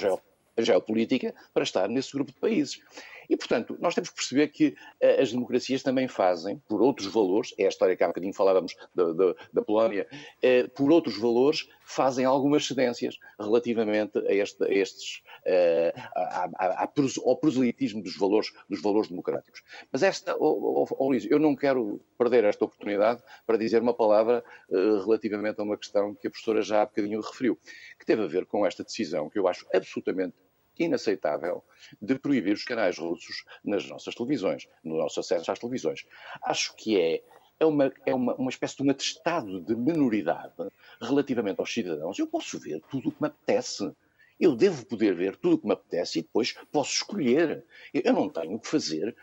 geopolítica, 0.58 1.34
para 1.54 1.64
estar 1.64 1.88
nesse 1.88 2.12
grupo 2.12 2.32
de 2.32 2.40
países. 2.40 2.82
E, 3.30 3.38
portanto, 3.38 3.78
nós 3.80 3.94
temos 3.94 4.10
que 4.10 4.16
perceber 4.16 4.48
que 4.48 4.70
uh, 4.70 5.22
as 5.22 5.32
democracias 5.32 5.84
também 5.84 6.08
fazem, 6.08 6.58
por 6.68 6.82
outros 6.82 7.08
valores, 7.08 7.54
é 7.60 7.66
a 7.66 7.70
história 7.70 7.96
que 7.96 8.04
há 8.04 8.08
bocadinho 8.08 8.34
falávamos 8.34 8.76
da, 8.94 9.14
da, 9.14 9.36
da 9.54 9.62
Polónia, 9.62 10.08
uh, 10.12 10.70
por 10.72 10.92
outros 10.92 11.18
valores, 11.18 11.70
fazem 11.84 12.26
algumas 12.26 12.66
cedências 12.66 13.18
relativamente 13.40 14.18
a, 14.18 14.34
este, 14.34 14.64
a 14.64 14.70
estes, 14.70 15.22
uh, 15.46 16.00
a, 16.16 16.50
a, 16.58 16.92
ao 17.24 17.38
proselitismo 17.38 18.02
dos 18.02 18.18
valores, 18.18 18.52
dos 18.68 18.82
valores 18.82 19.10
democráticos. 19.10 19.62
Mas 19.92 20.02
esta, 20.02 20.36
oh, 20.36 20.86
oh, 20.90 20.96
oh, 20.98 21.08
Luís, 21.10 21.28
eu 21.30 21.38
não 21.38 21.56
quero 21.56 22.02
perder 22.18 22.44
esta 22.46 22.66
oportunidade 22.66 23.22
para 23.46 23.58
dizer 23.58 23.82
uma 23.82 23.94
palavra 23.94 24.44
relativamente 24.70 25.60
a 25.60 25.64
uma 25.64 25.78
questão 25.78 26.16
que 26.16 26.28
a 26.28 26.30
professora 26.30 26.62
já 26.62 26.82
há 26.82 26.86
bocadinho 26.86 27.22
referiu, 27.22 27.58
que 27.98 28.06
teve 28.06 28.24
a 28.24 28.28
ver 28.28 28.46
com 28.46 28.66
esta 28.66 28.84
decisão 28.84 29.30
que 29.30 29.38
eu 29.38 29.48
acho 29.48 29.66
absolutamente 29.74 30.36
inaceitável 30.80 31.64
de 32.02 32.18
proibir 32.18 32.54
os 32.54 32.64
canais 32.64 32.98
russos 32.98 33.44
nas 33.64 33.88
nossas 33.88 34.16
televisões, 34.16 34.68
no 34.84 34.98
nosso 34.98 35.20
acesso 35.20 35.52
às 35.52 35.60
televisões. 35.60 36.06
Acho 36.42 36.76
que 36.76 37.00
é 37.00 37.22
é 37.60 37.66
uma, 37.66 37.92
é 38.06 38.16
uma, 38.16 38.34
uma 38.36 38.50
espécie 38.50 38.78
de 38.78 38.84
um 38.84 38.90
atestado 38.90 39.60
de 39.62 39.76
minoridade 39.76 40.54
relativamente 41.02 41.60
aos 41.60 41.74
cidadãos. 41.74 42.18
Eu 42.18 42.26
posso 42.26 42.58
ver 42.58 42.82
tudo 42.90 43.10
o 43.10 43.12
que 43.12 43.22
me 43.22 43.28
apetece. 43.28 43.92
Eu 44.40 44.56
devo 44.56 44.86
poder 44.86 45.14
ver 45.14 45.36
tudo 45.36 45.56
o 45.56 45.60
que 45.60 45.68
me 45.68 45.74
apetece 45.74 46.20
e 46.20 46.22
depois 46.22 46.56
posso 46.72 46.94
escolher. 46.94 47.66
Eu 47.94 48.14
não 48.14 48.30
tenho 48.30 48.58
que 48.58 48.68
fazer 48.68 49.14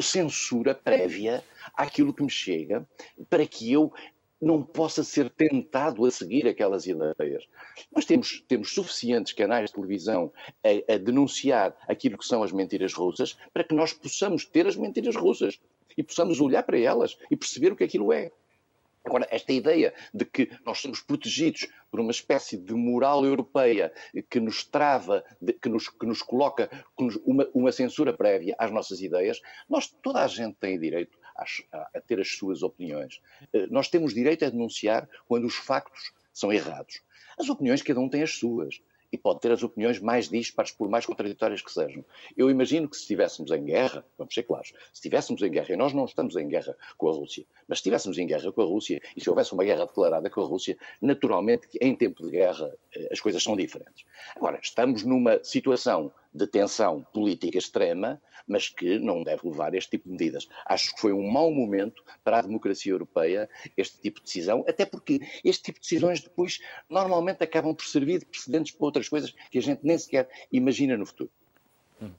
censura 0.00 0.74
prévia 0.74 1.42
àquilo 1.74 2.14
que 2.14 2.22
me 2.22 2.30
chega 2.30 2.86
para 3.28 3.46
que 3.46 3.72
eu 3.72 3.92
não 4.40 4.62
possa 4.62 5.02
ser 5.02 5.30
tentado 5.30 6.04
a 6.04 6.10
seguir 6.10 6.46
aquelas 6.46 6.86
ideias. 6.86 7.46
Nós 7.94 8.04
temos, 8.04 8.44
temos 8.46 8.72
suficientes 8.72 9.32
canais 9.32 9.70
de 9.70 9.76
televisão 9.76 10.32
a, 10.62 10.94
a, 10.94 10.98
denunciar 10.98 11.74
aquilo 11.88 12.18
que 12.18 12.26
são 12.26 12.42
as 12.42 12.52
mentiras 12.52 12.92
russas 12.92 13.36
para 13.52 13.64
que 13.64 13.74
nós 13.74 13.92
possamos 13.92 14.44
ter 14.44 14.66
as 14.66 14.76
mentiras 14.76 15.16
russas 15.16 15.58
e 15.96 16.02
possamos 16.02 16.40
olhar 16.40 16.62
para 16.62 16.78
elas 16.78 17.16
e 17.30 17.36
perceber 17.36 17.72
o 17.72 17.76
que 17.76 17.84
aquilo 17.84 18.12
é. 18.12 18.30
Agora, 19.06 19.26
esta 19.30 19.52
ideia 19.52 19.94
de 20.12 20.24
que 20.24 20.50
nós 20.64 20.80
somos 20.80 21.00
protegidos 21.00 21.68
por 21.90 22.00
uma 22.00 22.10
espécie 22.10 22.56
de 22.56 22.74
moral 22.74 23.24
europeia 23.24 23.92
que 24.28 24.40
nos 24.40 24.64
trava, 24.64 25.24
que 25.62 25.68
nos, 25.68 25.88
que 25.88 26.04
nos 26.04 26.22
coloca 26.22 26.68
uma, 27.24 27.48
uma 27.54 27.70
censura 27.70 28.12
prévia 28.12 28.56
às 28.58 28.72
nossas 28.72 29.00
ideias, 29.00 29.40
nós, 29.68 29.86
toda 30.02 30.24
a 30.24 30.26
gente 30.26 30.56
tem 30.56 30.76
direito 30.76 31.16
a, 31.36 31.88
a 31.94 32.00
ter 32.00 32.20
as 32.20 32.28
suas 32.28 32.62
opiniões. 32.62 33.20
Eh, 33.52 33.66
nós 33.68 33.88
temos 33.88 34.14
direito 34.14 34.44
a 34.44 34.50
denunciar 34.50 35.08
quando 35.26 35.46
os 35.46 35.54
factos 35.54 36.12
são 36.32 36.52
errados. 36.52 37.00
As 37.38 37.48
opiniões, 37.48 37.82
cada 37.82 38.00
um 38.00 38.08
tem 38.08 38.22
as 38.22 38.38
suas 38.38 38.80
e 39.12 39.18
pode 39.18 39.40
ter 39.40 39.52
as 39.52 39.62
opiniões 39.62 40.00
mais 40.00 40.28
dispares, 40.28 40.72
por 40.72 40.88
mais 40.88 41.06
contraditórias 41.06 41.62
que 41.62 41.70
sejam. 41.70 42.04
Eu 42.36 42.50
imagino 42.50 42.88
que 42.88 42.96
se 42.96 43.02
estivéssemos 43.02 43.50
em 43.50 43.64
guerra, 43.64 44.04
vamos 44.18 44.34
ser 44.34 44.42
claros, 44.42 44.68
se 44.68 44.94
estivéssemos 44.94 45.42
em 45.42 45.50
guerra, 45.50 45.72
e 45.72 45.76
nós 45.76 45.92
não 45.92 46.04
estamos 46.04 46.36
em 46.36 46.48
guerra 46.48 46.76
com 46.96 47.08
a 47.08 47.12
Rússia, 47.12 47.44
mas 47.68 47.78
se 47.78 47.80
estivéssemos 47.80 48.18
em 48.18 48.26
guerra 48.26 48.52
com 48.52 48.62
a 48.62 48.64
Rússia, 48.64 49.00
e 49.16 49.20
se 49.20 49.30
houvesse 49.30 49.52
uma 49.52 49.64
guerra 49.64 49.86
declarada 49.86 50.28
com 50.28 50.40
a 50.40 50.44
Rússia, 50.44 50.76
naturalmente, 51.00 51.68
em 51.80 51.94
tempo 51.94 52.24
de 52.24 52.30
guerra, 52.30 52.72
eh, 52.94 53.08
as 53.10 53.20
coisas 53.20 53.42
são 53.42 53.56
diferentes. 53.56 54.04
Agora, 54.34 54.58
estamos 54.62 55.04
numa 55.04 55.42
situação 55.42 56.12
de 56.36 56.46
tensão 56.46 57.06
política 57.12 57.58
extrema, 57.58 58.20
mas 58.46 58.68
que 58.68 58.98
não 58.98 59.22
deve 59.22 59.48
levar 59.48 59.74
este 59.74 59.90
tipo 59.90 60.04
de 60.04 60.12
medidas. 60.12 60.48
Acho 60.64 60.94
que 60.94 61.00
foi 61.00 61.12
um 61.12 61.28
mau 61.28 61.50
momento 61.50 62.04
para 62.22 62.38
a 62.38 62.42
democracia 62.42 62.92
europeia 62.92 63.48
este 63.76 64.00
tipo 64.00 64.20
de 64.20 64.26
decisão, 64.26 64.64
até 64.68 64.84
porque 64.86 65.20
este 65.44 65.64
tipo 65.64 65.80
de 65.80 65.82
decisões 65.82 66.20
depois 66.20 66.60
normalmente 66.88 67.42
acabam 67.42 67.74
por 67.74 67.84
servir 67.84 68.20
de 68.20 68.26
precedentes 68.26 68.72
para 68.72 68.86
outras 68.86 69.08
coisas 69.08 69.34
que 69.50 69.58
a 69.58 69.62
gente 69.62 69.80
nem 69.82 69.98
sequer 69.98 70.28
imagina 70.52 70.96
no 70.96 71.06
futuro. 71.06 71.30
Hum. 72.00 72.10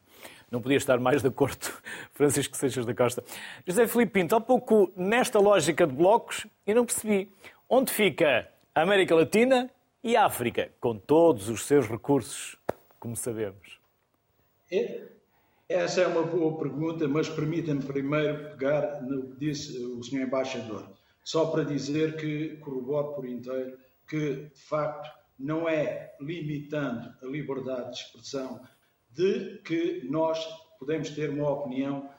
Não 0.51 0.61
podia 0.61 0.77
estar 0.77 0.99
mais 0.99 1.21
de 1.21 1.27
acordo, 1.27 1.71
Francisco 2.13 2.57
Seixas 2.57 2.85
da 2.85 2.93
Costa. 2.93 3.23
José 3.65 3.87
Filipe 3.87 4.13
Pinto, 4.13 4.35
há 4.35 4.41
pouco, 4.41 4.91
nesta 4.95 5.39
lógica 5.39 5.87
de 5.87 5.93
blocos, 5.93 6.45
eu 6.65 6.75
não 6.75 6.85
percebi 6.85 7.31
onde 7.69 7.91
fica 7.91 8.49
a 8.73 8.81
América 8.81 9.15
Latina 9.15 9.69
e 10.03 10.15
a 10.15 10.25
África, 10.25 10.71
com 10.79 10.97
todos 10.97 11.49
os 11.49 11.65
seus 11.65 11.87
recursos, 11.87 12.57
como 12.99 13.15
sabemos. 13.15 13.76
É, 14.71 15.07
essa 15.69 16.01
é 16.01 16.07
uma 16.07 16.23
boa 16.23 16.57
pergunta, 16.57 17.07
mas 17.07 17.29
permita-me 17.29 17.83
primeiro 17.83 18.51
pegar 18.51 19.01
no 19.01 19.27
que 19.27 19.39
disse 19.39 19.77
o 19.77 20.03
Sr. 20.03 20.21
Embaixador. 20.21 20.89
Só 21.23 21.47
para 21.47 21.63
dizer 21.63 22.17
que 22.17 22.57
corroboro 22.57 23.13
por 23.13 23.27
inteiro 23.27 23.77
que, 24.07 24.49
de 24.53 24.61
facto, 24.61 25.09
não 25.37 25.67
é 25.67 26.15
limitando 26.19 27.13
a 27.21 27.25
liberdade 27.25 27.91
de 27.91 27.97
expressão 27.97 28.61
de 29.11 29.59
que 29.63 30.05
nós 30.09 30.45
podemos 30.79 31.09
ter 31.11 31.29
uma 31.29 31.49
opinião 31.49 32.09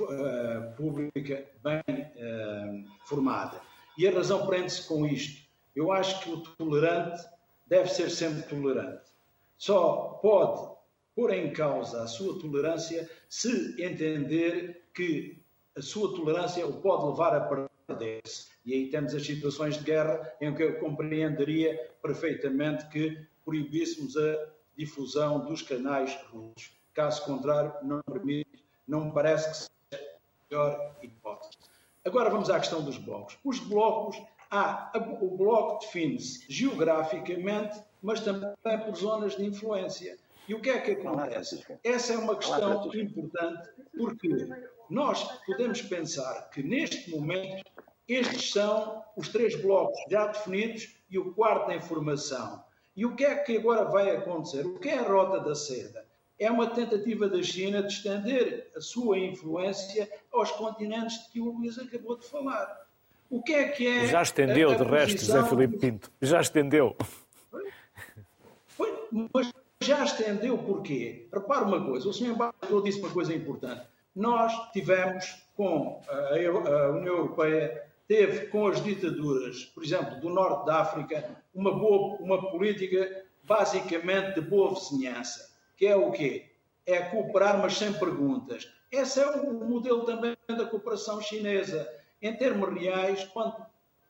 uh, 0.00 0.76
pública 0.76 1.46
bem 1.62 1.82
uh, 1.88 3.06
formada. 3.06 3.60
E 3.96 4.06
a 4.06 4.12
razão 4.12 4.46
prende-se 4.46 4.86
com 4.86 5.06
isto. 5.06 5.46
Eu 5.74 5.92
acho 5.92 6.20
que 6.22 6.30
o 6.30 6.40
tolerante 6.40 7.22
deve 7.66 7.88
ser 7.88 8.10
sempre 8.10 8.42
tolerante. 8.42 9.10
Só 9.56 10.18
pode 10.22 10.77
pôr 11.18 11.32
em 11.32 11.52
causa 11.52 12.04
a 12.04 12.06
sua 12.06 12.38
tolerância 12.38 13.10
se 13.28 13.74
entender 13.82 14.84
que 14.94 15.42
a 15.76 15.82
sua 15.82 16.14
tolerância 16.14 16.64
o 16.64 16.74
pode 16.74 17.06
levar 17.06 17.34
a 17.34 17.66
perder-se. 17.88 18.46
E 18.64 18.72
aí 18.72 18.88
temos 18.88 19.12
as 19.12 19.26
situações 19.26 19.76
de 19.78 19.82
guerra 19.82 20.32
em 20.40 20.54
que 20.54 20.62
eu 20.62 20.78
compreenderia 20.78 21.76
perfeitamente 22.00 22.86
que 22.86 23.18
proibíssemos 23.44 24.16
a 24.16 24.46
difusão 24.76 25.44
dos 25.44 25.60
canais 25.60 26.16
russos. 26.30 26.70
Caso 26.94 27.24
contrário, 27.24 27.72
não 27.82 28.00
permite, 28.02 28.64
não 28.86 29.10
parece 29.10 29.50
que 29.50 29.56
seja 29.96 30.04
a 30.04 30.54
melhor 30.54 30.96
hipótese. 31.02 31.58
Agora 32.04 32.30
vamos 32.30 32.48
à 32.48 32.60
questão 32.60 32.80
dos 32.80 32.96
blocos. 32.96 33.36
Os 33.44 33.58
blocos, 33.58 34.22
há, 34.48 34.92
o 35.20 35.36
bloco 35.36 35.80
define-se 35.80 36.44
geograficamente, 36.48 37.76
mas 38.00 38.20
também 38.20 38.54
por 38.86 38.94
zonas 38.94 39.36
de 39.36 39.44
influência. 39.44 40.16
E 40.48 40.54
o 40.54 40.60
que 40.60 40.70
é 40.70 40.80
que 40.80 40.92
acontece? 40.92 41.62
Essa 41.84 42.14
é 42.14 42.18
uma 42.18 42.34
questão 42.34 42.90
importante, 42.94 43.68
porque 43.96 44.48
nós 44.88 45.22
podemos 45.44 45.82
pensar 45.82 46.48
que 46.50 46.62
neste 46.62 47.10
momento 47.10 47.62
estes 48.08 48.50
são 48.50 49.04
os 49.14 49.28
três 49.28 49.60
blocos 49.60 49.98
já 50.10 50.26
definidos 50.28 50.96
e 51.10 51.18
o 51.18 51.34
quarto 51.34 51.70
em 51.70 51.80
formação. 51.80 52.64
E 52.96 53.04
o 53.04 53.14
que 53.14 53.24
é 53.24 53.34
que 53.36 53.58
agora 53.58 53.84
vai 53.84 54.10
acontecer? 54.16 54.64
O 54.66 54.78
que 54.78 54.88
é 54.88 54.98
a 54.98 55.02
rota 55.02 55.38
da 55.40 55.54
seda? 55.54 56.06
É 56.38 56.50
uma 56.50 56.68
tentativa 56.68 57.28
da 57.28 57.42
China 57.42 57.82
de 57.82 57.92
estender 57.92 58.72
a 58.74 58.80
sua 58.80 59.18
influência 59.18 60.10
aos 60.32 60.50
continentes 60.52 61.24
de 61.24 61.32
que 61.32 61.40
o 61.40 61.50
Luís 61.50 61.78
acabou 61.78 62.16
de 62.16 62.26
falar. 62.26 62.88
O 63.28 63.42
que 63.42 63.52
é 63.52 63.68
que 63.68 63.86
é. 63.86 64.06
Já 64.06 64.22
estendeu, 64.22 64.74
de 64.74 64.84
resto, 64.84 65.20
José 65.20 65.44
Filipe 65.44 65.78
Pinto. 65.78 66.10
Já 66.22 66.40
estendeu. 66.40 66.96
Mas 69.32 69.52
já 69.82 70.04
estendeu 70.04 70.58
porquê? 70.58 71.28
Repare 71.32 71.64
uma 71.64 71.84
coisa, 71.84 72.08
o 72.08 72.12
senhor 72.12 72.34
embaixador 72.34 72.82
disse 72.82 73.00
uma 73.00 73.10
coisa 73.10 73.34
importante. 73.34 73.86
Nós 74.14 74.52
tivemos 74.72 75.42
com 75.56 76.02
a 76.08 76.88
União 76.90 77.16
Europeia, 77.16 77.86
teve 78.06 78.46
com 78.46 78.66
as 78.66 78.82
ditaduras, 78.82 79.64
por 79.66 79.84
exemplo, 79.84 80.20
do 80.20 80.28
norte 80.28 80.66
da 80.66 80.80
África, 80.80 81.42
uma, 81.54 81.72
boa, 81.72 82.16
uma 82.20 82.50
política 82.50 83.24
basicamente 83.44 84.34
de 84.34 84.40
boa 84.40 84.74
vizinhança, 84.74 85.50
que 85.76 85.86
é 85.86 85.96
o 85.96 86.10
quê? 86.10 86.50
É 86.84 87.00
cooperar, 87.00 87.58
mas 87.60 87.76
sem 87.76 87.92
perguntas. 87.92 88.70
Esse 88.90 89.20
é 89.20 89.26
o 89.26 89.52
modelo 89.52 90.04
também 90.04 90.36
da 90.48 90.66
cooperação 90.66 91.20
chinesa. 91.20 91.88
Em 92.20 92.34
termos 92.34 92.72
reais, 92.74 93.24
quando 93.24 93.54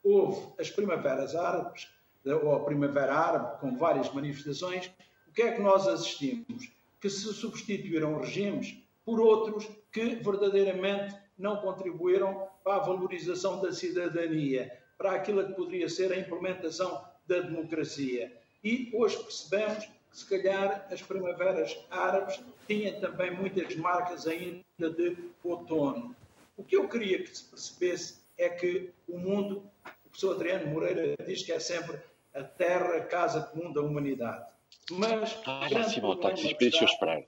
houve 0.03 0.55
as 0.59 0.71
primaveras 0.71 1.35
árabes, 1.35 1.89
ou 2.25 2.55
a 2.55 2.65
primavera 2.65 3.15
árabe, 3.15 3.61
com 3.61 3.77
várias 3.77 4.13
manifestações, 4.13 4.91
que 5.33 5.43
é 5.43 5.53
que 5.53 5.61
nós 5.61 5.87
assistimos? 5.87 6.71
Que 7.01 7.09
se 7.09 7.33
substituíram 7.33 8.21
regimes 8.21 8.77
por 9.05 9.21
outros 9.21 9.69
que 9.93 10.17
verdadeiramente 10.17 11.17
não 11.39 11.57
contribuíram 11.57 12.49
para 12.65 12.77
a 12.77 12.81
valorização 12.81 13.61
da 13.61 13.73
cidadania, 13.73 14.77
para 14.97 15.13
aquilo 15.13 15.47
que 15.47 15.55
poderia 15.55 15.89
ser 15.89 16.13
a 16.13 16.19
implementação 16.19 17.05
da 17.27 17.41
democracia. 17.41 18.33
E 18.63 18.91
hoje 18.93 19.17
percebemos 19.19 19.89
se 20.13 20.27
calhar 20.27 20.89
as 20.91 21.01
primaveras 21.01 21.79
árabes 21.91 22.41
tinham 22.67 23.01
também 23.01 23.31
muitas 23.31 23.77
marcas 23.77 24.27
ainda 24.27 24.91
de 24.91 25.17
outono. 25.45 26.15
O 26.57 26.65
que 26.65 26.77
eu 26.77 26.89
queria 26.89 27.23
que 27.23 27.37
se 27.37 27.45
percebesse 27.45 28.19
é 28.37 28.49
que 28.49 28.91
o 29.09 29.17
mundo, 29.17 29.63
o 30.05 30.09
professor 30.09 30.35
Adriano 30.35 30.67
Moreira 30.67 31.15
diz 31.25 31.45
que 31.45 31.53
é 31.53 31.61
sempre 31.61 31.99
a 32.35 32.43
terra, 32.43 32.97
a 32.97 33.05
casa 33.05 33.43
comum 33.43 33.73
da 33.73 33.81
humanidade. 33.81 34.45
Mas. 34.91 35.39
Ah, 35.47 35.69
já 35.69 35.85
se 35.85 36.01
voltar, 36.01 36.35
deixa 36.35 36.85
eu 36.85 36.89
esperar. 36.89 37.23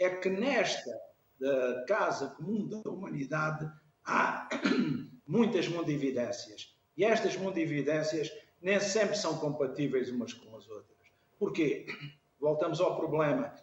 É 0.00 0.10
que 0.10 0.28
nesta 0.28 0.90
da 1.40 1.84
casa 1.86 2.28
comum 2.28 2.68
da 2.68 2.88
humanidade 2.88 3.68
há 4.04 4.48
muitas 5.26 5.66
mundividências. 5.66 6.74
E 6.96 7.04
estas 7.04 7.36
mundividências 7.36 8.30
nem 8.60 8.78
sempre 8.78 9.16
são 9.16 9.38
compatíveis 9.38 10.08
umas 10.10 10.32
com 10.32 10.56
as 10.56 10.68
outras. 10.68 10.98
Porquê? 11.38 11.86
Voltamos 12.38 12.80
ao 12.80 12.96
problema. 12.96 13.54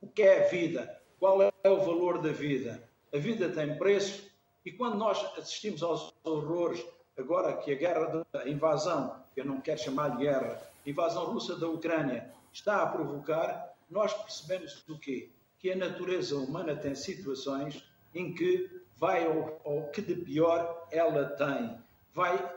O 0.00 0.08
que 0.08 0.22
é 0.22 0.46
a 0.46 0.48
vida? 0.48 1.00
Qual 1.18 1.42
é 1.42 1.50
o 1.64 1.80
valor 1.80 2.20
da 2.20 2.30
vida? 2.30 2.88
A 3.12 3.18
vida 3.18 3.48
tem 3.48 3.76
preço 3.78 4.30
e 4.64 4.72
quando 4.72 4.96
nós 4.96 5.24
assistimos 5.38 5.82
aos 5.82 6.12
horrores, 6.24 6.84
agora 7.16 7.56
que 7.56 7.72
a 7.72 7.76
guerra 7.76 8.24
da 8.32 8.48
invasão, 8.48 9.24
que 9.32 9.40
eu 9.40 9.44
não 9.44 9.60
quero 9.60 9.80
chamar 9.80 10.10
de 10.10 10.24
guerra, 10.24 10.60
invasão 10.86 11.26
russa 11.26 11.56
da 11.56 11.68
Ucrânia 11.68 12.32
está 12.52 12.82
a 12.82 12.86
provocar, 12.86 13.74
nós 13.90 14.12
percebemos 14.14 14.84
o 14.88 14.98
quê? 14.98 15.30
Que 15.58 15.72
a 15.72 15.76
natureza 15.76 16.36
humana 16.36 16.74
tem 16.74 16.94
situações 16.94 17.84
em 18.14 18.34
que 18.34 18.70
vai 18.96 19.26
ao, 19.26 19.60
ao 19.64 19.90
que 19.90 20.00
de 20.00 20.14
pior 20.14 20.86
ela 20.90 21.24
tem. 21.24 21.78
Vai 22.14 22.56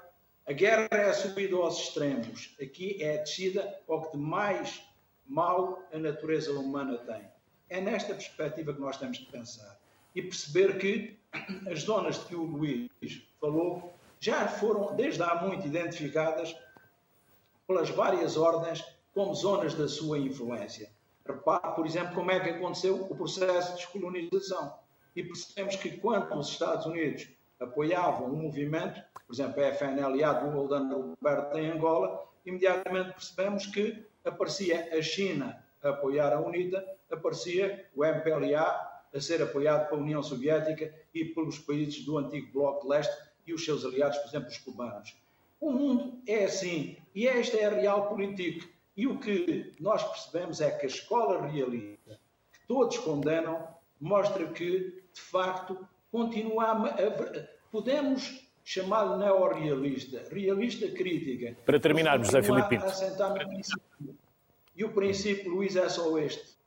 a 0.49 0.51
guerra 0.51 0.87
é 0.89 1.09
a 1.11 1.13
subida 1.13 1.55
aos 1.55 1.77
extremos. 1.79 2.55
Aqui 2.59 2.97
é 3.03 3.19
a 3.19 3.21
descida 3.21 3.79
ao 3.87 4.01
que 4.01 4.17
de 4.17 4.23
mais 4.23 4.81
mal 5.27 5.87
a 5.93 5.97
natureza 5.99 6.51
humana 6.51 6.97
tem. 6.97 7.21
É 7.69 7.79
nesta 7.79 8.15
perspectiva 8.15 8.73
que 8.73 8.81
nós 8.81 8.97
temos 8.97 9.19
de 9.19 9.25
pensar. 9.25 9.79
E 10.15 10.23
perceber 10.23 10.79
que 10.79 11.19
as 11.71 11.81
zonas 11.81 12.17
de 12.17 12.25
que 12.25 12.35
o 12.35 12.45
Luís 12.45 12.89
falou 13.39 13.93
já 14.19 14.47
foram, 14.47 14.95
desde 14.95 15.21
há 15.21 15.35
muito, 15.35 15.67
identificadas 15.67 16.55
pelas 17.69 17.91
várias 17.91 18.35
ordens 18.35 18.83
como 19.13 19.35
zonas 19.35 19.75
da 19.75 19.87
sua 19.87 20.17
influência. 20.17 20.89
Repare, 21.23 21.75
por 21.75 21.85
exemplo, 21.85 22.15
como 22.15 22.31
é 22.31 22.39
que 22.39 22.49
aconteceu 22.49 22.95
o 22.95 23.15
processo 23.15 23.73
de 23.73 23.75
descolonização. 23.75 24.73
E 25.15 25.23
percebemos 25.23 25.75
que 25.75 25.97
quando 25.97 26.35
os 26.35 26.49
Estados 26.49 26.87
Unidos 26.87 27.29
apoiavam 27.59 28.25
um 28.25 28.37
movimento, 28.37 28.99
por 29.27 29.35
exemplo, 29.35 29.63
a 29.63 29.67
FNLA 29.67 30.33
do 30.33 30.49
Roldano 30.49 31.15
Roberto 31.21 31.59
em 31.59 31.69
Angola, 31.69 32.25
imediatamente 32.43 33.13
percebemos 33.13 33.67
que 33.67 34.03
aparecia 34.25 34.89
a 34.91 34.99
China 35.03 35.63
a 35.83 35.89
apoiar 35.89 36.33
a 36.33 36.41
UNITA, 36.41 36.83
aparecia 37.11 37.87
o 37.95 38.03
MPLA 38.03 38.63
a 39.13 39.21
ser 39.21 39.43
apoiado 39.43 39.87
pela 39.89 40.01
União 40.01 40.23
Soviética 40.23 40.91
e 41.13 41.23
pelos 41.23 41.59
países 41.59 42.03
do 42.03 42.17
antigo 42.17 42.51
Bloco 42.51 42.81
de 42.81 42.87
Leste 42.89 43.15
e 43.45 43.53
os 43.53 43.63
seus 43.63 43.85
aliados, 43.85 44.17
por 44.17 44.27
exemplo, 44.27 44.49
os 44.49 44.57
cubanos. 44.57 45.28
O 45.59 45.71
mundo 45.71 46.21
é 46.27 46.45
assim 46.45 46.97
e 47.13 47.27
esta 47.27 47.57
é 47.57 47.65
a 47.65 47.69
real 47.69 48.07
política. 48.07 48.67
E 48.95 49.07
o 49.07 49.17
que 49.19 49.73
nós 49.79 50.03
percebemos 50.03 50.61
é 50.61 50.71
que 50.71 50.85
a 50.85 50.89
escola 50.89 51.47
realista, 51.47 52.19
que 52.51 52.59
todos 52.67 52.97
condenam, 52.97 53.67
mostra 53.99 54.45
que, 54.47 55.03
de 55.13 55.21
facto, 55.21 55.87
continua 56.11 56.71
a. 56.71 57.59
Podemos 57.71 58.49
chamado 58.63 59.17
neorrealista, 59.17 60.23
realista 60.31 60.87
crítica. 60.91 61.57
Para 61.65 61.79
terminarmos, 61.79 62.27
José 62.27 62.43
Filipe 62.43 62.69
Pinto. 62.69 64.19
E 64.75 64.83
o 64.83 64.91
princípio, 64.91 65.51
Luís, 65.51 65.75
é 65.75 65.89
só 65.89 66.17
este. 66.19 66.57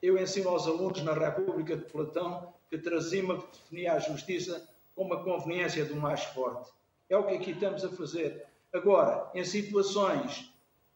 Eu 0.00 0.20
ensino 0.20 0.50
aos 0.50 0.66
alunos 0.66 1.02
na 1.02 1.14
República 1.14 1.76
de 1.76 1.84
Platão 1.84 2.52
que 2.68 2.76
Trasima 2.76 3.36
definia 3.36 3.94
a 3.94 3.98
justiça 3.98 4.68
como 4.94 5.14
a 5.14 5.24
conveniência 5.24 5.84
do 5.84 5.96
mais 5.96 6.22
forte. 6.24 6.70
É 7.12 7.16
o 7.18 7.24
que 7.24 7.34
aqui 7.34 7.50
estamos 7.50 7.84
a 7.84 7.90
fazer. 7.90 8.46
Agora, 8.72 9.30
em 9.34 9.44
situações 9.44 10.50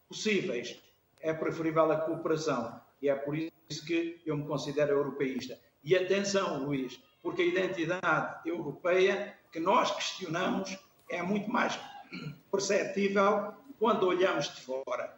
possíveis, 0.08 0.80
é 1.20 1.34
preferível 1.34 1.92
a 1.92 1.96
cooperação. 1.96 2.80
E 3.02 3.10
é 3.10 3.14
por 3.14 3.36
isso 3.36 3.84
que 3.84 4.18
eu 4.24 4.34
me 4.34 4.46
considero 4.46 4.92
europeísta. 4.92 5.58
E 5.84 5.94
atenção, 5.94 6.64
Luís, 6.64 6.98
porque 7.22 7.42
a 7.42 7.44
identidade 7.44 8.48
europeia 8.48 9.36
que 9.52 9.60
nós 9.60 9.94
questionamos 9.94 10.78
é 11.10 11.20
muito 11.20 11.50
mais 11.50 11.78
perceptível 12.50 13.52
quando 13.78 14.06
olhamos 14.06 14.48
de 14.54 14.62
fora. 14.62 15.14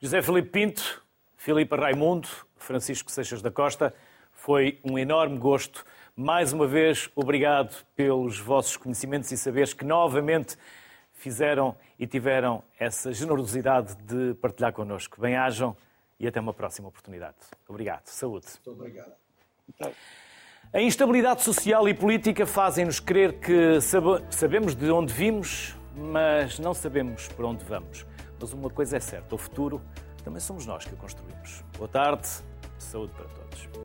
José 0.00 0.22
Felipe 0.22 0.50
Pinto, 0.50 1.02
Filipe 1.36 1.74
Raimundo, 1.74 2.28
Francisco 2.56 3.10
Seixas 3.10 3.42
da 3.42 3.50
Costa, 3.50 3.92
foi 4.30 4.78
um 4.84 4.96
enorme 4.96 5.36
gosto. 5.36 5.84
Mais 6.20 6.52
uma 6.52 6.66
vez, 6.66 7.08
obrigado 7.14 7.86
pelos 7.94 8.40
vossos 8.40 8.76
conhecimentos 8.76 9.30
e 9.30 9.36
saberes 9.36 9.72
que 9.72 9.84
novamente 9.84 10.56
fizeram 11.12 11.76
e 11.96 12.08
tiveram 12.08 12.64
essa 12.76 13.12
generosidade 13.12 13.94
de 13.98 14.34
partilhar 14.34 14.72
connosco. 14.72 15.20
Bem-ajam 15.20 15.76
e 16.18 16.26
até 16.26 16.40
uma 16.40 16.52
próxima 16.52 16.88
oportunidade. 16.88 17.36
Obrigado. 17.68 18.04
Saúde. 18.06 18.46
Muito 18.66 18.80
obrigado. 18.80 19.12
A 20.72 20.80
instabilidade 20.80 21.44
social 21.44 21.88
e 21.88 21.94
política 21.94 22.44
fazem-nos 22.44 22.98
crer 22.98 23.38
que 23.38 23.78
sabemos 24.28 24.74
de 24.74 24.90
onde 24.90 25.12
vimos, 25.12 25.76
mas 25.94 26.58
não 26.58 26.74
sabemos 26.74 27.28
para 27.28 27.46
onde 27.46 27.64
vamos. 27.64 28.04
Mas 28.40 28.52
uma 28.52 28.70
coisa 28.70 28.96
é 28.96 29.00
certa: 29.00 29.36
o 29.36 29.38
futuro 29.38 29.80
também 30.24 30.40
somos 30.40 30.66
nós 30.66 30.84
que 30.84 30.94
o 30.94 30.96
construímos. 30.96 31.62
Boa 31.76 31.88
tarde, 31.88 32.26
saúde 32.76 33.12
para 33.12 33.26
todos. 33.26 33.68